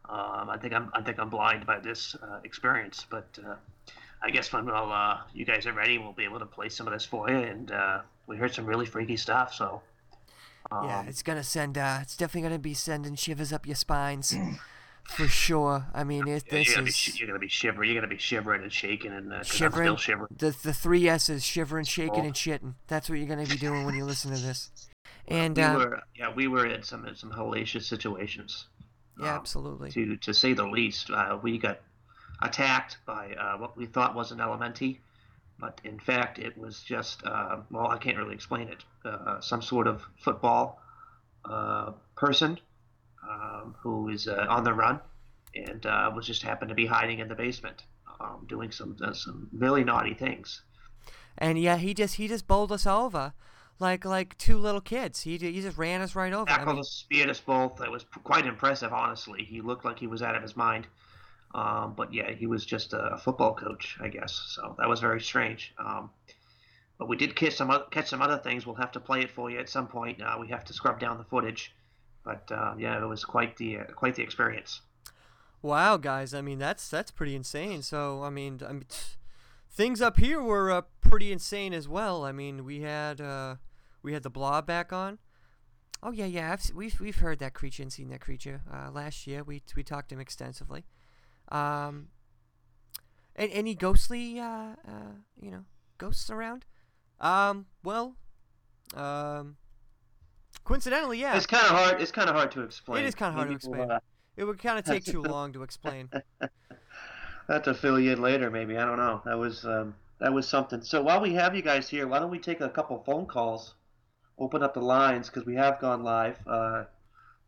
Um, 0.10 0.49
I 0.49 0.58
think 0.58 0.73
I'm 0.73 0.89
I 0.93 1.01
think 1.01 1.19
I'm 1.19 1.30
blind 1.30 1.65
by 1.65 1.80
this 1.80 2.15
uh, 2.15 2.39
experience, 2.43 3.06
but 3.10 3.28
uh, 3.47 3.56
I 4.21 4.32
guess 4.32 4.51
when 4.51 4.65
we'll, 4.65 4.91
uh, 4.91 5.19
you 5.34 5.45
guys 5.45 5.67
are 5.67 5.73
ready, 5.73 5.97
we'll 5.97 6.13
be 6.13 6.23
able 6.23 6.39
to 6.39 6.45
play 6.45 6.69
some 6.69 6.88
of 6.88 6.93
this 6.93 7.06
for 7.06 7.30
you. 7.30 7.38
And 7.38 7.71
uh, 7.71 8.01
we 8.28 8.38
heard 8.38 8.54
some 8.54 8.65
really 8.65 8.86
freaky 8.86 9.17
stuff, 9.17 9.54
so 9.54 9.82
um, 10.71 10.88
yeah, 10.88 11.04
it's 11.06 11.21
gonna 11.21 11.43
send. 11.43 11.78
Uh, 11.78 11.99
it's 12.01 12.17
definitely 12.17 12.49
gonna 12.49 12.60
be 12.60 12.73
sending 12.73 13.15
shivers 13.15 13.54
up 13.54 13.67
your 13.67 13.75
spines, 13.75 14.36
for 15.04 15.28
sure. 15.28 15.86
I 15.93 16.04
mean, 16.04 16.28
it, 16.28 16.49
this 16.49 16.73
you're, 16.73 16.82
be, 16.82 16.89
is 16.89 16.95
sh- 16.95 17.19
you're 17.19 17.28
gonna 17.28 17.38
be 17.39 17.47
shivering. 17.47 17.91
You're 17.91 18.01
gonna 18.01 18.12
be 18.13 18.17
shivering 18.19 18.63
and 18.63 18.73
shaking, 18.73 19.12
and 19.12 19.32
uh, 19.32 19.38
'cause 19.38 19.49
I'm 19.51 19.56
shivering. 19.58 19.86
still 19.88 19.97
shivering. 19.97 20.36
The 20.36 20.56
the 20.63 20.73
three 20.73 21.08
S's: 21.08 21.43
shivering, 21.43 21.86
shaking, 21.86 22.21
Oh. 22.21 22.25
and 22.25 22.34
shitting. 22.34 22.73
That's 22.88 23.10
what 23.10 23.19
you're 23.19 23.28
gonna 23.28 23.45
be 23.45 23.58
doing 23.58 23.86
when 23.86 23.93
you 23.95 24.06
listen 24.06 24.32
to 24.34 24.41
this. 24.41 24.71
And 25.28 25.56
we 25.56 25.62
uh, 25.63 25.78
were 25.78 26.01
yeah 26.15 26.34
we 26.34 26.47
were 26.47 26.65
in 26.65 26.82
some 26.82 27.06
in 27.06 27.15
some 27.15 27.32
hellacious 27.32 27.84
situations. 27.84 28.65
yeah, 29.19 29.34
um, 29.34 29.36
absolutely. 29.39 29.91
to 29.91 30.17
to 30.17 30.34
say 30.34 30.54
the 30.54 30.65
least. 30.65 31.12
Uh, 31.12 31.38
we 31.43 31.60
got 31.60 31.80
attacked 32.41 32.98
by 33.06 33.34
uh, 33.34 33.58
what 33.58 33.78
we 33.78 33.86
thought 33.86 34.15
was 34.15 34.32
an 34.32 34.39
elementi, 34.39 35.00
but 35.60 35.80
in 35.84 36.00
fact 36.00 36.39
it 36.39 36.58
was 36.58 36.82
just 36.82 37.24
uh, 37.26 37.58
well, 37.71 37.88
I 37.88 37.98
can't 37.98 38.17
really 38.17 38.36
explain 38.36 38.67
it. 38.67 38.84
Uh, 39.04 39.39
some 39.41 39.62
sort 39.62 39.88
of 39.88 40.04
football 40.19 40.82
uh, 41.45 41.91
person 42.15 42.60
um, 43.30 43.76
who 43.80 44.10
is 44.10 44.28
uh, 44.28 44.45
on 44.50 44.63
the 44.63 44.74
run 44.74 45.00
and 45.56 45.86
uh, 45.86 46.12
was 46.13 46.28
just 46.28 46.43
happened 46.43 46.69
to 46.69 46.76
be 46.76 46.86
hiding 46.86 47.19
in 47.19 47.28
the 47.28 47.36
basement, 47.36 47.84
um, 48.19 48.45
doing 48.48 48.71
some 48.71 48.98
uh, 49.02 49.13
some 49.13 49.50
really 49.54 49.84
naughty 49.84 50.13
things. 50.13 50.62
And 51.38 51.60
yeah, 51.60 51.78
he 51.78 51.93
just 51.93 52.15
he 52.15 52.28
just 52.28 52.48
bowled 52.48 52.71
us 52.71 52.86
over, 52.86 53.34
like 53.80 54.06
like 54.06 54.38
two 54.38 54.58
little 54.58 54.82
kids. 54.82 55.21
He 55.21 55.38
he 55.38 55.62
just 55.62 55.78
ran 55.78 56.02
us 56.02 56.15
right 56.15 56.34
over. 56.34 56.50
I 56.50 56.58
Tackled 56.58 56.76
mean, 56.76 56.80
us, 56.82 56.89
speared 56.89 57.30
us 57.30 57.39
both. 57.39 57.82
It 57.82 57.91
was 57.91 58.06
quite 58.24 58.45
impressive, 58.45 58.93
honestly. 58.93 59.43
He 59.43 59.62
looked 59.62 59.86
like 59.86 60.00
he 60.00 60.08
was 60.08 60.21
out 60.21 60.36
of 60.36 60.41
his 60.41 60.56
mind. 60.56 60.88
Um, 61.55 61.93
but 61.95 62.13
yeah, 62.13 62.31
he 62.31 62.47
was 62.47 62.65
just 62.65 62.91
a, 62.91 63.17
football 63.17 63.55
coach, 63.55 63.97
I 64.01 64.09
guess. 64.09 64.33
So 64.49 64.75
that 64.77 64.89
was 64.89 64.99
very 64.99 65.21
strange. 65.21 65.73
Um, 65.77 66.09
but 66.97 67.07
we 67.07 67.15
did 67.15 67.33
catch 67.33 67.55
some 67.55 67.71
oth- 67.71 67.89
catch 67.91 68.09
some 68.09 68.21
other 68.21 68.37
things. 68.37 68.65
We'll 68.65 68.75
have 68.75 68.91
to 68.91 68.99
play 68.99 69.21
it 69.21 69.31
for 69.31 69.49
you 69.49 69.57
at 69.59 69.69
some 69.69 69.87
point. 69.87 70.21
Uh, 70.21 70.35
we 70.39 70.49
have 70.49 70.65
to 70.65 70.73
scrub 70.73 70.99
down 70.99 71.17
the 71.17 71.23
footage. 71.23 71.73
But 72.25 72.51
uh, 72.51 72.73
yeah, 72.77 73.01
it 73.01 73.05
was 73.05 73.23
quite 73.23 73.55
the 73.55 73.79
uh, 73.79 73.83
quite 73.95 74.15
the 74.15 74.23
experience. 74.23 74.81
Wow, 75.61 75.95
guys! 75.95 76.33
I 76.33 76.41
mean, 76.41 76.59
that's 76.59 76.89
that's 76.89 77.11
pretty 77.11 77.35
insane. 77.35 77.81
So, 77.83 78.23
I 78.23 78.29
mean, 78.29 78.59
I 78.67 78.73
mean, 78.73 78.85
things 79.71 80.01
up 80.01 80.17
here 80.17 80.41
were 80.41 80.71
uh, 80.71 80.81
pretty 80.99 81.31
insane 81.31 81.73
as 81.73 81.87
well. 81.87 82.25
I 82.25 82.33
mean, 82.33 82.65
we 82.65 82.81
had 82.81 83.21
uh, 83.21 83.55
we 84.03 84.11
had 84.11 84.23
the 84.23 84.29
blob 84.29 84.65
back 84.65 84.91
on. 84.91 85.19
Oh 86.03 86.11
yeah, 86.11 86.25
yeah. 86.25 86.51
I've, 86.51 86.75
we've 86.75 86.99
we've 86.99 87.17
heard 87.17 87.39
that 87.39 87.53
creature 87.53 87.83
and 87.83 87.93
seen 87.93 88.09
that 88.09 88.19
creature 88.21 88.61
uh, 88.71 88.91
last 88.91 89.25
year. 89.25 89.43
We 89.43 89.61
we 89.75 89.83
talked 89.83 90.09
to 90.09 90.15
him 90.15 90.21
extensively. 90.21 90.83
Um, 91.49 92.08
and 93.36 93.51
any 93.51 93.75
ghostly, 93.75 94.39
uh, 94.39 94.75
uh, 94.88 95.13
you 95.39 95.51
know, 95.51 95.65
ghosts 95.97 96.29
around? 96.29 96.65
Um, 97.19 97.65
well, 97.84 98.15
um, 98.95 99.58
coincidentally, 100.63 101.19
yeah. 101.19 101.36
It's 101.36 101.45
kind 101.45 101.63
of 101.65 101.71
hard. 101.71 102.01
It's 102.01 102.12
kind 102.12 102.29
of 102.29 102.36
hard 102.36 102.51
to 102.51 102.62
explain. 102.62 103.03
It 103.03 103.08
is 103.08 103.15
kind 103.15 103.29
of 103.29 103.36
hard 103.36 103.47
to 103.49 103.53
Maybe 103.53 103.67
we'll, 103.67 103.81
explain. 103.81 103.91
uh, 103.91 103.99
It 104.38 104.43
would 104.45 104.60
kind 104.60 104.79
of 104.79 104.86
take 104.86 105.03
too 105.05 105.21
long 105.21 105.53
to 105.53 105.63
explain. 105.63 106.10
have 107.47 107.63
to 107.63 107.73
fill 107.73 107.99
you 107.99 108.12
in 108.13 108.21
later, 108.21 108.49
maybe. 108.49 108.77
I 108.77 108.86
don't 108.86 108.97
know. 108.97 109.21
That 109.25 109.38
was 109.38 109.65
um, 109.65 109.95
that 110.19 110.34
was 110.34 110.47
something. 110.47 110.81
So 110.81 111.01
while 111.01 111.21
we 111.21 111.34
have 111.36 111.55
you 111.55 111.62
guys 111.62 111.89
here, 111.89 112.08
why 112.08 112.19
don't 112.19 112.31
we 112.31 112.39
take 112.39 112.62
a 112.62 112.69
couple 112.69 113.03
phone 113.05 113.25
calls, 113.25 113.75
open 114.39 114.63
up 114.63 114.73
the 114.73 114.81
lines 114.81 115.29
because 115.29 115.45
we 115.45 115.55
have 115.55 115.79
gone 115.79 116.03
live, 116.03 116.38
uh, 116.47 116.86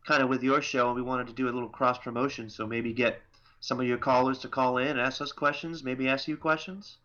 kind 0.06 0.22
of 0.22 0.28
with 0.28 0.42
your 0.42 0.60
show, 0.62 0.86
and 0.88 0.96
we 0.96 1.02
wanted 1.02 1.26
to 1.28 1.32
do 1.32 1.48
a 1.48 1.52
little 1.52 1.68
cross 1.68 1.98
promotion. 1.98 2.48
So 2.50 2.66
maybe 2.66 2.92
get 2.92 3.20
some 3.60 3.80
of 3.80 3.86
your 3.86 3.98
callers 3.98 4.38
to 4.40 4.48
call 4.48 4.78
in, 4.78 4.98
ask 4.98 5.20
us 5.20 5.32
questions, 5.32 5.82
maybe 5.82 6.08
ask 6.08 6.28
you 6.28 6.36
questions. 6.36 6.98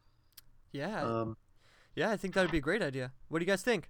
Yeah. 0.71 1.03
Um, 1.03 1.37
Yeah, 1.95 2.09
I 2.11 2.17
think 2.17 2.33
that 2.33 2.41
would 2.41 2.51
be 2.51 2.57
a 2.57 2.61
great 2.61 2.81
idea. 2.81 3.11
What 3.29 3.39
do 3.39 3.45
you 3.45 3.51
guys 3.51 3.61
think? 3.61 3.89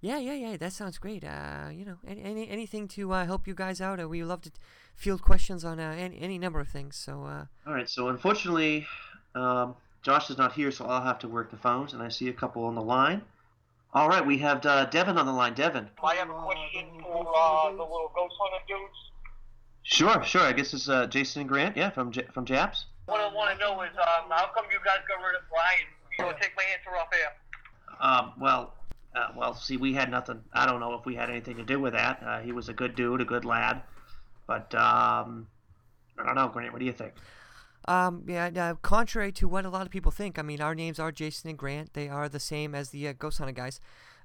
Yeah, 0.00 0.18
yeah, 0.18 0.34
yeah. 0.34 0.56
That 0.56 0.72
sounds 0.72 0.98
great. 0.98 1.22
Uh, 1.24 1.68
you 1.72 1.84
know, 1.84 1.98
any, 2.06 2.22
any 2.22 2.48
anything 2.48 2.88
to 2.88 3.12
uh, 3.12 3.24
help 3.24 3.46
you 3.46 3.54
guys 3.54 3.80
out. 3.80 4.00
Uh, 4.00 4.08
we 4.08 4.24
love 4.24 4.42
to 4.42 4.50
field 4.96 5.22
questions 5.22 5.64
on 5.64 5.78
uh, 5.78 5.94
any, 5.96 6.20
any 6.20 6.38
number 6.38 6.58
of 6.60 6.68
things. 6.68 6.96
So, 6.96 7.24
uh, 7.24 7.44
all 7.66 7.72
right. 7.72 7.88
So 7.88 8.08
unfortunately, 8.08 8.86
um, 9.34 9.76
Josh 10.02 10.28
is 10.28 10.36
not 10.36 10.52
here, 10.52 10.72
so 10.72 10.84
I'll 10.86 11.04
have 11.04 11.20
to 11.20 11.28
work 11.28 11.50
the 11.52 11.56
phones, 11.56 11.92
and 11.92 12.02
I 12.02 12.08
see 12.08 12.28
a 12.28 12.32
couple 12.32 12.64
on 12.64 12.74
the 12.74 12.82
line. 12.82 13.22
All 13.94 14.08
right, 14.08 14.26
we 14.26 14.38
have 14.38 14.64
uh, 14.66 14.86
Devin 14.86 15.18
on 15.18 15.26
the 15.26 15.32
line. 15.32 15.54
Devin. 15.54 15.88
I 16.02 16.14
have 16.16 16.30
a 16.30 16.32
question 16.32 16.88
for 17.02 17.26
uh, 17.36 17.70
the 17.70 17.76
little 17.76 18.10
ghost 18.14 18.34
hunter 18.40 18.64
dudes. 18.66 19.11
Sure, 19.82 20.22
sure. 20.24 20.42
I 20.42 20.52
guess 20.52 20.72
it's 20.74 20.88
uh, 20.88 21.06
Jason 21.06 21.40
and 21.42 21.48
Grant. 21.48 21.76
Yeah, 21.76 21.90
from 21.90 22.12
J- 22.12 22.26
from 22.32 22.44
Japs. 22.44 22.86
What 23.06 23.20
I 23.20 23.32
want 23.34 23.58
to 23.58 23.64
know 23.64 23.82
is, 23.82 23.90
um, 23.96 24.30
how 24.30 24.48
come 24.54 24.66
you 24.70 24.78
guys 24.84 24.98
got 25.08 25.24
rid 25.26 25.34
of 25.36 25.42
Brian? 25.50 25.88
You 26.18 26.24
know, 26.24 26.32
take 26.40 26.52
my 26.56 26.62
answer 26.72 26.96
off 26.96 27.08
air. 27.12 27.32
Um, 28.00 28.32
well, 28.40 28.74
uh, 29.16 29.28
well, 29.36 29.54
see, 29.54 29.76
we 29.76 29.92
had 29.92 30.10
nothing. 30.10 30.40
I 30.52 30.66
don't 30.66 30.80
know 30.80 30.94
if 30.94 31.04
we 31.04 31.14
had 31.14 31.30
anything 31.30 31.56
to 31.56 31.64
do 31.64 31.80
with 31.80 31.94
that. 31.94 32.22
Uh, 32.24 32.40
he 32.40 32.52
was 32.52 32.68
a 32.68 32.72
good 32.72 32.94
dude, 32.94 33.20
a 33.20 33.24
good 33.24 33.44
lad, 33.44 33.82
but 34.46 34.74
um, 34.74 35.48
I 36.18 36.26
don't 36.26 36.36
know, 36.36 36.48
Grant. 36.48 36.72
What 36.72 36.78
do 36.78 36.84
you 36.86 36.92
think? 36.92 37.12
um, 37.88 38.24
yeah. 38.28 38.50
Uh, 38.56 38.74
contrary 38.82 39.32
to 39.32 39.48
what 39.48 39.64
a 39.64 39.68
lot 39.68 39.82
of 39.82 39.90
people 39.90 40.12
think, 40.12 40.38
I 40.38 40.42
mean, 40.42 40.60
our 40.60 40.74
names 40.74 41.00
are 41.00 41.10
Jason 41.10 41.50
and 41.50 41.58
Grant. 41.58 41.94
They 41.94 42.08
are 42.08 42.28
the 42.28 42.40
same 42.40 42.74
as 42.74 42.90
the 42.90 43.08
uh, 43.08 43.14
Ghost 43.18 43.38
Hunter 43.38 43.52
guys, 43.52 43.80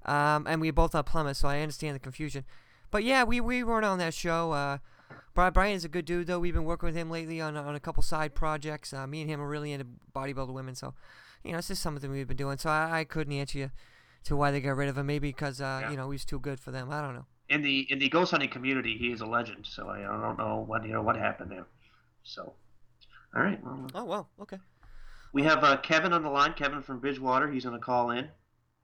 um, 0.05 0.45
and 0.47 0.61
we 0.61 0.69
both 0.69 0.93
are 0.93 1.03
plumbers, 1.03 1.39
so 1.39 1.47
I 1.47 1.61
understand 1.61 1.95
the 1.95 1.99
confusion. 1.99 2.45
But 2.91 3.03
yeah, 3.03 3.23
we, 3.23 3.41
we 3.41 3.63
weren't 3.63 3.85
on 3.85 3.97
that 3.97 4.13
show. 4.13 4.51
Uh, 4.51 4.77
Bri- 5.33 5.51
Brian's 5.51 5.85
a 5.85 5.89
good 5.89 6.05
dude, 6.05 6.27
though. 6.27 6.39
We've 6.39 6.53
been 6.53 6.63
working 6.65 6.87
with 6.87 6.95
him 6.95 7.09
lately 7.09 7.39
on 7.41 7.55
on 7.57 7.75
a 7.75 7.79
couple 7.79 8.01
side 8.03 8.33
projects. 8.35 8.93
Uh, 8.93 9.05
me 9.07 9.21
and 9.21 9.29
him 9.29 9.39
are 9.41 9.47
really 9.47 9.71
into 9.71 9.85
bodybuilder 10.15 10.53
women, 10.53 10.75
so 10.75 10.93
you 11.43 11.51
know, 11.51 11.59
it's 11.59 11.67
just 11.67 11.81
something 11.81 12.09
we've 12.11 12.27
been 12.27 12.37
doing. 12.37 12.57
So 12.57 12.69
I, 12.69 12.99
I 12.99 13.03
couldn't 13.03 13.33
answer 13.33 13.57
you 13.59 13.71
to 14.25 14.35
why 14.35 14.51
they 14.51 14.59
got 14.59 14.75
rid 14.75 14.89
of 14.89 14.97
him. 14.97 15.05
Maybe 15.05 15.29
because 15.29 15.61
uh, 15.61 15.79
Yeah. 15.83 15.91
you 15.91 15.97
know 15.97 16.09
he's 16.11 16.25
too 16.25 16.39
good 16.39 16.59
for 16.59 16.71
them. 16.71 16.91
I 16.91 17.01
don't 17.01 17.13
know. 17.15 17.25
In 17.49 17.61
the 17.61 17.87
in 17.91 17.99
the 17.99 18.09
ghost 18.09 18.31
hunting 18.31 18.49
community, 18.49 18.97
he 18.97 19.11
is 19.11 19.21
a 19.21 19.25
legend. 19.25 19.65
So 19.69 19.87
I, 19.87 19.99
I 19.99 20.21
don't 20.21 20.37
know 20.37 20.63
what 20.67 20.83
you 20.83 20.91
know 20.93 21.01
what 21.01 21.15
happened 21.15 21.51
there. 21.51 21.65
So, 22.23 22.53
all 23.35 23.41
right. 23.43 23.63
Well, 23.63 23.87
Oh 23.95 24.03
well, 24.05 24.29
okay. 24.41 24.57
we 25.33 25.43
have 25.43 25.63
uh, 25.63 25.77
Kevin 25.77 26.11
on 26.13 26.23
the 26.23 26.29
line. 26.29 26.53
Kevin 26.53 26.81
from 26.81 26.99
Bridgewater. 26.99 27.49
He's 27.49 27.63
going 27.63 27.77
to 27.79 27.83
call 27.85 28.11
in. 28.11 28.27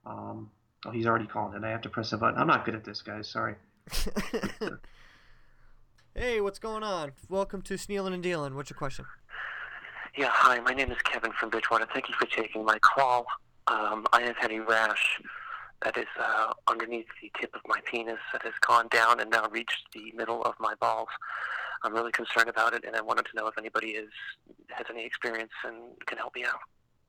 Um, 0.06 0.50
oh, 0.86 0.90
he's 0.92 1.06
already 1.06 1.26
calling 1.26 1.56
in. 1.56 1.64
I 1.64 1.70
have 1.70 1.82
to 1.82 1.90
press 1.90 2.12
a 2.12 2.16
button. 2.16 2.38
I'm 2.40 2.46
not 2.46 2.64
good 2.64 2.74
at 2.74 2.84
this, 2.84 3.02
guys. 3.02 3.28
Sorry. 3.28 3.56
hey, 6.14 6.40
what's 6.40 6.60
going 6.60 6.84
on? 6.84 7.12
Welcome 7.28 7.60
to 7.62 7.76
Snealing 7.76 8.14
and 8.14 8.22
Dealing. 8.22 8.54
What's 8.54 8.70
your 8.70 8.76
question? 8.76 9.04
Yeah, 10.16 10.30
hi, 10.30 10.60
my 10.60 10.72
name 10.72 10.92
is 10.92 10.98
Kevin 11.02 11.32
from 11.32 11.50
Bridgewater. 11.50 11.86
Thank 11.92 12.08
you 12.08 12.14
for 12.14 12.26
taking 12.26 12.64
my 12.64 12.78
call. 12.78 13.26
Um, 13.66 14.06
I 14.12 14.22
have 14.22 14.36
had 14.36 14.52
a 14.52 14.60
rash 14.60 15.20
that 15.82 15.96
is 15.96 16.06
uh, 16.20 16.52
underneath 16.68 17.06
the 17.20 17.32
tip 17.40 17.52
of 17.54 17.62
my 17.66 17.80
penis 17.84 18.20
that 18.32 18.42
has 18.42 18.52
gone 18.64 18.86
down 18.88 19.18
and 19.18 19.28
now 19.28 19.48
reached 19.50 19.86
the 19.92 20.12
middle 20.14 20.42
of 20.42 20.54
my 20.60 20.74
balls. 20.76 21.08
I'm 21.82 21.92
really 21.92 22.12
concerned 22.12 22.48
about 22.48 22.74
it, 22.74 22.84
and 22.86 22.94
I 22.94 23.00
wanted 23.00 23.26
to 23.26 23.30
know 23.36 23.48
if 23.48 23.58
anybody 23.58 23.88
is 23.88 24.10
has 24.68 24.86
any 24.88 25.04
experience 25.04 25.52
and 25.64 25.76
can 26.06 26.16
help 26.16 26.34
me 26.36 26.44
out. 26.44 26.60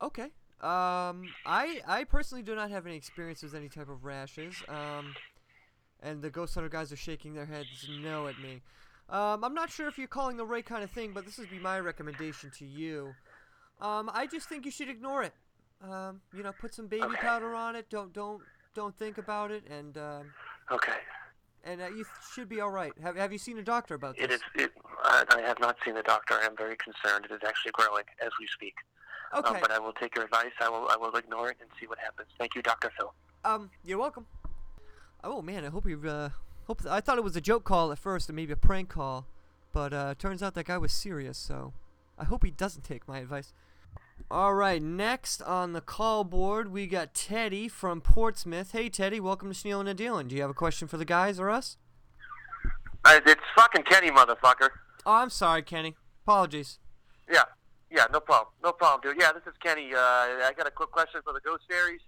Okay. 0.01 0.31
Um, 0.61 1.29
I 1.45 1.81
I 1.87 2.05
personally 2.09 2.43
do 2.43 2.55
not 2.55 2.71
have 2.71 2.87
any 2.87 2.95
experience 2.95 3.43
with 3.43 3.53
any 3.53 3.69
type 3.69 3.87
of 3.87 4.03
rashes. 4.03 4.55
Um, 4.67 5.13
and 6.01 6.21
the 6.21 6.29
ghost 6.29 6.55
hunter 6.55 6.69
guys 6.69 6.91
are 6.91 6.97
shaking 6.97 7.33
their 7.33 7.45
heads 7.45 7.87
no 8.01 8.27
at 8.27 8.39
me. 8.39 8.61
Um, 9.09 9.43
I'm 9.43 9.53
not 9.53 9.69
sure 9.69 9.87
if 9.87 9.97
you're 9.97 10.07
calling 10.07 10.37
the 10.37 10.45
right 10.45 10.65
kind 10.65 10.83
of 10.83 10.89
thing, 10.91 11.11
but 11.13 11.25
this 11.25 11.37
would 11.37 11.51
be 11.51 11.59
my 11.59 11.79
recommendation 11.79 12.49
to 12.57 12.65
you. 12.65 13.13
Um, 13.79 14.09
I 14.13 14.25
just 14.25 14.49
think 14.49 14.65
you 14.65 14.71
should 14.71 14.89
ignore 14.89 15.23
it. 15.23 15.33
Um, 15.83 16.21
you 16.33 16.41
know, 16.41 16.51
put 16.59 16.73
some 16.73 16.87
baby 16.87 17.15
powder 17.19 17.53
on 17.53 17.75
it. 17.75 17.89
Don't 17.89 18.13
don't 18.13 18.41
don't 18.73 18.97
think 18.97 19.17
about 19.17 19.51
it, 19.51 19.63
and 19.69 19.97
um, 19.97 20.25
Okay. 20.71 20.93
and 21.63 21.81
uh, 21.81 21.87
you 21.87 22.05
should 22.33 22.49
be 22.49 22.61
all 22.61 22.71
right. 22.71 22.93
Have 23.03 23.15
Have 23.17 23.31
you 23.31 23.37
seen 23.37 23.57
a 23.59 23.63
doctor 23.63 23.93
about 23.93 24.15
this? 24.15 24.25
It 24.25 24.31
is. 24.31 24.41
It, 24.55 24.71
I, 25.03 25.23
have 25.45 25.59
not 25.59 25.75
seen 25.85 25.97
a 25.97 26.03
doctor. 26.03 26.33
I 26.35 26.45
am 26.45 26.55
very 26.57 26.77
concerned. 26.77 27.25
It 27.25 27.33
is 27.33 27.41
actually 27.45 27.73
growing 27.73 28.05
as 28.21 28.31
we 28.39 28.47
speak. 28.47 28.73
Um, 29.33 29.43
Okay. 29.45 29.59
but 29.61 29.71
I 29.71 29.79
will 29.79 29.93
take 29.93 30.15
your 30.15 30.23
advice. 30.25 30.51
I 30.61 30.69
will. 30.69 30.87
I 30.89 30.95
will 30.95 31.15
ignore 31.15 31.49
it 31.49 31.57
and 31.59 31.69
see 31.79 31.85
what 31.85 31.99
happens. 31.99 32.29
Thank 32.39 32.55
you, 32.55 32.61
Doctor 32.63 32.91
Phil. 32.97 33.13
Um, 33.43 33.69
you're 33.83 33.99
welcome. 33.99 34.25
Oh 35.23 35.41
man, 35.41 35.65
I 35.65 35.69
hope 35.69 35.85
you 35.85 36.01
uh 36.09 36.29
hope 36.67 36.81
I 36.89 36.99
thought 36.99 37.17
it 37.17 37.23
was 37.23 37.35
a 37.35 37.41
joke 37.41 37.63
call 37.63 37.91
at 37.91 37.99
first 37.99 38.29
or 38.29 38.33
maybe 38.33 38.53
a 38.53 38.57
prank 38.57 38.89
call, 38.89 39.25
but 39.71 39.93
uh 39.93 40.15
turns 40.15 40.41
out 40.43 40.53
that 40.55 40.65
guy 40.65 40.77
was 40.77 40.93
serious, 40.93 41.37
so 41.37 41.73
I 42.17 42.25
hope 42.25 42.43
he 42.43 42.51
doesn't 42.51 42.83
take 42.83 43.07
my 43.07 43.19
advice. 43.19 43.53
All 44.31 44.53
right, 44.53 44.81
next 44.81 45.41
on 45.41 45.73
the 45.73 45.81
call 45.81 46.23
board 46.23 46.71
we 46.71 46.87
got 46.87 47.13
Teddy 47.13 47.67
from 47.67 48.01
Portsmouth. 48.01 48.71
Hey 48.71 48.89
Teddy, 48.89 49.19
welcome 49.19 49.49
to 49.49 49.55
Snealing 49.55 49.87
and 49.87 49.97
Dealing. 49.97 50.27
Do 50.27 50.35
you 50.35 50.41
have 50.41 50.51
a 50.51 50.55
question 50.55 50.87
for 50.87 50.97
the 50.97 51.05
guys 51.05 51.39
or 51.39 51.49
us? 51.49 51.77
Uh, 53.03 53.19
it's 53.25 53.41
fucking 53.55 53.83
Kenny, 53.83 54.09
motherfucker. 54.09 54.69
Oh, 55.05 55.13
I'm 55.13 55.29
sorry, 55.29 55.61
Kenny. 55.61 55.95
Apologies. 56.23 56.79
Yeah, 57.31 57.43
yeah, 57.91 58.05
no 58.11 58.19
problem, 58.19 58.53
no 58.63 58.71
problem, 58.71 59.01
dude. 59.01 59.21
Yeah, 59.21 59.31
this 59.31 59.43
is 59.45 59.53
Kenny. 59.61 59.93
Uh, 59.93 59.99
I 59.99 60.51
got 60.57 60.65
a 60.65 60.71
quick 60.71 60.89
question 60.91 61.21
for 61.23 61.33
the 61.33 61.39
Ghost 61.41 61.63
Fairies. 61.69 62.01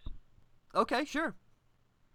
Okay, 0.73 1.05
sure. 1.05 1.35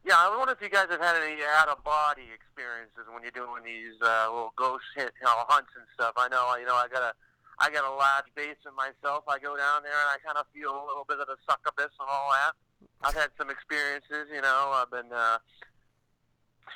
Yeah, 0.03 0.19
I 0.19 0.35
wonder 0.35 0.51
if 0.51 0.59
you 0.59 0.69
guys 0.69 0.91
have 0.91 0.99
had 0.99 1.15
any 1.23 1.39
out-of-body 1.63 2.27
experiences 2.35 3.07
when 3.07 3.23
you're 3.23 3.31
doing 3.31 3.63
these 3.63 3.95
uh, 4.03 4.27
little 4.27 4.51
ghost 4.59 4.83
hit, 4.99 5.15
you 5.15 5.25
know, 5.25 5.47
hunts 5.47 5.71
and 5.79 5.87
stuff. 5.95 6.19
I 6.19 6.27
know, 6.27 6.43
you 6.59 6.67
know, 6.67 6.75
I 6.75 6.91
got 6.91 7.07
a, 7.07 7.15
I 7.63 7.71
got 7.71 7.87
a 7.87 7.95
large 7.95 8.27
basin 8.35 8.75
myself. 8.75 9.23
I 9.31 9.39
go 9.39 9.55
down 9.55 9.87
there 9.87 9.95
and 9.95 10.11
I 10.11 10.19
kind 10.27 10.35
of 10.35 10.51
feel 10.51 10.75
a 10.75 10.83
little 10.83 11.07
bit 11.07 11.23
of 11.23 11.31
the 11.31 11.39
succubus 11.47 11.95
and 12.03 12.11
all 12.11 12.35
that. 12.35 12.59
I've 13.07 13.15
had 13.15 13.31
some 13.39 13.47
experiences, 13.47 14.27
you 14.35 14.43
know. 14.43 14.75
I've 14.75 14.91
been 14.91 15.15
uh, 15.15 15.39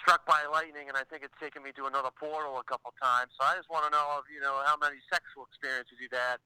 struck 0.07 0.23
by 0.23 0.47
lightning, 0.47 0.87
and 0.87 0.95
I 0.95 1.03
think 1.03 1.27
it's 1.27 1.35
taken 1.43 1.67
me 1.67 1.75
to 1.83 1.91
another 1.91 2.15
portal 2.15 2.63
a 2.63 2.67
couple 2.71 2.95
times. 3.03 3.35
So 3.35 3.43
I 3.43 3.59
just 3.59 3.67
want 3.67 3.91
to 3.91 3.91
know, 3.91 4.23
if, 4.23 4.31
you 4.31 4.39
know, 4.39 4.63
how 4.63 4.79
many 4.79 5.03
sexual 5.11 5.51
experiences 5.51 5.99
you've 5.99 6.15
had 6.15 6.39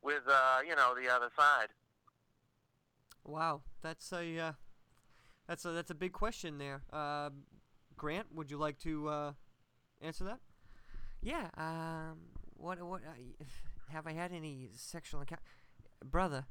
with, 0.00 0.24
uh, 0.24 0.64
you 0.64 0.72
know, 0.80 0.96
the 0.96 1.12
other 1.12 1.28
side. 1.36 1.68
Wow, 3.20 3.68
that's 3.84 4.08
a 4.16 4.24
uh, 4.40 4.52
that's 5.48 5.64
a 5.64 5.70
that's 5.70 5.90
a 5.90 5.94
big 5.94 6.12
question 6.12 6.58
there. 6.58 6.82
Uh, 6.92 7.30
Grant, 7.96 8.26
would 8.34 8.50
you 8.50 8.58
like 8.58 8.78
to 8.80 9.08
uh, 9.08 9.32
answer 10.00 10.24
that? 10.24 10.38
Yeah. 11.20 11.48
Um. 11.56 12.18
What 12.56 12.82
what 12.82 13.02
uh, 13.02 13.44
have 13.92 14.06
I 14.06 14.12
had 14.12 14.32
any 14.32 14.70
sexual 14.76 15.20
encounter? 15.20 15.42
Brother, 16.04 16.46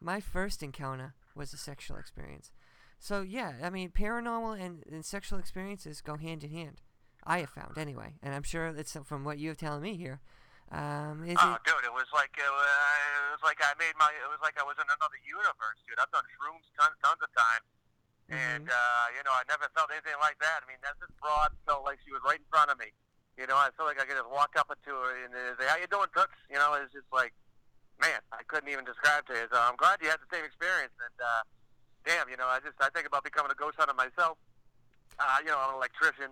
my 0.00 0.20
first 0.20 0.62
encounter 0.62 1.14
was 1.34 1.52
a 1.52 1.56
sexual 1.56 1.96
experience. 1.96 2.50
So 2.98 3.22
yeah, 3.22 3.54
I 3.62 3.70
mean, 3.70 3.90
paranormal 3.90 4.60
and, 4.60 4.84
and 4.90 5.04
sexual 5.04 5.38
experiences 5.38 6.00
go 6.00 6.16
hand 6.16 6.44
in 6.44 6.50
hand. 6.50 6.82
I 7.24 7.40
have 7.40 7.50
found 7.50 7.76
anyway, 7.76 8.16
and 8.22 8.34
I'm 8.34 8.42
sure 8.42 8.68
it's 8.68 8.96
from 9.04 9.24
what 9.24 9.38
you're 9.38 9.54
telling 9.54 9.82
me 9.82 9.96
here. 9.96 10.20
Um, 10.70 11.26
is 11.26 11.34
oh, 11.42 11.58
it? 11.58 11.66
dude, 11.66 11.82
it 11.82 11.90
was 11.90 12.06
like 12.14 12.36
uh, 12.38 12.46
it 12.46 13.32
was 13.34 13.42
like 13.42 13.58
I 13.58 13.74
made 13.80 13.96
my. 13.98 14.06
It 14.22 14.30
was 14.30 14.38
like 14.38 14.54
I 14.54 14.62
was 14.62 14.78
in 14.78 14.86
another 14.86 15.18
universe, 15.26 15.82
dude. 15.88 15.98
I've 15.98 16.12
done 16.14 16.22
shrooms 16.30 16.68
tons, 16.78 16.94
tons 17.02 17.18
of 17.18 17.30
times, 17.34 17.66
and 18.30 18.66
uh, 18.70 19.06
you 19.12 19.22
know, 19.26 19.34
I 19.34 19.42
never 19.50 19.66
felt 19.74 19.90
anything 19.90 20.14
like 20.22 20.38
that. 20.38 20.62
I 20.62 20.66
mean, 20.70 20.78
that 20.86 20.94
this 21.02 21.10
broad 21.18 21.50
felt 21.66 21.82
like 21.82 21.98
she 22.06 22.14
was 22.14 22.22
right 22.22 22.38
in 22.38 22.46
front 22.46 22.70
of 22.70 22.78
me. 22.78 22.94
You 23.34 23.50
know, 23.50 23.58
I 23.58 23.74
felt 23.74 23.90
like 23.90 23.98
I 23.98 24.06
could 24.06 24.14
just 24.14 24.30
walk 24.30 24.54
up 24.54 24.70
to 24.70 24.92
her 24.94 25.10
and 25.26 25.34
uh, 25.34 25.58
say, 25.58 25.66
"How 25.66 25.76
you 25.82 25.90
doing, 25.90 26.06
Toots?" 26.14 26.30
You 26.46 26.62
know, 26.62 26.78
it's 26.78 26.94
just 26.94 27.10
like, 27.10 27.34
man, 27.98 28.22
I 28.30 28.46
couldn't 28.46 28.70
even 28.70 28.86
describe 28.86 29.26
to 29.28 29.34
you. 29.34 29.50
So 29.50 29.58
I'm 29.58 29.74
glad 29.74 29.98
you 29.98 30.08
had 30.08 30.22
the 30.22 30.30
same 30.30 30.46
experience. 30.46 30.94
And 31.02 31.16
uh, 31.18 31.42
damn, 32.06 32.30
you 32.30 32.38
know, 32.38 32.46
I 32.46 32.62
just 32.62 32.78
I 32.78 32.88
think 32.94 33.10
about 33.10 33.26
becoming 33.26 33.50
a 33.50 33.58
ghost 33.58 33.74
hunter 33.74 33.98
myself. 33.98 34.38
Uh, 35.18 35.42
you 35.42 35.50
know, 35.50 35.58
I'm 35.58 35.74
an 35.74 35.82
electrician. 35.82 36.30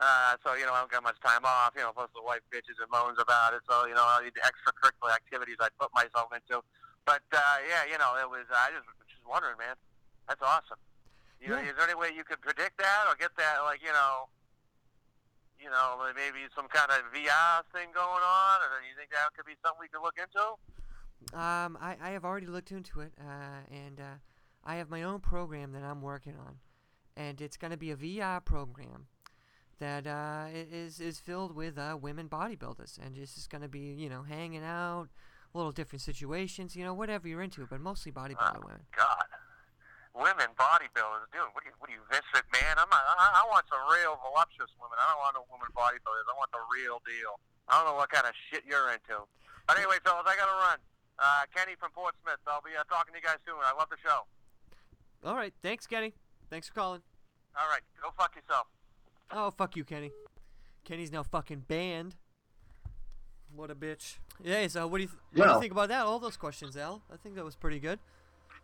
Uh, 0.00 0.32
so, 0.40 0.56
you 0.56 0.64
know, 0.64 0.72
I 0.72 0.80
don't 0.80 0.88
get 0.88 1.04
much 1.04 1.20
time 1.20 1.44
off, 1.44 1.76
you 1.76 1.84
know, 1.84 1.92
plus 1.92 2.08
the 2.16 2.24
wife 2.24 2.40
bitches 2.48 2.80
and 2.80 2.88
moans 2.88 3.20
about 3.20 3.52
it. 3.52 3.60
So, 3.68 3.84
you 3.84 3.92
know, 3.92 4.00
I 4.00 4.24
need 4.24 4.32
the 4.32 4.40
extracurricular 4.40 5.12
activities 5.12 5.60
I'd 5.60 5.76
put 5.76 5.92
myself 5.92 6.32
into. 6.32 6.64
But, 7.04 7.20
uh, 7.28 7.56
yeah, 7.68 7.84
you 7.84 8.00
know, 8.00 8.16
it 8.16 8.24
was, 8.24 8.48
I 8.48 8.72
just 8.72 8.88
just 9.12 9.28
wondering, 9.28 9.60
man. 9.60 9.76
That's 10.24 10.40
awesome. 10.40 10.80
You 11.40 11.48
know, 11.48 11.58
is 11.58 11.72
there 11.76 11.88
any 11.88 11.94
way 11.94 12.10
you 12.14 12.24
could 12.24 12.40
predict 12.40 12.76
that 12.78 13.04
or 13.08 13.16
get 13.16 13.30
that, 13.38 13.64
like, 13.64 13.80
you 13.82 13.92
know, 13.92 14.28
you 15.58 15.70
know, 15.70 15.96
maybe 16.14 16.44
some 16.54 16.68
kind 16.68 16.90
of 16.90 17.04
VR 17.12 17.64
thing 17.72 17.88
going 17.94 18.24
on? 18.24 18.56
Or 18.60 18.80
do 18.80 18.86
you 18.88 18.96
think 18.96 19.10
that 19.10 19.32
could 19.36 19.46
be 19.46 19.56
something 19.64 19.80
we 19.80 19.88
could 19.88 20.02
look 20.02 20.16
into? 20.20 20.56
Um, 21.38 21.78
I, 21.80 21.96
I 22.02 22.10
have 22.10 22.24
already 22.24 22.46
looked 22.46 22.72
into 22.72 23.00
it, 23.00 23.12
uh, 23.20 23.64
and 23.70 24.00
uh, 24.00 24.18
I 24.64 24.76
have 24.76 24.88
my 24.90 25.02
own 25.02 25.20
program 25.20 25.72
that 25.72 25.82
I'm 25.82 26.00
working 26.00 26.34
on, 26.34 26.56
and 27.16 27.40
it's 27.40 27.56
going 27.56 27.70
to 27.70 27.76
be 27.76 27.90
a 27.90 27.96
VR 27.96 28.44
program 28.44 29.06
that 29.78 30.06
uh, 30.06 30.46
is 30.52 31.00
is 31.00 31.20
filled 31.20 31.54
with 31.54 31.78
uh, 31.78 31.96
women 32.00 32.28
bodybuilders, 32.28 32.98
and 32.98 33.16
it's 33.16 33.34
just 33.34 33.50
going 33.50 33.62
to 33.62 33.68
be 33.68 33.94
you 33.96 34.08
know 34.08 34.22
hanging 34.22 34.64
out, 34.64 35.08
little 35.52 35.72
different 35.72 36.02
situations, 36.02 36.74
you 36.74 36.84
know 36.84 36.94
whatever 36.94 37.28
you're 37.28 37.42
into, 37.42 37.66
but 37.66 37.80
mostly 37.80 38.10
bodybuilder 38.10 38.64
women. 38.64 38.80
God. 38.96 39.24
Women 40.20 40.52
bodybuilders, 40.52 41.32
dude. 41.32 41.48
What 41.56 41.64
do 41.64 41.72
you, 41.72 41.76
what 41.80 41.88
do 41.88 41.96
you, 41.96 42.04
Vince 42.12 42.28
McMahon? 42.36 42.76
I'm 42.76 42.92
not, 42.92 43.00
I, 43.00 43.40
I 43.40 43.48
want 43.48 43.64
some 43.72 43.80
real 43.88 44.20
voluptuous 44.20 44.68
women. 44.76 45.00
I 45.00 45.08
don't 45.08 45.20
want 45.24 45.32
no 45.40 45.48
women 45.48 45.72
bodybuilders. 45.72 46.28
I 46.28 46.36
want 46.36 46.52
the 46.52 46.60
real 46.68 47.00
deal. 47.08 47.40
I 47.72 47.80
don't 47.80 47.88
know 47.88 47.96
what 47.96 48.12
kind 48.12 48.28
of 48.28 48.36
shit 48.52 48.68
you're 48.68 48.92
into. 48.92 49.24
But 49.64 49.80
anyway, 49.80 49.96
fellas, 50.04 50.28
I 50.28 50.36
gotta 50.36 50.52
run. 50.60 50.78
Uh, 51.16 51.48
Kenny 51.56 51.72
from 51.80 51.96
Portsmouth. 51.96 52.36
I'll 52.44 52.60
be 52.60 52.76
uh, 52.76 52.84
talking 52.92 53.16
to 53.16 53.18
you 53.18 53.24
guys 53.24 53.40
soon. 53.48 53.56
I 53.64 53.72
love 53.72 53.88
the 53.88 53.96
show. 54.04 54.28
All 55.24 55.36
right, 55.36 55.56
thanks, 55.64 55.88
Kenny. 55.88 56.12
Thanks 56.52 56.68
for 56.68 56.74
calling. 56.74 57.00
All 57.56 57.68
right, 57.72 57.80
go 58.02 58.12
fuck 58.12 58.36
yourself. 58.36 58.68
Oh, 59.32 59.50
fuck 59.56 59.76
you, 59.76 59.84
Kenny. 59.84 60.12
Kenny's 60.84 61.12
now 61.12 61.22
fucking 61.22 61.64
banned. 61.68 62.16
What 63.54 63.70
a 63.70 63.74
bitch. 63.74 64.18
Yeah, 64.42 64.66
so 64.68 64.86
what 64.86 64.98
do 64.98 65.02
you 65.04 65.08
th- 65.08 65.20
what 65.34 65.46
do 65.46 65.52
you 65.54 65.60
think 65.60 65.72
about 65.72 65.88
that? 65.88 66.04
All 66.04 66.18
those 66.18 66.36
questions, 66.36 66.76
Al. 66.76 67.02
I 67.12 67.16
think 67.16 67.34
that 67.36 67.44
was 67.44 67.56
pretty 67.56 67.78
good. 67.78 67.98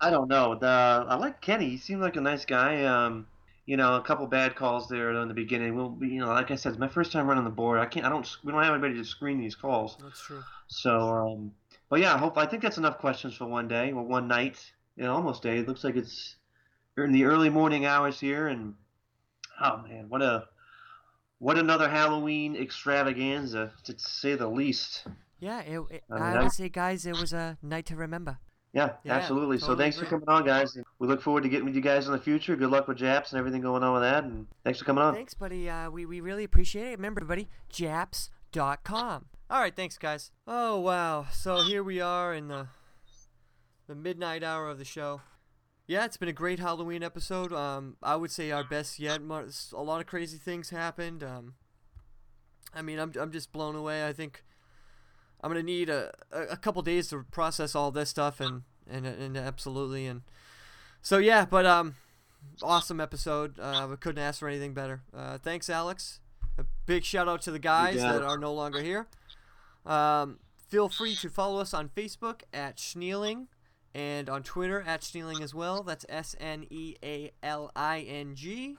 I 0.01 0.11
don't 0.11 0.29
know. 0.29 0.55
The, 0.55 0.67
I 0.67 1.17
like 1.17 1.41
Kenny. 1.41 1.71
He 1.71 1.77
seemed 1.79 2.01
like 2.03 2.17
a 2.17 2.21
nice 2.21 2.45
guy. 2.45 2.85
Um, 2.85 3.27
you 3.65 3.77
know, 3.77 3.97
a 3.97 4.03
couple 4.03 4.27
bad 4.27 4.55
calls 4.55 4.89
there 4.89 5.11
in 5.13 5.29
the 5.29 5.35
beginning. 5.35 5.77
Well, 5.77 5.97
you 6.01 6.21
know, 6.21 6.29
like 6.29 6.51
I 6.51 6.55
said, 6.57 6.71
it's 6.71 6.79
my 6.79 6.89
first 6.89 7.11
time 7.13 7.27
running 7.27 7.45
the 7.45 7.51
board. 7.51 7.79
I 7.81 7.87
can't. 7.87 8.07
I 8.07 8.09
don't. 8.09 8.29
We 8.45 8.53
don't 8.53 8.63
have 8.63 8.73
anybody 8.73 8.95
to 8.95 9.05
screen 9.05 9.41
these 9.41 9.57
calls. 9.57 9.97
That's 10.03 10.21
true. 10.21 10.43
So, 10.69 11.01
um, 11.01 11.53
but 11.89 12.01
yeah, 12.01 12.15
I 12.15 12.19
hope. 12.19 12.39
I 12.39 12.47
think 12.47 12.63
that's 12.63 12.79
enough 12.79 12.99
questions 12.99 13.35
for 13.35 13.47
one 13.47 13.67
day 13.69 13.91
or 13.93 14.03
one 14.03 14.29
night. 14.29 14.59
You 14.97 15.05
know, 15.05 15.15
almost 15.15 15.43
day. 15.43 15.59
It 15.59 15.69
looks 15.69 15.83
like 15.83 15.97
it's 15.97 16.37
in 16.97 17.13
the 17.13 17.25
early 17.25 17.51
morning 17.51 17.87
hours 17.87 18.21
here, 18.21 18.47
and 18.49 18.75
oh 19.61 19.79
man, 19.79 20.09
what 20.09 20.23
a 20.23 20.45
what 21.39 21.59
another 21.59 21.89
Halloween 21.89 22.55
extravaganza 22.57 23.73
to 23.85 23.99
say 23.99 24.35
the 24.37 24.49
least. 24.49 25.07
Yeah, 25.41 25.61
it, 25.61 25.81
it, 25.91 26.05
I 26.11 26.15
mean, 26.15 26.23
I- 26.23 26.43
would 26.45 26.53
say, 26.53 26.69
guys, 26.69 27.05
it 27.05 27.19
was 27.19 27.33
a 27.33 27.59
night 27.63 27.87
to 27.87 27.97
remember. 27.97 28.39
Yeah, 28.77 28.91
Yeah, 29.05 29.14
absolutely. 29.14 29.57
So 29.57 29.68
totally 29.68 29.85
thanks 29.85 29.99
for 29.99 30.05
coming 30.05 30.29
on, 30.29 30.45
guys. 30.45 30.77
We 30.99 31.09
look 31.09 31.22
forward 31.22 31.45
to 31.45 31.49
getting 31.49 31.64
with 31.64 31.74
you 31.74 31.81
guys 31.81 32.07
in 32.07 32.12
the 32.12 32.18
future. 32.18 32.55
Good 32.57 32.68
luck 32.68 32.87
with 32.87 32.99
Japs 32.99 33.33
and 33.33 33.39
everything 33.39 33.62
going 33.62 33.83
on 33.83 33.95
with 33.95 34.03
that. 34.03 34.24
And 34.24 34.47
thanks 34.64 34.79
for 34.79 34.85
coming 34.85 35.03
on. 35.03 35.14
Thanks, 35.14 35.33
buddy. 35.33 35.70
Uh, 35.70 35.91
we, 35.91 36.05
we 36.05 36.20
really 36.20 36.45
appreciate 36.45 36.89
it. 36.89 36.99
Remember, 36.99 37.20
everybody, 37.22 37.49
japs.com. 37.70 39.24
All 39.49 39.61
right, 39.61 39.74
thanks, 39.74 39.97
guys. 39.97 40.31
Oh, 40.47 40.79
wow. 40.79 41.27
So 41.33 41.62
here 41.62 41.83
we 41.83 42.03
are 42.03 42.35
in 42.35 42.49
the 42.49 42.68
the 43.87 43.95
midnight 43.95 44.43
hour 44.43 44.68
of 44.68 44.79
the 44.79 44.85
show. 44.85 45.22
Yeah, 45.87 46.05
it's 46.05 46.16
been 46.16 46.29
a 46.29 46.33
great 46.33 46.59
Halloween 46.59 47.03
episode. 47.03 47.53
Um, 47.53 47.97
I 48.03 48.16
would 48.16 48.31
say 48.33 48.51
our 48.51 48.64
best 48.64 48.99
yet. 48.99 49.20
A 49.20 49.83
lot 49.83 50.01
of 50.01 50.07
crazy 50.07 50.37
things 50.37 50.70
happened. 50.70 51.22
Um, 51.22 51.55
I 52.74 52.83
mean, 52.83 52.99
I'm 52.99 53.12
I'm 53.18 53.31
just 53.33 53.53
blown 53.53 53.74
away. 53.74 54.07
I 54.07 54.12
think 54.12 54.45
I'm 55.47 55.53
gonna 55.53 55.63
need 55.63 55.89
a, 55.89 56.13
a, 56.33 56.57
couple 56.57 56.83
days 56.83 57.07
to 57.11 57.25
process 57.31 57.77
all 57.77 57.93
this 57.93 58.11
stuff 58.11 58.41
and 58.41 58.63
and 58.91 59.07
and 59.07 59.37
absolutely 59.37 60.05
and 60.05 60.23
so 61.03 61.19
yeah. 61.19 61.45
But 61.45 61.65
um, 61.65 61.95
awesome 62.65 63.01
episode. 63.01 63.61
Uh, 63.61 63.87
we 63.89 63.97
couldn't 63.97 64.21
ask 64.21 64.41
for 64.41 64.49
anything 64.49 64.75
better. 64.75 65.03
Uh, 65.17 65.39
thanks, 65.39 65.71
Alex. 65.71 66.19
A 66.59 66.65
big 66.85 67.05
shout 67.05 67.29
out 67.29 67.43
to 67.43 67.53
the 67.53 67.61
guys 67.61 67.95
that 67.95 68.25
are 68.25 68.39
no 68.39 68.53
longer 68.53 68.83
here. 68.83 69.07
Um, 69.85 70.41
feel 70.67 70.89
free 70.89 71.15
to 71.15 71.31
follow 71.31 71.61
us 71.61 71.73
on 71.73 71.91
Facebook 71.91 72.41
at 72.53 72.81
Snealing 72.81 73.47
and 73.95 74.29
on 74.29 74.43
Twitter 74.43 74.83
at 74.85 75.05
Snealing 75.05 75.45
as 75.45 75.55
well. 75.55 75.85
That's 75.85 76.05
S 76.09 76.35
N 76.41 76.67
E 76.71 76.97
A 77.05 77.31
L 77.41 77.71
I 77.77 78.01
N 78.01 78.35
G. 78.35 78.79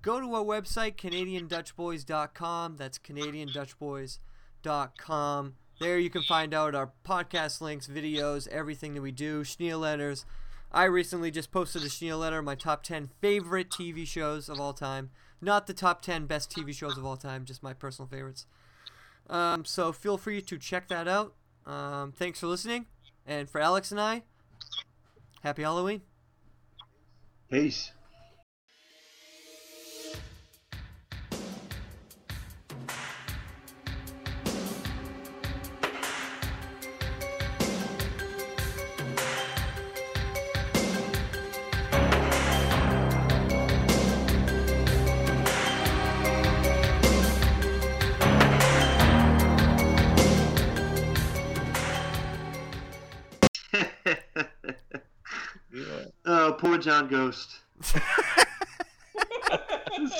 Go 0.00 0.20
to 0.20 0.34
our 0.36 0.42
website, 0.42 0.96
CanadianDutchBoys.com. 0.96 2.78
That's 2.78 2.98
CanadianDutchBoys.com. 2.98 5.54
There 5.80 5.98
you 5.98 6.10
can 6.10 6.22
find 6.22 6.52
out 6.52 6.74
our 6.74 6.90
podcast 7.04 7.60
links, 7.60 7.86
videos, 7.86 8.48
everything 8.48 8.94
that 8.94 9.02
we 9.02 9.12
do, 9.12 9.42
Schneal 9.42 9.78
letters. 9.78 10.26
I 10.72 10.84
recently 10.84 11.30
just 11.30 11.52
posted 11.52 11.82
a 11.82 11.86
Schneal 11.86 12.18
letter, 12.18 12.42
my 12.42 12.56
top 12.56 12.82
10 12.82 13.10
favorite 13.20 13.70
TV 13.70 14.04
shows 14.04 14.48
of 14.48 14.60
all 14.60 14.72
time. 14.72 15.10
Not 15.40 15.68
the 15.68 15.74
top 15.74 16.02
10 16.02 16.26
best 16.26 16.50
TV 16.50 16.74
shows 16.74 16.98
of 16.98 17.06
all 17.06 17.16
time, 17.16 17.44
just 17.44 17.62
my 17.62 17.74
personal 17.74 18.08
favorites. 18.08 18.46
Um, 19.30 19.64
so 19.64 19.92
feel 19.92 20.18
free 20.18 20.42
to 20.42 20.58
check 20.58 20.88
that 20.88 21.06
out. 21.06 21.34
Um, 21.64 22.10
thanks 22.10 22.40
for 22.40 22.48
listening. 22.48 22.86
And 23.24 23.48
for 23.48 23.60
Alex 23.60 23.92
and 23.92 24.00
I, 24.00 24.22
happy 25.42 25.62
Halloween. 25.62 26.02
Peace. 27.50 27.92
Oh, 56.78 56.80
John 56.80 57.08
Ghost. 57.08 57.58
it's 57.80 57.96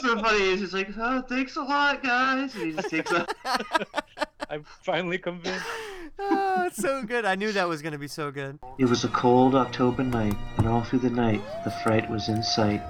so 0.01 0.19
funny. 0.19 0.41
He's 0.41 0.61
just 0.61 0.73
like, 0.73 0.89
oh, 0.99 1.23
thanks 1.23 1.55
a 1.55 1.63
lot, 1.63 2.03
guys. 2.03 2.53
And 2.57 2.65
he 2.65 2.73
just 2.73 2.91
takes 2.91 3.13
off. 3.13 3.29
I'm 4.51 4.65
finally 4.83 5.19
convinced. 5.19 5.65
oh, 6.19 6.65
it's 6.67 6.79
so 6.79 7.05
good. 7.05 7.25
I 7.25 7.37
knew 7.37 7.53
that 7.53 7.69
was 7.69 7.81
going 7.81 7.93
to 7.93 7.99
be 7.99 8.09
so 8.09 8.33
good. 8.33 8.59
It 8.77 8.87
was 8.87 9.05
a 9.05 9.09
cold 9.09 9.55
October 9.55 10.03
night, 10.03 10.35
and 10.57 10.67
all 10.67 10.83
through 10.83 10.99
the 10.99 11.11
night, 11.11 11.41
the 11.63 11.71
fright 11.71 12.11
was 12.11 12.29
in 12.29 12.43
sight 12.43 12.83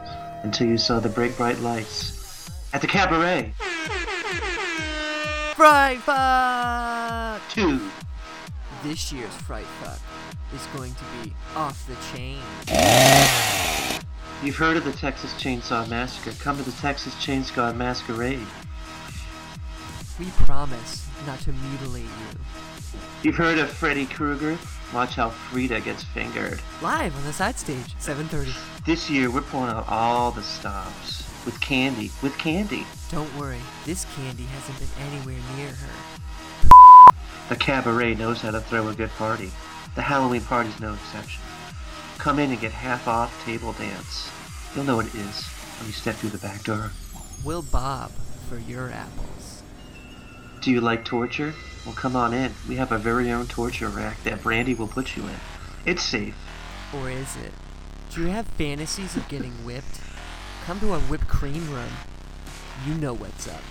until 0.45 0.67
you 0.67 0.79
saw 0.79 0.99
the 0.99 1.11
bright, 1.11 1.37
bright 1.37 1.59
lights 1.59 2.51
at 2.73 2.81
the 2.81 2.87
cabaret. 2.87 3.53
Fright 5.57 5.99
Fuck! 5.99 7.43
Two. 7.51 7.91
This 8.85 9.13
year's 9.13 9.35
Fright 9.35 9.67
Fuck 9.83 9.99
is 10.55 10.65
going 10.69 10.95
to 10.95 11.05
be 11.23 11.35
off 11.57 11.85
the 11.89 11.97
chain. 12.17 12.39
You've 14.45 14.57
heard 14.57 14.77
of 14.77 14.85
the 14.85 14.93
Texas 14.93 15.33
Chainsaw 15.35 15.89
Massacre. 15.89 16.31
Come 16.41 16.57
to 16.59 16.63
the 16.63 16.71
Texas 16.81 17.13
Chainsaw 17.17 17.75
Masquerade. 17.75 18.47
We 20.21 20.27
promise 20.37 21.09
not 21.27 21.41
to 21.41 21.53
mutilate 21.53 22.05
you. 22.05 22.39
You've 23.25 23.35
heard 23.35 23.59
of 23.59 23.69
Freddy 23.69 24.07
Krueger? 24.07 24.57
Watch 24.95 25.17
how 25.17 25.31
Frida 25.31 25.81
gets 25.81 26.05
fingered. 26.05 26.61
Live 26.81 27.17
on 27.17 27.25
the 27.25 27.33
side 27.33 27.59
stage, 27.59 27.97
7:30. 27.99 28.55
This 28.87 29.11
year, 29.11 29.29
we're 29.29 29.41
pulling 29.41 29.71
out 29.71 29.89
all 29.89 30.31
the 30.31 30.43
stops. 30.43 31.25
With 31.45 31.61
candy. 31.61 32.13
With 32.23 32.39
candy. 32.39 32.87
Don't 33.11 33.35
worry, 33.37 33.61
this 33.85 34.07
candy 34.15 34.45
hasn't 34.45 34.79
been 34.79 35.07
anywhere 35.09 35.43
near 35.57 35.71
her. 35.71 36.21
The 37.49 37.57
cabaret 37.57 38.15
knows 38.15 38.43
how 38.43 38.51
to 38.51 38.61
throw 38.61 38.89
a 38.89 38.95
good 38.95 39.11
party. 39.11 39.51
The 39.95 40.03
Halloween 40.03 40.43
party's 40.43 40.79
no 40.81 40.95
exception. 40.95 41.43
Come 42.19 42.39
in 42.39 42.51
and 42.51 42.61
get 42.61 42.73
half 42.73 43.09
off 43.09 43.43
table 43.45 43.73
dance. 43.73 44.31
You'll 44.75 44.85
know 44.85 44.97
what 44.97 45.07
it 45.07 45.15
is 45.15 45.47
when 45.79 45.87
you 45.87 45.93
step 45.93 46.17
through 46.17 46.31
the 46.31 46.39
back 46.39 46.63
door. 46.65 46.91
We'll 47.45 47.63
bob 47.63 48.11
for 48.49 48.59
your 48.59 48.91
apples. 48.91 49.63
Do 50.61 50.71
you 50.71 50.83
like 50.83 51.05
torture? 51.07 51.55
Well, 51.87 51.95
come 51.95 52.17
on 52.17 52.35
in. 52.35 52.53
We 52.69 52.77
have 52.77 52.93
our 52.93 52.99
very 52.99 53.31
own 53.31 53.47
torture 53.47 53.89
rack 53.89 54.23
that 54.25 54.43
Brandy 54.43 54.75
will 54.75 54.89
put 54.89 55.17
you 55.17 55.23
in. 55.23 55.37
It's 55.87 56.03
safe. 56.03 56.37
Or 56.95 57.09
is 57.09 57.35
it? 57.37 57.53
Do 58.11 58.23
you 58.23 58.29
have 58.29 58.47
fantasies 58.47 59.17
of 59.17 59.27
getting 59.29 59.53
whipped? 59.65 60.01
Come 60.67 60.81
to 60.81 60.93
our 60.93 61.01
whipped 61.01 61.29
cream 61.29 61.71
room. 61.73 61.93
You 62.87 62.95
know 62.95 63.15
what's 63.15 63.49
up. 63.49 63.63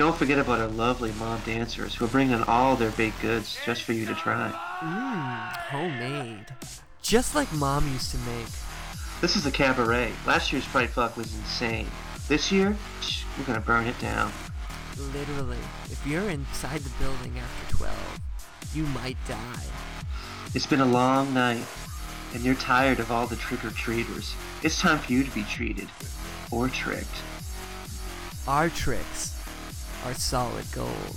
Don't 0.00 0.16
forget 0.16 0.38
about 0.38 0.60
our 0.60 0.68
lovely 0.68 1.12
mom 1.18 1.42
dancers 1.44 1.94
who 1.94 2.06
are 2.06 2.08
bringing 2.08 2.42
all 2.44 2.74
their 2.74 2.90
baked 2.92 3.20
goods 3.20 3.58
just 3.66 3.82
for 3.82 3.92
you 3.92 4.06
to 4.06 4.14
try. 4.14 4.50
Mmm, 4.80 5.56
homemade. 5.66 6.46
Just 7.02 7.34
like 7.34 7.52
mom 7.52 7.86
used 7.92 8.10
to 8.12 8.16
make. 8.16 8.46
This 9.20 9.36
is 9.36 9.44
the 9.44 9.50
cabaret. 9.50 10.10
Last 10.26 10.54
year's 10.54 10.64
Fright 10.64 10.88
Fuck 10.88 11.18
was 11.18 11.34
insane. 11.34 11.86
This 12.28 12.50
year, 12.50 12.74
shh, 13.02 13.24
we're 13.36 13.44
gonna 13.44 13.60
burn 13.60 13.86
it 13.86 13.98
down. 13.98 14.32
Literally, 15.12 15.58
if 15.90 16.02
you're 16.06 16.30
inside 16.30 16.80
the 16.80 17.04
building 17.04 17.38
after 17.38 17.76
12, 17.76 18.20
you 18.72 18.84
might 18.84 19.18
die. 19.28 19.66
It's 20.54 20.66
been 20.66 20.80
a 20.80 20.86
long 20.86 21.34
night, 21.34 21.66
and 22.32 22.42
you're 22.42 22.54
tired 22.54 23.00
of 23.00 23.12
all 23.12 23.26
the 23.26 23.36
trick-or-treaters. 23.36 24.32
It's 24.62 24.80
time 24.80 24.98
for 24.98 25.12
you 25.12 25.24
to 25.24 25.30
be 25.32 25.42
treated. 25.42 25.88
Or 26.50 26.70
tricked. 26.70 27.20
Our 28.48 28.70
tricks 28.70 29.36
are 30.04 30.14
solid 30.14 30.64
gold. 30.72 31.16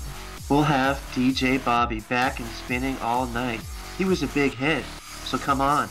We'll 0.50 0.64
have 0.64 0.98
DJ 1.14 1.64
Bobby 1.64 2.02
back 2.02 2.40
and 2.40 2.48
spinning 2.50 2.98
all 3.02 3.26
night. 3.28 3.62
He 3.98 4.06
was 4.06 4.24
a 4.24 4.28
big 4.28 4.54
hit, 4.54 4.84
so 5.26 5.38
come 5.38 5.62
on. 5.62 5.90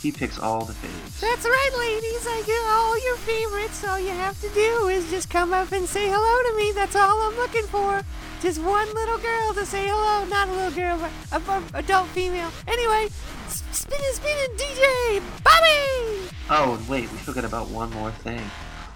He 0.00 0.12
picks 0.12 0.38
all 0.38 0.66
the 0.66 0.74
faves. 0.74 1.20
That's 1.20 1.46
right, 1.46 1.70
ladies. 1.78 2.26
I 2.26 2.42
get 2.46 2.62
all 2.68 3.02
your 3.02 3.16
favorites. 3.16 3.82
All 3.88 3.98
you 3.98 4.10
have 4.10 4.38
to 4.42 4.48
do 4.50 4.88
is 4.88 5.08
just 5.10 5.30
come 5.30 5.54
up 5.54 5.72
and 5.72 5.88
say 5.88 6.10
hello 6.10 6.50
to 6.50 6.56
me. 6.58 6.72
That's 6.72 6.94
all 6.94 7.22
I'm 7.22 7.34
looking 7.36 7.64
for. 7.64 8.02
Just 8.42 8.62
one 8.62 8.86
little 8.92 9.16
girl 9.16 9.54
to 9.54 9.64
say 9.64 9.88
hello. 9.88 10.26
Not 10.26 10.48
a 10.48 10.52
little 10.52 10.70
girl, 10.72 10.98
but 11.30 11.48
a, 11.48 11.52
a 11.52 11.78
adult 11.78 12.08
female. 12.08 12.50
Anyway, 12.68 13.08
spinning, 13.48 14.12
spinning, 14.12 14.56
DJ 14.58 15.22
Bobby. 15.42 16.30
Oh, 16.50 16.76
and 16.78 16.86
wait, 16.86 17.10
we 17.10 17.16
forgot 17.16 17.46
about 17.46 17.70
one 17.70 17.90
more 17.92 18.10
thing. 18.10 18.42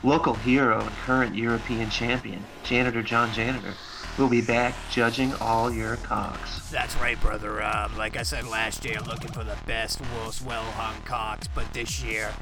Local 0.05 0.35
hero 0.35 0.81
and 0.81 0.91
current 1.05 1.35
European 1.35 1.91
champion, 1.91 2.45
Janitor 2.63 3.03
John 3.03 3.33
Janitor, 3.33 3.75
will 4.17 4.29
be 4.29 4.41
back 4.41 4.75
judging 4.93 5.35
all 5.41 5.73
your 5.73 5.97
cocks. 5.97 6.71
That's 6.71 6.95
right, 6.97 7.21
brother. 7.21 7.61
Um, 7.63 7.97
like 7.99 8.17
I 8.17 8.23
said 8.23 8.47
last 8.47 8.85
year, 8.85 9.01
looking 9.01 9.33
for 9.33 9.43
the 9.43 9.57
best, 9.67 10.01
most 10.23 10.45
well-hung 10.45 11.03
cocks. 11.03 11.49
But 11.53 11.73
this 11.73 12.01
year, 12.01 12.33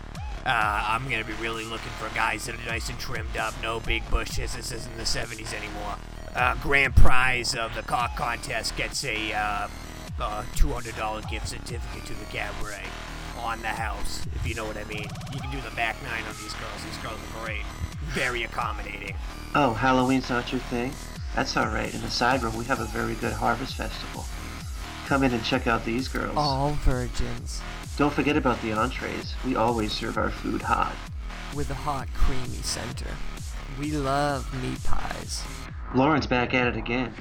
uh, 0.44 0.84
I'm 0.86 1.08
gonna 1.08 1.24
be 1.24 1.32
really 1.34 1.64
looking 1.64 1.92
for 1.98 2.14
guys 2.14 2.44
that 2.44 2.56
are 2.56 2.66
nice 2.66 2.90
and 2.90 2.98
trimmed 2.98 3.38
up, 3.38 3.54
no 3.62 3.80
big 3.80 4.08
bushes. 4.10 4.54
This 4.54 4.70
isn't 4.70 4.96
the 4.98 5.04
70s 5.04 5.54
anymore. 5.54 5.96
Uh, 6.34 6.56
grand 6.56 6.94
prize 6.94 7.54
of 7.54 7.74
the 7.74 7.82
cock 7.82 8.16
contest 8.16 8.76
gets 8.76 9.02
a 9.02 9.32
uh, 9.32 9.68
uh, 10.20 10.42
$200 10.56 11.30
gift 11.30 11.48
certificate 11.48 12.04
to 12.04 12.12
the 12.12 12.26
cabaret 12.26 12.84
on 13.46 13.62
the 13.62 13.68
house, 13.68 14.26
if 14.34 14.46
you 14.46 14.54
know 14.56 14.64
what 14.64 14.76
I 14.76 14.84
mean. 14.84 15.06
You 15.32 15.40
can 15.40 15.50
do 15.52 15.60
the 15.60 15.74
back 15.76 15.96
nine 16.02 16.24
on 16.24 16.34
these 16.42 16.52
girls. 16.54 16.84
These 16.84 16.98
girls 16.98 17.14
are 17.14 17.44
great, 17.44 17.62
very 18.06 18.42
accommodating. 18.42 19.14
Oh, 19.54 19.72
Halloween's 19.72 20.28
not 20.28 20.50
your 20.50 20.60
thing? 20.62 20.92
That's 21.36 21.56
alright. 21.56 21.94
In 21.94 22.00
the 22.00 22.10
side 22.10 22.42
room, 22.42 22.56
we 22.56 22.64
have 22.64 22.80
a 22.80 22.86
very 22.86 23.14
good 23.14 23.32
harvest 23.32 23.76
festival. 23.76 24.24
Come 25.06 25.22
in 25.22 25.32
and 25.32 25.44
check 25.44 25.68
out 25.68 25.84
these 25.84 26.08
girls. 26.08 26.36
All 26.36 26.72
virgins. 26.82 27.62
Don't 27.96 28.12
forget 28.12 28.36
about 28.36 28.60
the 28.62 28.72
entrees. 28.72 29.34
We 29.44 29.54
always 29.54 29.92
serve 29.92 30.18
our 30.18 30.30
food 30.30 30.60
hot. 30.60 30.96
With 31.54 31.70
a 31.70 31.74
hot, 31.74 32.08
creamy 32.14 32.62
center. 32.62 33.10
We 33.78 33.92
love 33.92 34.52
meat 34.60 34.82
pies. 34.82 35.44
Lauren's 35.94 36.26
back 36.26 36.52
at 36.52 36.66
it 36.66 36.76
again, 36.76 37.14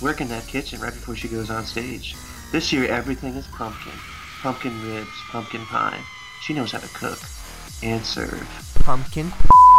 working 0.00 0.28
that 0.28 0.46
kitchen 0.46 0.80
right 0.80 0.92
before 0.92 1.16
she 1.16 1.28
goes 1.28 1.50
on 1.50 1.66
stage. 1.66 2.16
This 2.50 2.72
year, 2.72 2.86
everything 2.86 3.34
is 3.34 3.46
pumpkin. 3.48 3.92
Pumpkin 4.46 4.80
ribs, 4.86 5.10
pumpkin 5.32 5.66
pie. 5.66 5.98
She 6.40 6.54
knows 6.54 6.70
how 6.70 6.78
to 6.78 6.86
cook 6.94 7.18
and 7.82 8.06
serve. 8.06 8.46
Pumpkin. 8.76 9.32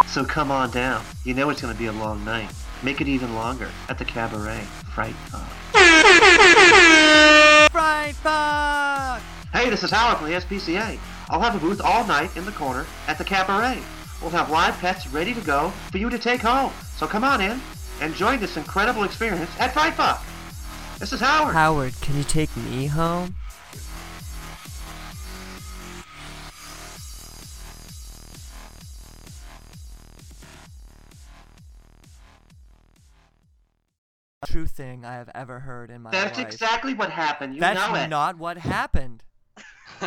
So 0.08 0.26
come 0.26 0.52
on 0.52 0.72
down. 0.72 1.06
You 1.24 1.34
know 1.36 1.50
it's 1.50 1.62
going 1.62 1.74
to 1.74 1.80
be 1.80 1.86
a 1.86 1.94
long 1.94 2.26
night. 2.26 2.52
Make 2.84 3.00
it 3.00 3.08
even 3.08 3.34
longer 3.34 3.70
at 3.88 3.98
the 3.98 4.04
cabaret. 4.04 4.60
Fright 4.94 5.16
Fuck. 5.30 5.48
Fright 7.72 8.16
Fuck! 8.16 9.22
Hey, 9.54 9.70
this 9.70 9.86
is 9.86 9.92
Howard 9.92 10.18
from 10.18 10.28
the 10.32 10.36
SPCA. 10.36 11.00
I'll 11.30 11.40
have 11.40 11.56
a 11.56 11.60
booth 11.60 11.80
all 11.80 12.06
night 12.06 12.36
in 12.36 12.44
the 12.44 12.52
corner 12.52 12.86
at 13.08 13.18
the 13.18 13.24
cabaret. 13.24 13.82
We'll 14.22 14.32
have 14.32 14.50
live 14.50 14.78
pets 14.80 15.08
ready 15.08 15.34
to 15.34 15.40
go 15.40 15.70
for 15.92 15.98
you 15.98 16.10
to 16.10 16.20
take 16.20 16.42
home. 16.42 16.74
So 16.98 17.08
come 17.08 17.24
on 17.24 17.40
in 17.40 17.62
and 18.02 18.14
join 18.14 18.42
this 18.42 18.58
incredible 18.58 19.06
experience 19.06 19.50
at 19.60 19.72
Fright 19.72 19.94
Fuck. 19.94 20.22
This 21.00 21.14
is 21.14 21.22
Howard. 21.22 21.54
Howard, 21.54 21.94
can 22.02 22.18
you 22.18 22.26
take 22.26 22.54
me 22.58 22.88
home? 22.88 23.36
True 34.46 34.68
thing 34.68 35.04
I 35.04 35.14
have 35.14 35.30
ever 35.34 35.60
heard 35.62 35.90
in 35.90 36.04
my 36.04 36.12
That's 36.12 36.38
life. 36.38 36.46
That's 36.46 36.56
exactly 36.56 36.94
what 36.94 37.10
happened. 37.10 37.56
You 37.56 37.60
That's 37.60 37.80
know 37.80 37.90
it. 37.90 37.94
That's 37.94 38.10
not 38.12 38.38
what 38.38 38.58
happened. 38.60 39.24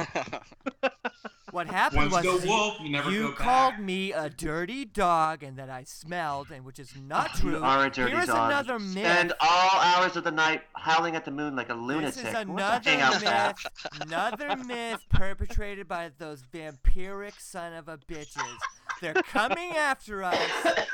What 1.53 1.67
happened 1.67 2.13
Once 2.13 2.25
was 2.25 2.45
go 2.45 2.49
wolf, 2.49 2.81
you 2.81 2.91
never 2.91 3.11
go 3.11 3.33
called 3.33 3.73
back. 3.75 3.81
me 3.81 4.13
a 4.13 4.31
dirty 4.31 4.85
dog 4.85 5.43
and 5.43 5.57
that 5.59 5.69
I 5.69 5.83
smelled, 5.85 6.51
and 6.51 6.65
which 6.65 6.79
is 6.79 6.95
not 6.97 7.35
true. 7.35 7.59
You 7.59 7.65
are 7.65 7.87
a 7.87 7.91
dirty 7.91 8.13
Here's 8.13 8.27
dog. 8.27 8.51
another 8.51 8.79
myth. 8.79 9.05
Spend 9.05 9.33
all 9.41 9.81
hours 9.81 10.17
of 10.17 10.25
the 10.25 10.31
night 10.31 10.63
howling 10.75 11.17
at 11.17 11.25
the 11.25 11.31
moon 11.31 11.57
like 11.57 11.69
a 11.69 11.75
lunatic. 11.75 12.15
This 12.15 12.47
lunatic. 12.47 12.87
is 12.95 13.01
another 13.01 13.45
myth, 13.49 13.67
another 14.01 14.57
myth 14.65 15.01
perpetrated 15.09 15.89
by 15.89 16.11
those 16.19 16.43
vampiric 16.53 17.41
son 17.41 17.73
of 17.73 17.89
a 17.89 17.99
bitches. 17.99 18.57
They're 19.01 19.15
coming 19.15 19.73
after 19.73 20.23
us 20.23 20.39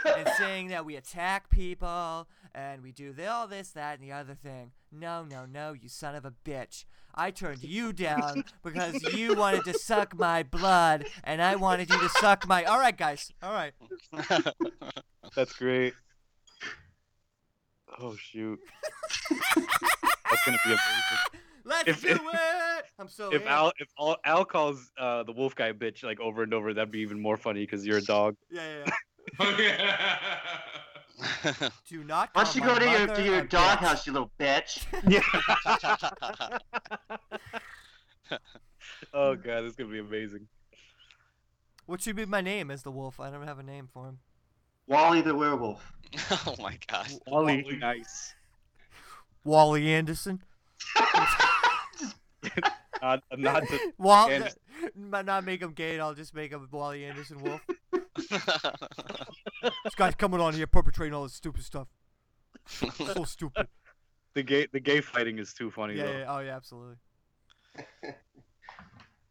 and 0.04 0.28
saying 0.38 0.68
that 0.68 0.84
we 0.86 0.96
attack 0.96 1.50
people 1.50 2.28
and 2.56 2.82
we 2.82 2.90
do 2.90 3.12
the- 3.12 3.26
all 3.30 3.46
this, 3.46 3.70
that, 3.72 4.00
and 4.00 4.08
the 4.08 4.12
other 4.12 4.34
thing. 4.34 4.72
No, 4.90 5.24
no, 5.24 5.44
no, 5.46 5.72
you 5.74 5.88
son 5.88 6.14
of 6.16 6.24
a 6.24 6.32
bitch. 6.44 6.84
I 7.14 7.30
turned 7.30 7.62
you 7.62 7.92
down 7.92 8.44
because 8.64 9.02
you 9.14 9.34
wanted 9.34 9.64
to 9.64 9.74
suck 9.78 10.16
my 10.18 10.42
blood 10.42 11.06
and 11.22 11.40
I 11.42 11.56
wanted 11.56 11.90
you 11.90 11.98
to 11.98 12.08
suck 12.08 12.48
my. 12.48 12.64
All 12.64 12.78
right, 12.80 12.96
guys. 12.96 13.30
All 13.42 13.52
right. 13.52 13.72
That's 15.36 15.52
great. 15.52 15.94
Oh 17.98 18.14
shoot. 18.16 18.58
That's 19.30 20.44
gonna 20.44 20.58
be 20.64 20.70
amazing. 20.70 21.40
Let's 21.64 21.88
If- 21.88 22.02
do 22.02 22.08
if- 22.08 22.20
it. 22.20 22.84
I'm 22.98 23.08
so 23.08 23.30
If 23.30 23.42
in. 23.42 23.48
Al 23.48 23.72
if 23.78 23.88
Al, 23.98 24.16
Al 24.24 24.44
calls 24.44 24.90
uh, 24.98 25.22
the 25.24 25.32
wolf 25.32 25.54
guy 25.54 25.72
bitch 25.72 26.02
like 26.04 26.20
over 26.20 26.42
and 26.42 26.52
over, 26.54 26.72
that'd 26.74 26.90
be 26.90 27.00
even 27.00 27.20
more 27.20 27.36
funny 27.36 27.60
because 27.60 27.84
you're 27.86 27.98
a 27.98 28.02
dog. 28.02 28.36
Yeah, 28.50 28.84
yeah, 28.86 28.90
Oh, 29.40 29.56
yeah. 29.58 30.18
Yeah. 31.18 31.68
Do 31.88 32.04
not. 32.04 32.30
Why 32.32 32.44
don't 32.44 32.54
you 32.54 32.62
go 32.62 32.78
to 32.78 32.84
your, 32.84 33.06
mother 33.06 33.16
to 33.16 33.22
your 33.22 33.42
doghouse, 33.42 34.06
you 34.06 34.12
little 34.12 34.30
bitch? 34.38 34.84
oh 39.14 39.34
god, 39.34 39.62
this 39.62 39.70
is 39.70 39.76
gonna 39.76 39.90
be 39.90 39.98
amazing. 39.98 40.48
What 41.86 42.00
should 42.00 42.16
be 42.16 42.26
my 42.26 42.40
name 42.40 42.70
as 42.70 42.82
the 42.82 42.90
wolf? 42.90 43.20
I 43.20 43.30
don't 43.30 43.46
have 43.46 43.58
a 43.58 43.62
name 43.62 43.88
for 43.92 44.08
him. 44.08 44.18
Wally 44.88 45.20
the 45.20 45.34
werewolf. 45.34 45.92
oh 46.46 46.56
my 46.58 46.78
gosh. 46.86 47.12
Wally, 47.26 47.62
Wally. 47.62 47.76
nice. 47.76 48.34
Wally 49.44 49.92
Anderson. 49.92 50.42
Not, 53.02 53.22
not 53.36 53.62
the, 53.68 53.92
Wall. 53.98 54.30
and- 54.30 54.54
not 55.26 55.44
make 55.44 55.62
him 55.62 55.72
gay. 55.72 56.00
I'll 56.00 56.14
just 56.14 56.34
make 56.34 56.50
him 56.50 56.66
Wally 56.70 57.04
Anderson 57.04 57.42
Wolf. 57.42 57.60
This 58.16 59.94
guy's 59.96 60.14
coming 60.14 60.40
on 60.40 60.54
here 60.54 60.66
perpetrating 60.66 61.14
all 61.14 61.22
this 61.24 61.34
stupid 61.34 61.62
stuff. 61.64 61.88
so 62.66 63.24
stupid. 63.24 63.68
the 64.34 64.42
gay 64.42 64.66
the 64.72 64.80
gay 64.80 65.00
fighting 65.00 65.38
is 65.38 65.52
too 65.54 65.70
funny 65.70 65.94
Yeah, 65.94 66.04
though. 66.06 66.18
yeah. 66.18 66.24
Oh 66.36 66.38
yeah, 66.40 66.56
absolutely. 66.56 66.96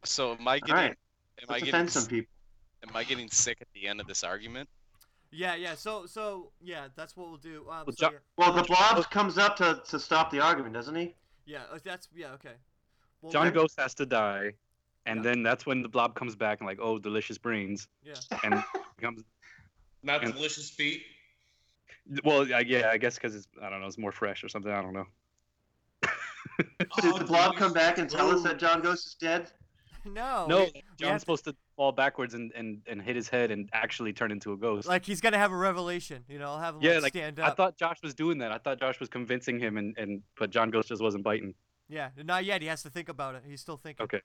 So 0.03 0.33
am 0.33 0.47
I 0.47 0.59
getting? 0.59 0.75
right, 0.75 0.89
Am 1.41 1.47
Let's 1.49 1.63
getting? 1.63 1.87
some 1.87 2.05
people. 2.05 2.29
Am 2.87 2.95
I 2.95 3.03
getting 3.03 3.27
sick 3.27 3.57
at 3.59 3.67
the 3.73 3.87
end 3.87 3.99
of 3.99 4.05
this 4.05 4.23
argument? 4.23 4.69
Yeah, 5.31 5.55
yeah. 5.55 5.73
So, 5.73 6.05
so 6.05 6.51
yeah, 6.61 6.89
that's 6.95 7.17
what 7.17 7.27
we'll 7.29 7.37
do. 7.37 7.65
Um, 7.69 7.85
Well, 7.87 7.95
so, 7.97 8.11
yeah, 8.11 8.17
Well, 8.37 8.53
the 8.53 8.61
blob 8.63 9.09
comes 9.09 9.39
up 9.39 9.55
to, 9.57 9.81
to 9.89 9.99
stop 9.99 10.29
the 10.29 10.39
argument, 10.41 10.75
doesn't 10.75 10.93
he? 10.95 11.15
yeah, 11.47 11.61
uh, 11.73 11.79
that's 11.83 12.07
yeah. 12.15 12.33
Okay. 12.33 12.53
Well, 13.21 13.31
John 13.31 13.51
Ghost 13.51 13.79
has 13.79 13.95
to 13.95 14.05
die, 14.05 14.51
and 15.05 15.17
Yeah. 15.17 15.23
then 15.31 15.43
that's 15.43 15.65
when 15.65 15.81
the 15.81 15.89
blob 15.89 16.15
comes 16.15 16.35
back 16.35 16.59
and 16.59 16.67
like, 16.67 16.79
oh, 16.81 16.97
delicious 16.99 17.37
brains, 17.37 17.87
Yeah. 18.03 18.15
and 18.43 18.63
becomes 18.97 19.23
Not 20.03 20.23
And- 20.23 20.33
delicious 20.33 20.69
feet. 20.69 21.03
well, 22.23 22.41
I- 22.53 22.59
yeah, 22.59 22.89
I 22.91 22.97
guess 22.97 23.15
because 23.15 23.35
it's 23.35 23.47
I 23.61 23.69
don't 23.69 23.81
know, 23.81 23.87
it's 23.87 23.97
more 23.97 24.11
fresh 24.11 24.43
or 24.43 24.49
something. 24.49 24.71
I 24.71 24.81
don't 24.81 24.93
know. 24.93 25.07
Did 27.01 27.15
the 27.17 27.25
blob 27.25 27.55
come 27.55 27.73
back 27.73 27.97
and 27.97 28.09
tell 28.09 28.29
us 28.31 28.43
that 28.43 28.59
John 28.59 28.81
Ghost 28.81 29.07
is 29.07 29.15
dead? 29.15 29.51
No. 30.05 30.45
no, 30.49 30.57
we- 30.59 30.63
we 30.65 30.71
have 30.75 30.97
John's 30.97 31.21
supposed 31.21 31.43
to 31.45 31.55
fall 31.75 31.91
backwards 31.91 32.35
and, 32.35 32.51
and, 32.53 32.81
and 32.87 33.01
hit 33.01 33.15
his 33.15 33.27
head 33.27 33.49
and 33.51 33.67
actually 33.73 34.13
turn 34.13 34.31
into 34.31 34.53
a 34.53 34.57
ghost. 34.57 34.87
Like 34.87 35.03
he's 35.05 35.19
gonna 35.21 35.37
have 35.39 35.51
a 35.51 35.57
revelation. 35.57 36.23
You 36.29 36.37
know, 36.39 36.49
I'll 36.51 36.59
have 36.59 36.75
him 36.75 36.81
yeah, 36.83 36.93
like, 36.93 37.03
like 37.03 37.13
stand 37.13 37.39
I 37.39 37.49
thought 37.49 37.75
Josh 37.77 37.97
was 38.03 38.13
doing 38.13 38.37
that. 38.37 38.51
I 38.51 38.57
thought 38.59 38.79
Josh 38.79 38.99
was 38.99 39.09
convincing 39.09 39.59
him, 39.59 39.77
and, 39.77 39.97
and 39.97 40.21
but 40.37 40.51
John 40.51 40.69
Ghost 40.69 40.89
just 40.89 41.01
wasn't 41.01 41.23
biting. 41.23 41.53
Yeah, 41.89 42.09
not 42.23 42.45
yet. 42.45 42.61
He 42.61 42.67
has 42.67 42.83
to 42.83 42.89
think 42.89 43.09
about 43.09 43.35
it. 43.35 43.43
He's 43.47 43.61
still 43.61 43.77
thinking. 43.77 44.03
Okay. 44.03 44.21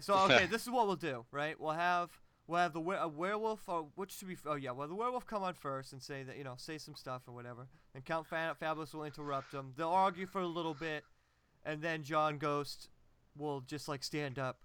So 0.00 0.14
okay, 0.24 0.46
this 0.46 0.62
is 0.62 0.70
what 0.70 0.86
we'll 0.86 0.96
do, 0.96 1.24
right? 1.30 1.58
We'll 1.60 1.72
have 1.72 2.10
we'll 2.46 2.60
have 2.60 2.72
the 2.72 2.80
were- 2.80 3.06
werewolf 3.08 3.68
or 3.68 3.88
which 3.94 4.12
should 4.12 4.28
be 4.28 4.36
oh 4.46 4.54
yeah, 4.54 4.70
well 4.72 4.88
the 4.88 4.94
werewolf 4.94 5.26
come 5.26 5.42
on 5.42 5.54
first 5.54 5.92
and 5.92 6.02
say 6.02 6.22
that 6.22 6.36
you 6.36 6.44
know 6.44 6.54
say 6.56 6.78
some 6.78 6.94
stuff 6.94 7.22
or 7.26 7.32
whatever, 7.34 7.66
and 7.94 8.04
Count 8.04 8.26
Fa- 8.26 8.56
Fabulous 8.58 8.92
will 8.94 9.04
interrupt 9.04 9.52
them. 9.52 9.72
They'll 9.76 9.88
argue 9.88 10.26
for 10.26 10.40
a 10.40 10.46
little 10.46 10.74
bit, 10.74 11.04
and 11.64 11.80
then 11.82 12.02
John 12.02 12.38
Ghost 12.38 12.88
will 13.36 13.60
just 13.60 13.88
like 13.88 14.02
stand 14.02 14.38
up, 14.38 14.58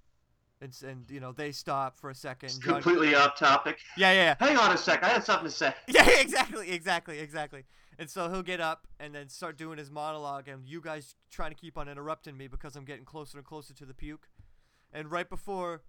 and 0.61 0.76
and 0.84 1.09
you 1.09 1.20
know 1.20 1.32
they 1.32 1.51
stop 1.51 1.95
for 1.97 2.09
a 2.09 2.16
second. 2.16 2.47
It's 2.47 2.57
John- 2.57 2.82
completely 2.82 3.16
off 3.16 3.38
topic. 3.38 3.78
yeah, 3.97 4.11
yeah, 4.11 4.36
yeah. 4.39 4.47
Hang 4.47 4.57
on 4.57 4.72
a 4.72 4.78
sec, 4.78 5.03
I 5.03 5.09
had 5.09 5.24
something 5.24 5.47
to 5.47 5.55
say. 5.55 5.74
Yeah, 5.88 6.09
exactly, 6.20 6.72
exactly, 6.72 7.20
exactly. 7.20 7.66
And 7.97 8.09
so 8.09 8.30
he'll 8.30 8.43
get 8.43 8.59
up 8.59 8.88
and 8.99 9.16
then 9.16 9.30
start 9.30 9.57
doing 9.57 9.78
his 9.78 9.89
monologue, 9.89 10.49
and 10.49 10.68
you 10.68 10.82
guys 10.82 11.16
trying 11.32 11.51
to 11.51 11.55
keep 11.55 11.78
on 11.78 11.88
interrupting 11.88 12.36
me 12.36 12.47
because 12.47 12.76
I'm 12.76 12.84
getting 12.84 13.05
closer 13.05 13.38
and 13.38 13.45
closer 13.47 13.74
to 13.74 13.86
the 13.86 13.93
puke. 13.93 14.28
And 14.95 15.11
right 15.11 15.29
before, 15.29 15.81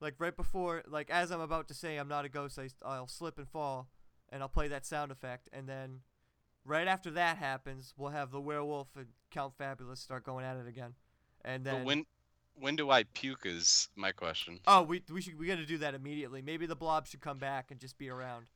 like 0.00 0.14
right 0.18 0.36
before, 0.36 0.82
like 0.86 1.08
as 1.10 1.32
I'm 1.32 1.40
about 1.40 1.68
to 1.68 1.74
say 1.74 1.96
I'm 1.96 2.06
not 2.06 2.26
a 2.26 2.28
ghost, 2.28 2.58
I, 2.58 2.68
I'll 2.84 3.08
slip 3.08 3.38
and 3.38 3.48
fall, 3.48 3.88
and 4.28 4.42
I'll 4.42 4.48
play 4.48 4.68
that 4.68 4.84
sound 4.84 5.10
effect, 5.10 5.48
and 5.54 5.66
then 5.66 6.00
right 6.66 6.86
after 6.86 7.10
that 7.12 7.38
happens, 7.38 7.94
we'll 7.96 8.10
have 8.10 8.30
the 8.30 8.40
werewolf 8.40 8.88
and 8.94 9.06
Count 9.30 9.54
Fabulous 9.56 10.00
start 10.00 10.22
going 10.24 10.44
at 10.44 10.58
it 10.58 10.68
again, 10.68 10.92
and 11.46 11.64
then. 11.64 11.76
But 11.78 11.84
when 11.86 12.06
when 12.58 12.76
do 12.76 12.90
I 12.90 13.04
puke? 13.04 13.46
Is 13.46 13.88
my 13.96 14.12
question. 14.12 14.60
Oh, 14.66 14.82
we 14.82 15.02
we 15.10 15.22
should 15.22 15.38
we 15.38 15.46
got 15.46 15.56
to 15.56 15.66
do 15.66 15.78
that 15.78 15.94
immediately. 15.94 16.42
Maybe 16.42 16.66
the 16.66 16.76
blob 16.76 17.06
should 17.06 17.20
come 17.22 17.38
back 17.38 17.70
and 17.70 17.80
just 17.80 17.96
be 17.96 18.10
around. 18.10 18.46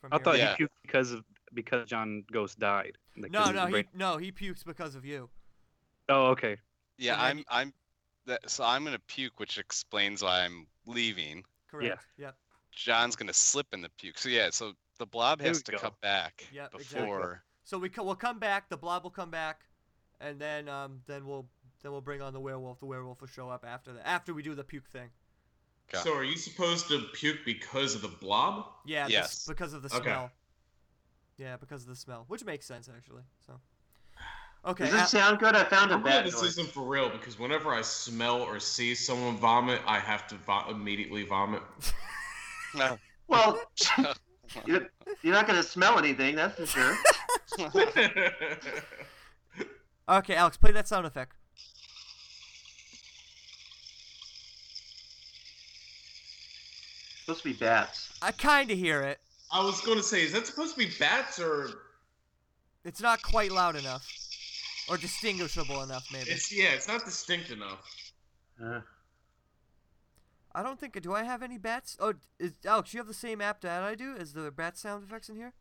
From 0.00 0.12
I 0.12 0.16
here 0.16 0.24
thought 0.24 0.34
on 0.34 0.38
Yeah. 0.40 0.56
he 0.56 0.64
puked 0.64 0.68
because 0.82 1.12
of 1.12 1.24
because 1.54 1.88
John 1.88 2.24
Ghost 2.32 2.58
died. 2.58 2.98
like, 3.16 3.32
'cause 3.32 3.52
No, 3.54 3.66
no, 3.66 3.76
he 3.76 3.84
no 3.94 4.16
he 4.16 4.32
pukes 4.32 4.64
because 4.64 4.96
of 4.96 5.04
you. 5.04 5.30
Oh, 6.08 6.30
okay. 6.30 6.56
Yeah, 6.98 7.20
I'm 7.22 7.38
you- 7.38 7.44
I'm 7.48 7.72
that 8.26 8.48
so 8.50 8.64
I'm 8.64 8.84
gonna 8.84 8.98
puke, 9.06 9.38
which 9.40 9.58
explains 9.58 10.22
why 10.22 10.42
I'm 10.44 10.66
leaving. 10.86 11.44
Correct. 11.70 12.00
Yeah. 12.18 12.26
Yep. 12.26 12.36
John's 12.72 13.16
gonna 13.16 13.32
slip 13.32 13.66
in 13.72 13.80
the 13.80 13.90
puke. 13.98 14.18
So 14.18 14.28
yeah, 14.28 14.50
so 14.50 14.72
the 14.98 15.06
blob 15.06 15.40
has 15.40 15.62
to 15.64 15.72
go. 15.72 15.78
come 15.78 15.94
back 16.02 16.46
Yep, 16.52 16.74
exactly. 16.74 17.00
before. 17.00 17.42
So 17.64 17.78
we 17.78 17.88
co- 17.88 18.04
we'll 18.04 18.14
come 18.16 18.38
back. 18.38 18.68
The 18.68 18.76
blob 18.76 19.02
will 19.04 19.10
come 19.10 19.30
back, 19.30 19.62
and 20.20 20.38
then 20.40 20.68
um 20.68 21.00
then 21.06 21.26
we'll 21.26 21.46
then 21.82 21.92
we'll 21.92 22.00
bring 22.00 22.20
on 22.22 22.32
the 22.32 22.40
werewolf. 22.40 22.78
The 22.80 22.86
werewolf 22.86 23.20
will 23.20 23.28
show 23.28 23.48
up 23.48 23.64
after 23.66 23.92
that. 23.94 24.06
After 24.06 24.34
we 24.34 24.42
do 24.42 24.54
the 24.54 24.64
puke 24.64 24.88
thing. 24.88 25.10
Okay. 25.92 26.02
So 26.04 26.14
are 26.14 26.24
you 26.24 26.36
supposed 26.36 26.88
to 26.88 27.00
puke 27.14 27.38
because 27.44 27.94
of 27.96 28.02
the 28.02 28.08
blob? 28.08 28.66
Yeah. 28.86 29.04
this- 29.06 29.12
Yes. 29.12 29.46
because 29.46 29.72
of 29.72 29.82
the 29.82 29.88
Okay. 29.94 30.04
smell. 30.04 30.30
Yeah, 31.36 31.56
because 31.56 31.82
of 31.82 31.88
the 31.88 31.96
smell, 31.96 32.24
which 32.28 32.44
makes 32.44 32.66
sense 32.66 32.88
actually. 32.94 33.22
So. 33.46 33.60
Okay. 34.66 34.84
Does 34.84 34.94
it 34.94 35.00
uh, 35.00 35.06
sound 35.06 35.38
good? 35.38 35.56
I 35.56 35.64
found 35.64 35.90
a 35.90 35.94
I'm 35.94 36.02
glad 36.02 36.18
bad 36.18 36.26
this 36.26 36.34
noise. 36.34 36.52
isn't 36.52 36.68
for 36.68 36.82
real 36.82 37.08
because 37.08 37.38
whenever 37.38 37.72
I 37.72 37.80
smell 37.80 38.42
or 38.42 38.60
see 38.60 38.94
someone 38.94 39.36
vomit, 39.38 39.80
I 39.86 39.98
have 39.98 40.26
to 40.28 40.34
vo- 40.36 40.70
immediately 40.70 41.24
vomit. 41.24 41.62
Well, 43.30 43.60
you're, 44.66 44.90
you're 45.22 45.32
not 45.32 45.46
going 45.46 45.60
to 45.60 45.62
smell 45.66 45.98
anything, 45.98 46.34
that's 46.34 46.56
for 46.56 46.66
sure. 46.66 46.96
okay, 50.08 50.34
Alex, 50.34 50.56
play 50.56 50.72
that 50.72 50.88
sound 50.88 51.06
effect. 51.06 51.36
It's 57.12 57.20
supposed 57.24 57.42
to 57.42 57.48
be 57.48 57.54
bats. 57.54 58.18
I 58.20 58.32
kind 58.32 58.70
of 58.70 58.78
hear 58.78 59.02
it. 59.02 59.20
I 59.52 59.64
was 59.64 59.80
going 59.80 59.98
to 59.98 60.02
say, 60.02 60.24
is 60.24 60.32
that 60.32 60.46
supposed 60.46 60.74
to 60.74 60.78
be 60.78 60.90
bats 60.98 61.38
or 61.38 61.70
It's 62.84 63.00
not 63.00 63.22
quite 63.22 63.52
loud 63.52 63.76
enough, 63.76 64.06
or 64.90 64.96
distinguishable 64.96 65.82
enough, 65.82 66.06
maybe. 66.12 66.30
It's 66.30 66.52
yeah, 66.52 66.70
it's 66.74 66.88
not 66.88 67.04
distinct 67.04 67.50
enough. 67.50 67.78
Uh. 68.62 68.80
I 70.52 70.64
don't 70.64 70.80
think. 70.80 71.00
Do 71.00 71.14
I 71.14 71.22
have 71.22 71.42
any 71.44 71.58
bats? 71.58 71.96
Oh, 72.00 72.14
is, 72.40 72.52
Alex, 72.66 72.92
you 72.92 72.98
have 72.98 73.06
the 73.06 73.14
same 73.14 73.40
app 73.40 73.60
that 73.60 73.84
I 73.84 73.94
do? 73.94 74.16
Is 74.16 74.32
the 74.32 74.50
bat 74.50 74.76
sound 74.76 75.04
effects 75.04 75.28
in 75.28 75.36
here? 75.36 75.52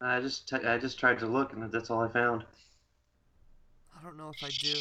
I 0.00 0.20
just 0.20 0.48
t- 0.48 0.66
I 0.66 0.76
just 0.76 0.98
tried 0.98 1.20
to 1.20 1.26
look, 1.26 1.52
and 1.52 1.70
that's 1.70 1.88
all 1.88 2.00
I 2.00 2.08
found. 2.08 2.44
I 3.96 4.02
don't 4.02 4.16
know 4.16 4.30
if 4.30 4.42
I 4.42 4.48
do. 4.48 4.74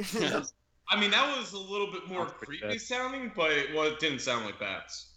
I 0.88 0.98
mean, 0.98 1.12
that 1.12 1.38
was 1.38 1.52
a 1.52 1.58
little 1.58 1.92
bit 1.92 2.08
more 2.08 2.26
creepy 2.26 2.78
sounding, 2.78 3.30
but 3.36 3.52
well, 3.74 3.84
it 3.84 4.00
didn't 4.00 4.20
sound 4.20 4.44
like 4.44 4.58
bats. 4.58 5.09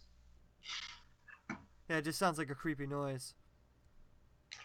Yeah, 1.89 1.97
it 1.97 2.05
just 2.05 2.19
sounds 2.19 2.37
like 2.37 2.49
a 2.49 2.55
creepy 2.55 2.87
noise. 2.87 3.33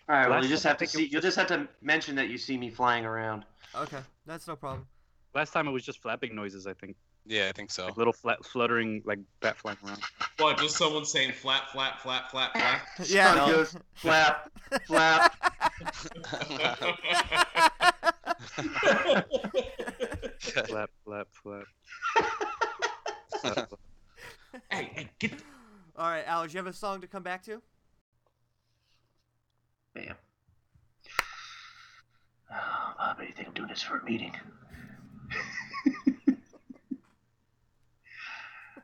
All 0.08 0.16
right. 0.16 0.28
Well, 0.28 0.36
Last 0.36 0.44
you 0.44 0.48
just 0.50 0.62
time 0.62 0.70
I 0.70 0.72
have 0.72 0.78
to 0.78 0.86
think 0.86 0.94
it 0.94 1.08
see. 1.08 1.12
You'll 1.12 1.22
just 1.22 1.36
have 1.36 1.48
to 1.48 1.68
mention 1.82 2.14
that 2.16 2.28
you 2.28 2.38
see 2.38 2.56
me 2.56 2.70
flying 2.70 3.04
around. 3.04 3.44
Okay, 3.74 4.00
that's 4.26 4.46
no 4.46 4.56
problem. 4.56 4.86
Last 5.34 5.52
time 5.52 5.68
it 5.68 5.72
was 5.72 5.84
just 5.84 6.00
flapping 6.00 6.34
noises, 6.34 6.66
I 6.66 6.74
think. 6.74 6.96
Yeah, 7.26 7.48
I 7.48 7.52
think 7.52 7.70
so. 7.70 7.84
Like 7.84 7.96
little 7.98 8.12
flat 8.12 8.42
fluttering, 8.44 9.02
like 9.04 9.18
bat 9.40 9.58
flying 9.58 9.76
around. 9.84 10.00
What? 10.38 10.56
Just 10.58 10.76
someone 10.76 11.04
saying 11.04 11.32
flat, 11.32 11.70
flat, 11.72 12.00
flat, 12.00 12.30
flat, 12.30 12.52
flat. 12.52 12.80
Yeah. 13.06 13.34
No, 13.34 13.46
no. 13.46 13.56
just 13.56 13.76
flap, 13.94 14.50
flap. 14.86 15.34
flap, 20.40 20.90
flap, 21.04 21.28
flap. 21.32 21.66
flap, 23.42 23.68
flap. 23.68 23.68
hey, 24.70 24.90
hey, 24.94 25.10
get. 25.18 25.32
All 25.99 26.09
right, 26.09 26.24
Alex, 26.28 26.55
you 26.55 26.59
have 26.59 26.68
a 26.68 26.72
song 26.72 27.01
to 27.01 27.09
come 27.09 27.24
back 27.24 27.42
to? 27.46 27.61
Bam. 29.94 30.14
Oh, 32.53 32.94
Bob, 32.96 33.16
you 33.20 33.32
think 33.34 33.49
I'm 33.49 33.55
doing 33.55 33.68
this 33.68 33.82
for 33.82 33.99
a 33.99 34.05
meeting? 34.05 34.32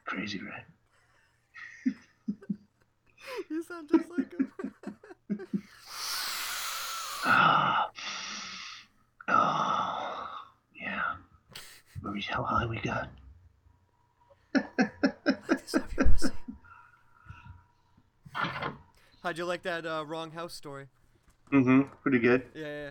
Crazy, 0.05 0.41
right? 0.41 0.65
You 3.51 3.62
sound 3.62 3.89
just 3.89 4.11
like 4.11 4.33
him. 4.33 4.53
Oh, 7.25 7.85
oh, 9.29 10.29
yeah. 10.81 11.15
Where 12.03 12.12
we- 12.12 12.21
How 12.23 12.43
high 12.43 12.67
we 12.67 12.79
got? 12.81 13.09
How'd 19.23 19.39
you 19.39 19.45
like 19.45 19.63
that 19.63 19.87
uh, 19.87 20.05
wrong 20.07 20.31
house 20.31 20.55
story? 20.55 20.87
Mm-hmm. 21.53 21.83
Pretty 22.03 22.19
good. 22.19 22.43
Yeah, 22.55 22.63
yeah. 22.63 22.91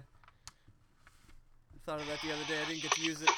I 1.74 1.80
thought 1.86 2.00
of 2.00 2.08
that 2.08 2.20
the 2.22 2.32
other 2.32 2.44
day. 2.48 2.60
I 2.60 2.66
didn't 2.70 2.82
get 2.82 2.92
to 2.92 3.02
use 3.02 3.22
it. 3.22 3.30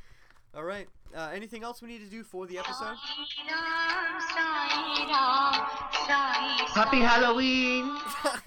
All 0.54 0.64
right. 0.64 0.86
Uh, 1.14 1.30
anything 1.32 1.62
else 1.62 1.80
we 1.82 1.88
need 1.88 1.98
to 1.98 2.10
do 2.10 2.24
for 2.24 2.46
the 2.46 2.58
episode? 2.58 2.96
Happy 6.74 6.98
Halloween! 7.02 7.96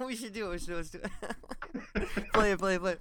we 0.00 0.16
should 0.16 0.32
do 0.32 0.46
it. 0.46 0.50
We 0.50 0.58
should 0.58 0.68
do 0.68 0.74
it. 0.74 0.76
Let's 0.76 0.90
do 0.90 0.98
it. 0.98 2.32
play 2.32 2.52
it, 2.52 2.58
play 2.58 2.74
it, 2.74 2.80
play 2.80 2.92
it. 2.92 3.00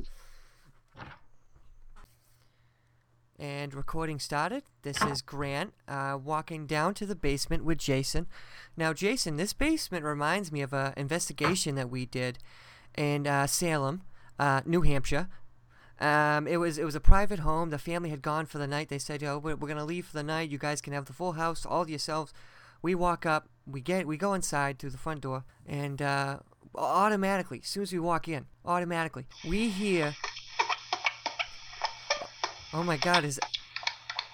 And 3.39 3.75
recording 3.75 4.17
started. 4.17 4.63
This 4.81 4.99
is 5.03 5.21
Grant 5.21 5.71
uh, 5.87 6.17
walking 6.23 6.65
down 6.65 6.95
to 6.95 7.05
the 7.05 7.15
basement 7.15 7.63
with 7.63 7.77
Jason. 7.77 8.25
Now, 8.75 8.93
Jason, 8.93 9.37
this 9.37 9.53
basement 9.53 10.03
reminds 10.03 10.51
me 10.51 10.61
of 10.61 10.73
an 10.73 10.93
investigation 10.97 11.75
that 11.75 11.91
we 11.91 12.07
did 12.07 12.39
in 12.97 13.27
uh, 13.27 13.45
Salem, 13.45 14.01
uh, 14.39 14.61
New 14.65 14.81
Hampshire. 14.81 15.27
Um, 15.99 16.47
it 16.47 16.57
was 16.57 16.79
it 16.79 16.83
was 16.83 16.95
a 16.95 16.99
private 16.99 17.39
home. 17.39 17.69
The 17.69 17.77
family 17.77 18.09
had 18.09 18.23
gone 18.23 18.47
for 18.47 18.57
the 18.57 18.65
night. 18.65 18.89
They 18.89 18.97
said, 18.97 19.21
"Yo, 19.21 19.37
we're, 19.37 19.55
we're 19.55 19.67
gonna 19.67 19.85
leave 19.85 20.07
for 20.07 20.17
the 20.17 20.23
night. 20.23 20.49
You 20.49 20.57
guys 20.57 20.81
can 20.81 20.93
have 20.93 21.05
the 21.05 21.13
full 21.13 21.33
house, 21.33 21.63
all 21.63 21.85
to 21.85 21.91
yourselves." 21.91 22.33
We 22.81 22.95
walk 22.95 23.27
up. 23.27 23.49
We 23.67 23.81
get 23.81 24.07
we 24.07 24.17
go 24.17 24.33
inside 24.33 24.79
through 24.79 24.91
the 24.91 24.97
front 24.97 25.21
door, 25.21 25.43
and 25.67 26.01
uh, 26.01 26.39
automatically, 26.73 27.59
as 27.63 27.69
soon 27.69 27.83
as 27.83 27.93
we 27.93 27.99
walk 27.99 28.27
in, 28.27 28.47
automatically 28.65 29.27
we 29.47 29.69
hear. 29.69 30.15
Oh 32.73 32.83
my 32.83 32.97
God! 32.97 33.23
Is 33.23 33.39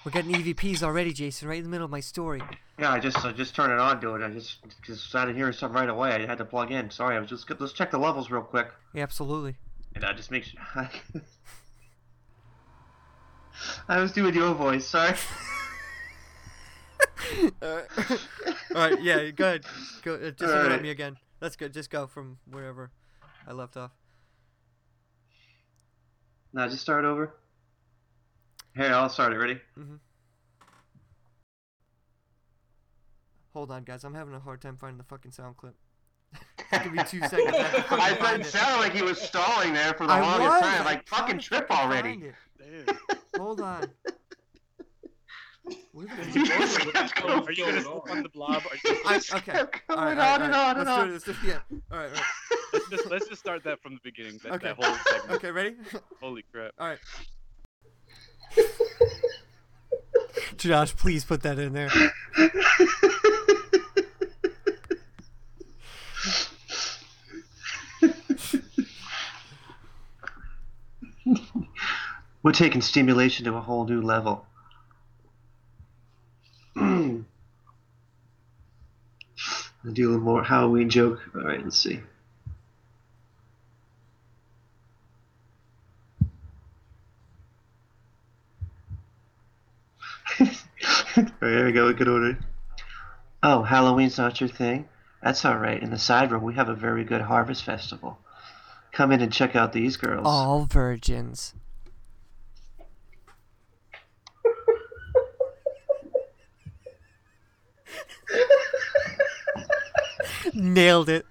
we're 0.04 0.10
getting 0.10 0.32
EVPs 0.32 0.82
already, 0.82 1.12
Jason? 1.12 1.48
Right 1.48 1.58
in 1.58 1.64
the 1.64 1.70
middle 1.70 1.84
of 1.84 1.90
my 1.90 2.00
story. 2.00 2.42
Yeah, 2.78 2.92
I 2.92 2.98
just 2.98 3.24
I 3.24 3.32
just 3.32 3.54
turned 3.54 3.72
it 3.72 3.78
on, 3.78 4.00
dude. 4.00 4.22
I 4.22 4.30
just 4.30 4.58
because 4.62 5.00
started 5.00 5.36
hearing 5.36 5.52
something 5.52 5.76
right 5.76 5.88
away. 5.88 6.10
I 6.10 6.26
had 6.26 6.38
to 6.38 6.44
plug 6.44 6.72
in. 6.72 6.90
Sorry, 6.90 7.16
I 7.16 7.20
was 7.20 7.30
just 7.30 7.48
let's 7.60 7.72
check 7.72 7.90
the 7.92 7.98
levels 7.98 8.30
real 8.30 8.42
quick. 8.42 8.68
Yeah, 8.92 9.04
absolutely. 9.04 9.56
And 9.94 10.04
I 10.04 10.12
just 10.12 10.30
make 10.30 10.44
sure. 10.44 10.60
I 13.88 14.00
was 14.00 14.12
doing 14.12 14.34
your 14.34 14.52
voice. 14.54 14.84
Sorry. 14.84 15.14
All 17.62 17.76
right. 17.76 17.84
All 18.74 18.90
right. 18.90 19.00
Yeah. 19.02 19.30
Go 19.30 19.46
ahead. 19.46 19.64
Go. 20.02 20.14
Uh, 20.14 20.30
just 20.32 20.52
right. 20.52 20.82
me 20.82 20.90
again. 20.90 21.16
That's 21.38 21.54
good. 21.54 21.72
Just 21.72 21.90
go 21.90 22.08
from 22.08 22.38
wherever 22.50 22.90
I 23.46 23.52
left 23.52 23.76
off. 23.76 23.92
Now 26.52 26.68
just 26.68 26.82
start 26.82 27.04
over. 27.04 27.34
Hey, 28.74 28.88
I'll 28.88 29.08
start 29.08 29.32
it. 29.32 29.36
Ready? 29.38 29.60
hmm 29.76 29.96
Hold 33.52 33.70
on, 33.70 33.84
guys. 33.84 34.02
I'm 34.02 34.14
having 34.14 34.34
a 34.34 34.40
hard 34.40 34.60
time 34.60 34.76
finding 34.76 34.98
the 34.98 35.04
fucking 35.04 35.30
sound 35.30 35.56
clip. 35.56 35.76
Give 36.82 36.92
me 36.92 37.04
two 37.08 37.20
seconds. 37.20 37.54
I, 37.56 37.62
have 37.62 37.76
to 37.76 37.82
fucking 37.88 38.24
I 38.24 38.34
it 38.34 38.40
it. 38.40 38.46
sounded 38.46 38.80
like 38.80 38.92
he 38.92 39.02
was 39.02 39.20
stalling 39.20 39.72
there 39.72 39.94
for 39.94 40.08
the 40.08 40.12
I 40.12 40.20
longest 40.20 40.50
was. 40.50 40.60
time. 40.60 40.84
Like 40.84 41.04
trying 41.06 41.20
fucking 41.20 41.38
trip 41.38 41.68
fucking 41.68 41.86
already. 41.86 42.32
Hold 43.36 43.60
on. 43.60 43.84
Where 45.92 46.06
the 46.06 46.40
fuck 46.40 46.44
just 46.46 46.80
kept 46.80 47.22
going. 47.22 47.46
Are 47.46 47.52
you 47.52 47.64
gonna 47.64 47.80
step 47.80 48.10
on 48.10 48.22
the 48.24 48.28
blob? 48.28 48.64
Are 48.68 48.90
you 48.90 49.00
I, 49.06 49.14
just 49.14 49.34
okay. 49.36 49.52
kept 49.52 49.86
going 49.86 50.00
all 50.00 50.06
right, 50.06 50.18
on 50.18 50.42
and 50.42 50.52
all 50.54 50.74
right. 50.74 50.76
on 50.76 50.80
and 50.80 50.88
let's. 51.14 51.24
Do 51.24 51.30
it, 51.30 51.34
let's 51.34 51.40
do 51.42 51.48
it. 51.48 51.60
Yeah. 51.70 51.78
All 51.92 51.98
right. 51.98 52.10
All 52.10 52.14
right. 52.16 52.22
let's 52.72 52.88
just 52.90 53.06
let's 53.10 53.28
just 53.28 53.40
start 53.40 53.62
that 53.64 53.80
from 53.80 53.94
the 53.94 54.00
beginning. 54.02 54.40
That, 54.42 54.54
Okay. 54.54 54.66
that 54.74 54.84
whole 54.84 54.96
segment. 55.08 55.30
Okay. 55.36 55.50
Ready? 55.52 55.76
Holy 56.20 56.42
crap! 56.52 56.72
All 56.78 56.88
right. 56.88 56.98
Josh, 60.56 60.96
please 60.96 61.24
put 61.24 61.42
that 61.42 61.58
in 61.58 61.72
there. 61.72 61.90
We're 72.42 72.52
taking 72.52 72.82
stimulation 72.82 73.46
to 73.46 73.54
a 73.54 73.60
whole 73.60 73.86
new 73.86 74.02
level. 74.02 74.46
I'll 76.76 77.24
do 79.92 80.08
a 80.08 80.10
little 80.10 80.24
more 80.24 80.44
Halloween 80.44 80.90
joke. 80.90 81.20
All 81.34 81.42
right, 81.42 81.64
let's 81.64 81.78
see. 81.78 82.00
All 91.16 91.22
right, 91.22 91.33
there 91.50 91.64
we 91.66 91.72
go. 91.72 91.92
Good 91.92 92.08
order. 92.08 92.38
Oh, 93.42 93.62
Halloween's 93.62 94.16
not 94.16 94.40
your 94.40 94.48
thing? 94.48 94.88
That's 95.22 95.44
all 95.44 95.58
right. 95.58 95.82
In 95.82 95.90
the 95.90 95.98
side 95.98 96.32
room, 96.32 96.42
we 96.42 96.54
have 96.54 96.68
a 96.68 96.74
very 96.74 97.04
good 97.04 97.20
harvest 97.22 97.64
festival. 97.64 98.18
Come 98.92 99.12
in 99.12 99.20
and 99.20 99.32
check 99.32 99.56
out 99.56 99.72
these 99.72 99.96
girls. 99.96 100.26
All 100.26 100.66
virgins. 100.66 101.54
Nailed 110.54 111.08
it. 111.08 111.26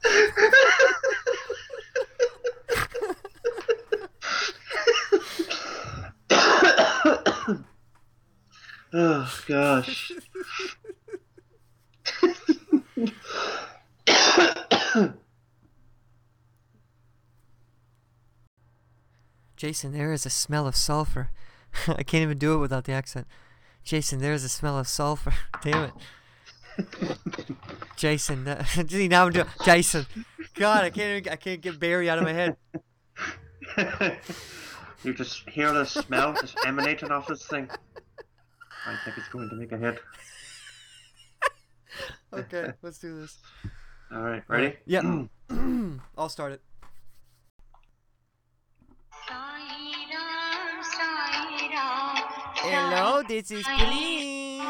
Oh 8.95 9.39
gosh. 9.47 10.11
Jason, 19.55 19.93
there 19.93 20.11
is 20.11 20.25
a 20.25 20.29
smell 20.29 20.67
of 20.67 20.75
sulfur. 20.75 21.31
I 21.87 22.03
can't 22.03 22.21
even 22.21 22.37
do 22.37 22.53
it 22.53 22.57
without 22.57 22.83
the 22.83 22.91
accent. 22.91 23.25
Jason, 23.83 24.19
there 24.19 24.33
is 24.33 24.43
a 24.43 24.49
smell 24.49 24.77
of 24.77 24.87
sulfur. 24.87 25.33
Damn 25.63 25.85
it. 25.85 25.93
Jason, 27.95 28.47
uh, 28.47 28.63
see 28.89 29.07
now 29.07 29.25
I'm 29.25 29.31
doing 29.31 29.47
Jason. 29.63 30.05
God, 30.55 30.83
I 30.83 30.89
can't 30.91 31.19
even, 31.19 31.33
I 31.33 31.35
can't 31.37 31.61
get 31.61 31.79
Barry 31.79 32.09
out 32.09 32.19
of 32.19 32.25
my 32.25 32.33
head. 32.33 32.57
you 35.03 35.13
just 35.13 35.49
hear 35.49 35.71
the 35.71 35.85
smell 35.85 36.33
just 36.33 36.57
emanating 36.65 37.11
off 37.11 37.27
this 37.27 37.45
thing. 37.45 37.69
I 38.85 38.95
think 39.03 39.17
it's 39.17 39.27
going 39.29 39.49
to 39.49 39.55
make 39.55 39.71
a 39.71 39.77
hit. 39.77 39.99
Okay, 42.33 42.71
let's 42.81 42.97
do 42.97 43.21
this. 43.21 43.37
All 44.11 44.23
right, 44.23 44.41
ready? 44.47 44.75
Yep. 44.87 45.03
I'll 46.17 46.29
start 46.29 46.53
it. 46.53 46.61
Hello, 52.55 53.21
this 53.27 53.51
is 53.51 53.63
Pauline. 53.65 54.63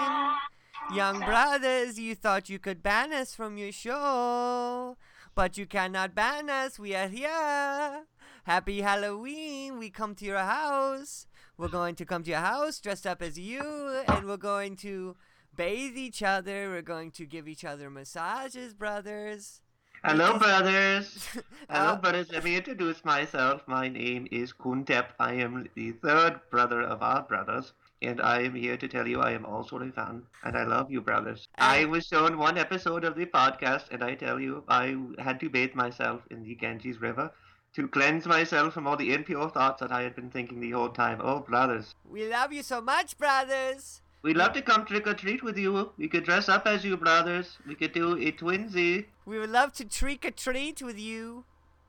Young 0.94 1.20
brothers, 1.20 1.98
you 2.00 2.16
thought 2.16 2.50
you 2.50 2.60
could 2.60 2.84
ban 2.84 3.14
us 3.14 3.34
from 3.34 3.58
your 3.58 3.72
show. 3.72 4.98
but 5.36 5.58
you 5.58 5.66
cannot 5.66 6.14
ban 6.14 6.50
us. 6.50 6.78
We 6.78 6.94
are 6.96 7.08
here. 7.08 8.04
Happy 8.44 8.82
Halloween. 8.82 9.80
We 9.80 9.90
come 9.90 10.14
to 10.16 10.26
your 10.26 10.40
house. 10.40 11.26
We're 11.58 11.68
going 11.68 11.96
to 11.96 12.06
come 12.06 12.24
to 12.24 12.32
your 12.32 12.40
house 12.40 12.80
dressed 12.80 13.06
up 13.06 13.22
as 13.22 13.38
you, 13.38 13.62
and 14.08 14.26
we're 14.28 14.38
going 14.38 14.76
to 14.78 15.16
bathe 15.56 15.96
each 15.98 16.24
other. 16.24 16.70
We're 16.70 16.82
going 16.82 17.12
to 17.12 17.26
give 17.26 17.48
each 17.48 17.64
other 17.64 17.90
massages, 17.90 18.74
brothers. 18.74 19.62
Hello, 20.04 20.38
brothers. 20.38 21.28
Hello, 21.70 21.92
Uh, 21.94 21.96
brothers. 21.96 22.32
Let 22.32 22.44
me 22.44 22.58
introduce 22.58 23.06
myself. 23.06 23.62
My 23.68 23.88
name 23.88 24.28
is 24.32 24.52
Kuntep. 24.52 25.06
I 25.20 25.34
am 25.36 25.68
the 25.76 25.92
third 25.92 26.42
brother 26.50 26.82
of 26.82 27.02
our 27.04 27.22
brothers, 27.22 27.72
and 28.02 28.20
I 28.20 28.42
am 28.42 28.56
here 28.56 28.76
to 28.76 28.88
tell 28.88 29.08
you 29.08 29.22
I 29.22 29.32
am 29.32 29.46
also 29.46 29.78
a 29.80 29.92
fan, 29.92 30.24
and 30.44 30.58
I 30.58 30.64
love 30.66 30.92
you, 30.92 31.00
brothers. 31.02 31.48
I 31.58 31.86
was 31.86 32.08
shown 32.08 32.38
one 32.38 32.58
episode 32.58 33.06
of 33.06 33.16
the 33.16 33.28
podcast, 33.28 33.92
and 33.92 34.04
I 34.04 34.16
tell 34.16 34.40
you, 34.42 34.64
I 34.68 34.98
had 35.20 35.40
to 35.42 35.50
bathe 35.50 35.76
myself 35.76 36.22
in 36.32 36.44
the 36.44 36.56
Ganges 36.56 37.00
River 37.00 37.32
to 37.76 37.88
cleanse 37.88 38.26
myself 38.26 38.74
from 38.74 38.88
all 38.88 38.96
the 38.96 39.14
impure 39.14 39.50
thoughts 39.50 39.80
that 39.82 39.92
I 39.92 40.04
had 40.04 40.16
been 40.16 40.30
thinking 40.30 40.60
the 40.60 40.72
whole 40.72 40.90
time. 40.90 41.20
Oh, 41.22 41.40
brothers. 41.40 41.96
We 42.10 42.30
love 42.30 42.54
you 42.54 42.64
so 42.64 42.82
much, 42.82 43.18
brothers. 43.18 44.02
We'd 44.22 44.38
love 44.38 44.54
to 44.54 44.62
come 44.62 44.86
trick 44.86 45.06
or 45.06 45.14
treat 45.14 45.44
with 45.44 45.58
you. 45.58 45.92
We 45.98 46.08
could 46.08 46.24
dress 46.24 46.48
up 46.48 46.66
as 46.66 46.86
you, 46.86 46.96
brothers. 46.96 47.58
We 47.68 47.76
could 47.76 47.92
do 47.92 48.14
a 48.14 48.32
twinsy. 48.32 49.06
We 49.26 49.38
would 49.38 49.50
love 49.50 49.74
to 49.74 49.86
trick 49.86 50.24
or 50.24 50.32
treat 50.32 50.82
with 50.82 50.98
you. 50.98 51.46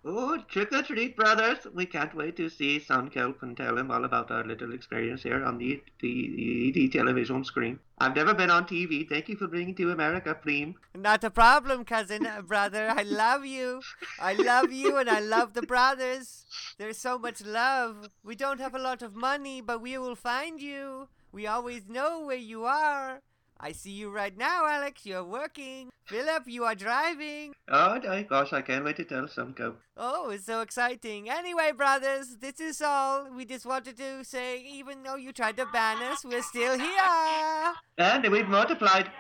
Oh, 0.06 0.36
trick 0.48 0.70
or 0.70 0.82
treat, 0.82 1.16
brothers! 1.16 1.66
We 1.72 1.86
can't 1.86 2.14
wait 2.14 2.36
to 2.36 2.50
see 2.50 2.78
Sunkelp 2.78 3.40
and 3.40 3.56
tell 3.56 3.78
him 3.78 3.90
all 3.90 4.04
about 4.04 4.30
our 4.30 4.44
little 4.44 4.74
experience 4.74 5.22
here 5.22 5.42
on 5.42 5.56
the, 5.56 5.82
the, 6.00 6.72
the 6.74 6.88
television 6.90 7.42
screen. 7.42 7.78
I've 7.96 8.14
never 8.14 8.34
been 8.34 8.50
on 8.50 8.66
TV. 8.66 9.08
Thank 9.08 9.30
you 9.30 9.36
for 9.36 9.48
bringing 9.48 9.74
to 9.76 9.92
America, 9.92 10.36
Preem. 10.44 10.74
Not 10.94 11.24
a 11.24 11.30
problem, 11.30 11.86
cousin, 11.86 12.26
uh, 12.26 12.42
brother. 12.42 12.92
I 12.94 13.02
love 13.02 13.46
you. 13.46 13.80
I 14.20 14.34
love 14.34 14.70
you 14.70 14.98
and 14.98 15.08
I 15.08 15.20
love 15.20 15.54
the 15.54 15.62
brothers. 15.62 16.44
There's 16.76 16.98
so 16.98 17.18
much 17.18 17.42
love. 17.42 18.10
We 18.22 18.36
don't 18.36 18.60
have 18.60 18.74
a 18.74 18.78
lot 18.78 19.00
of 19.00 19.14
money, 19.14 19.62
but 19.62 19.80
we 19.80 19.96
will 19.96 20.16
find 20.16 20.60
you. 20.60 21.08
We 21.32 21.46
always 21.46 21.88
know 21.88 22.26
where 22.26 22.36
you 22.36 22.66
are. 22.66 23.22
I 23.60 23.72
see 23.72 23.92
you 23.92 24.10
right 24.10 24.36
now, 24.36 24.66
Alex. 24.66 25.06
You're 25.06 25.24
working. 25.24 25.90
Philip, 26.06 26.42
you 26.46 26.64
are 26.64 26.74
driving. 26.74 27.54
Oh, 27.68 27.98
my 28.04 28.22
gosh, 28.22 28.52
I 28.52 28.60
can't 28.60 28.84
wait 28.84 28.96
to 28.96 29.04
tell 29.04 29.26
some 29.26 29.52
go. 29.52 29.76
Oh, 29.96 30.30
it's 30.30 30.44
so 30.44 30.60
exciting. 30.60 31.30
Anyway, 31.30 31.72
brothers, 31.72 32.36
this 32.40 32.60
is 32.60 32.82
all. 32.82 33.30
We 33.34 33.46
just 33.46 33.64
wanted 33.64 33.96
to 33.96 34.24
say, 34.24 34.60
even 34.60 35.02
though 35.02 35.16
you 35.16 35.32
tried 35.32 35.56
to 35.56 35.66
ban 35.66 36.02
us, 36.02 36.24
we're 36.24 36.42
still 36.42 36.78
here. 36.78 37.74
And 37.96 38.28
we've 38.30 38.48
multiplied. 38.48 39.10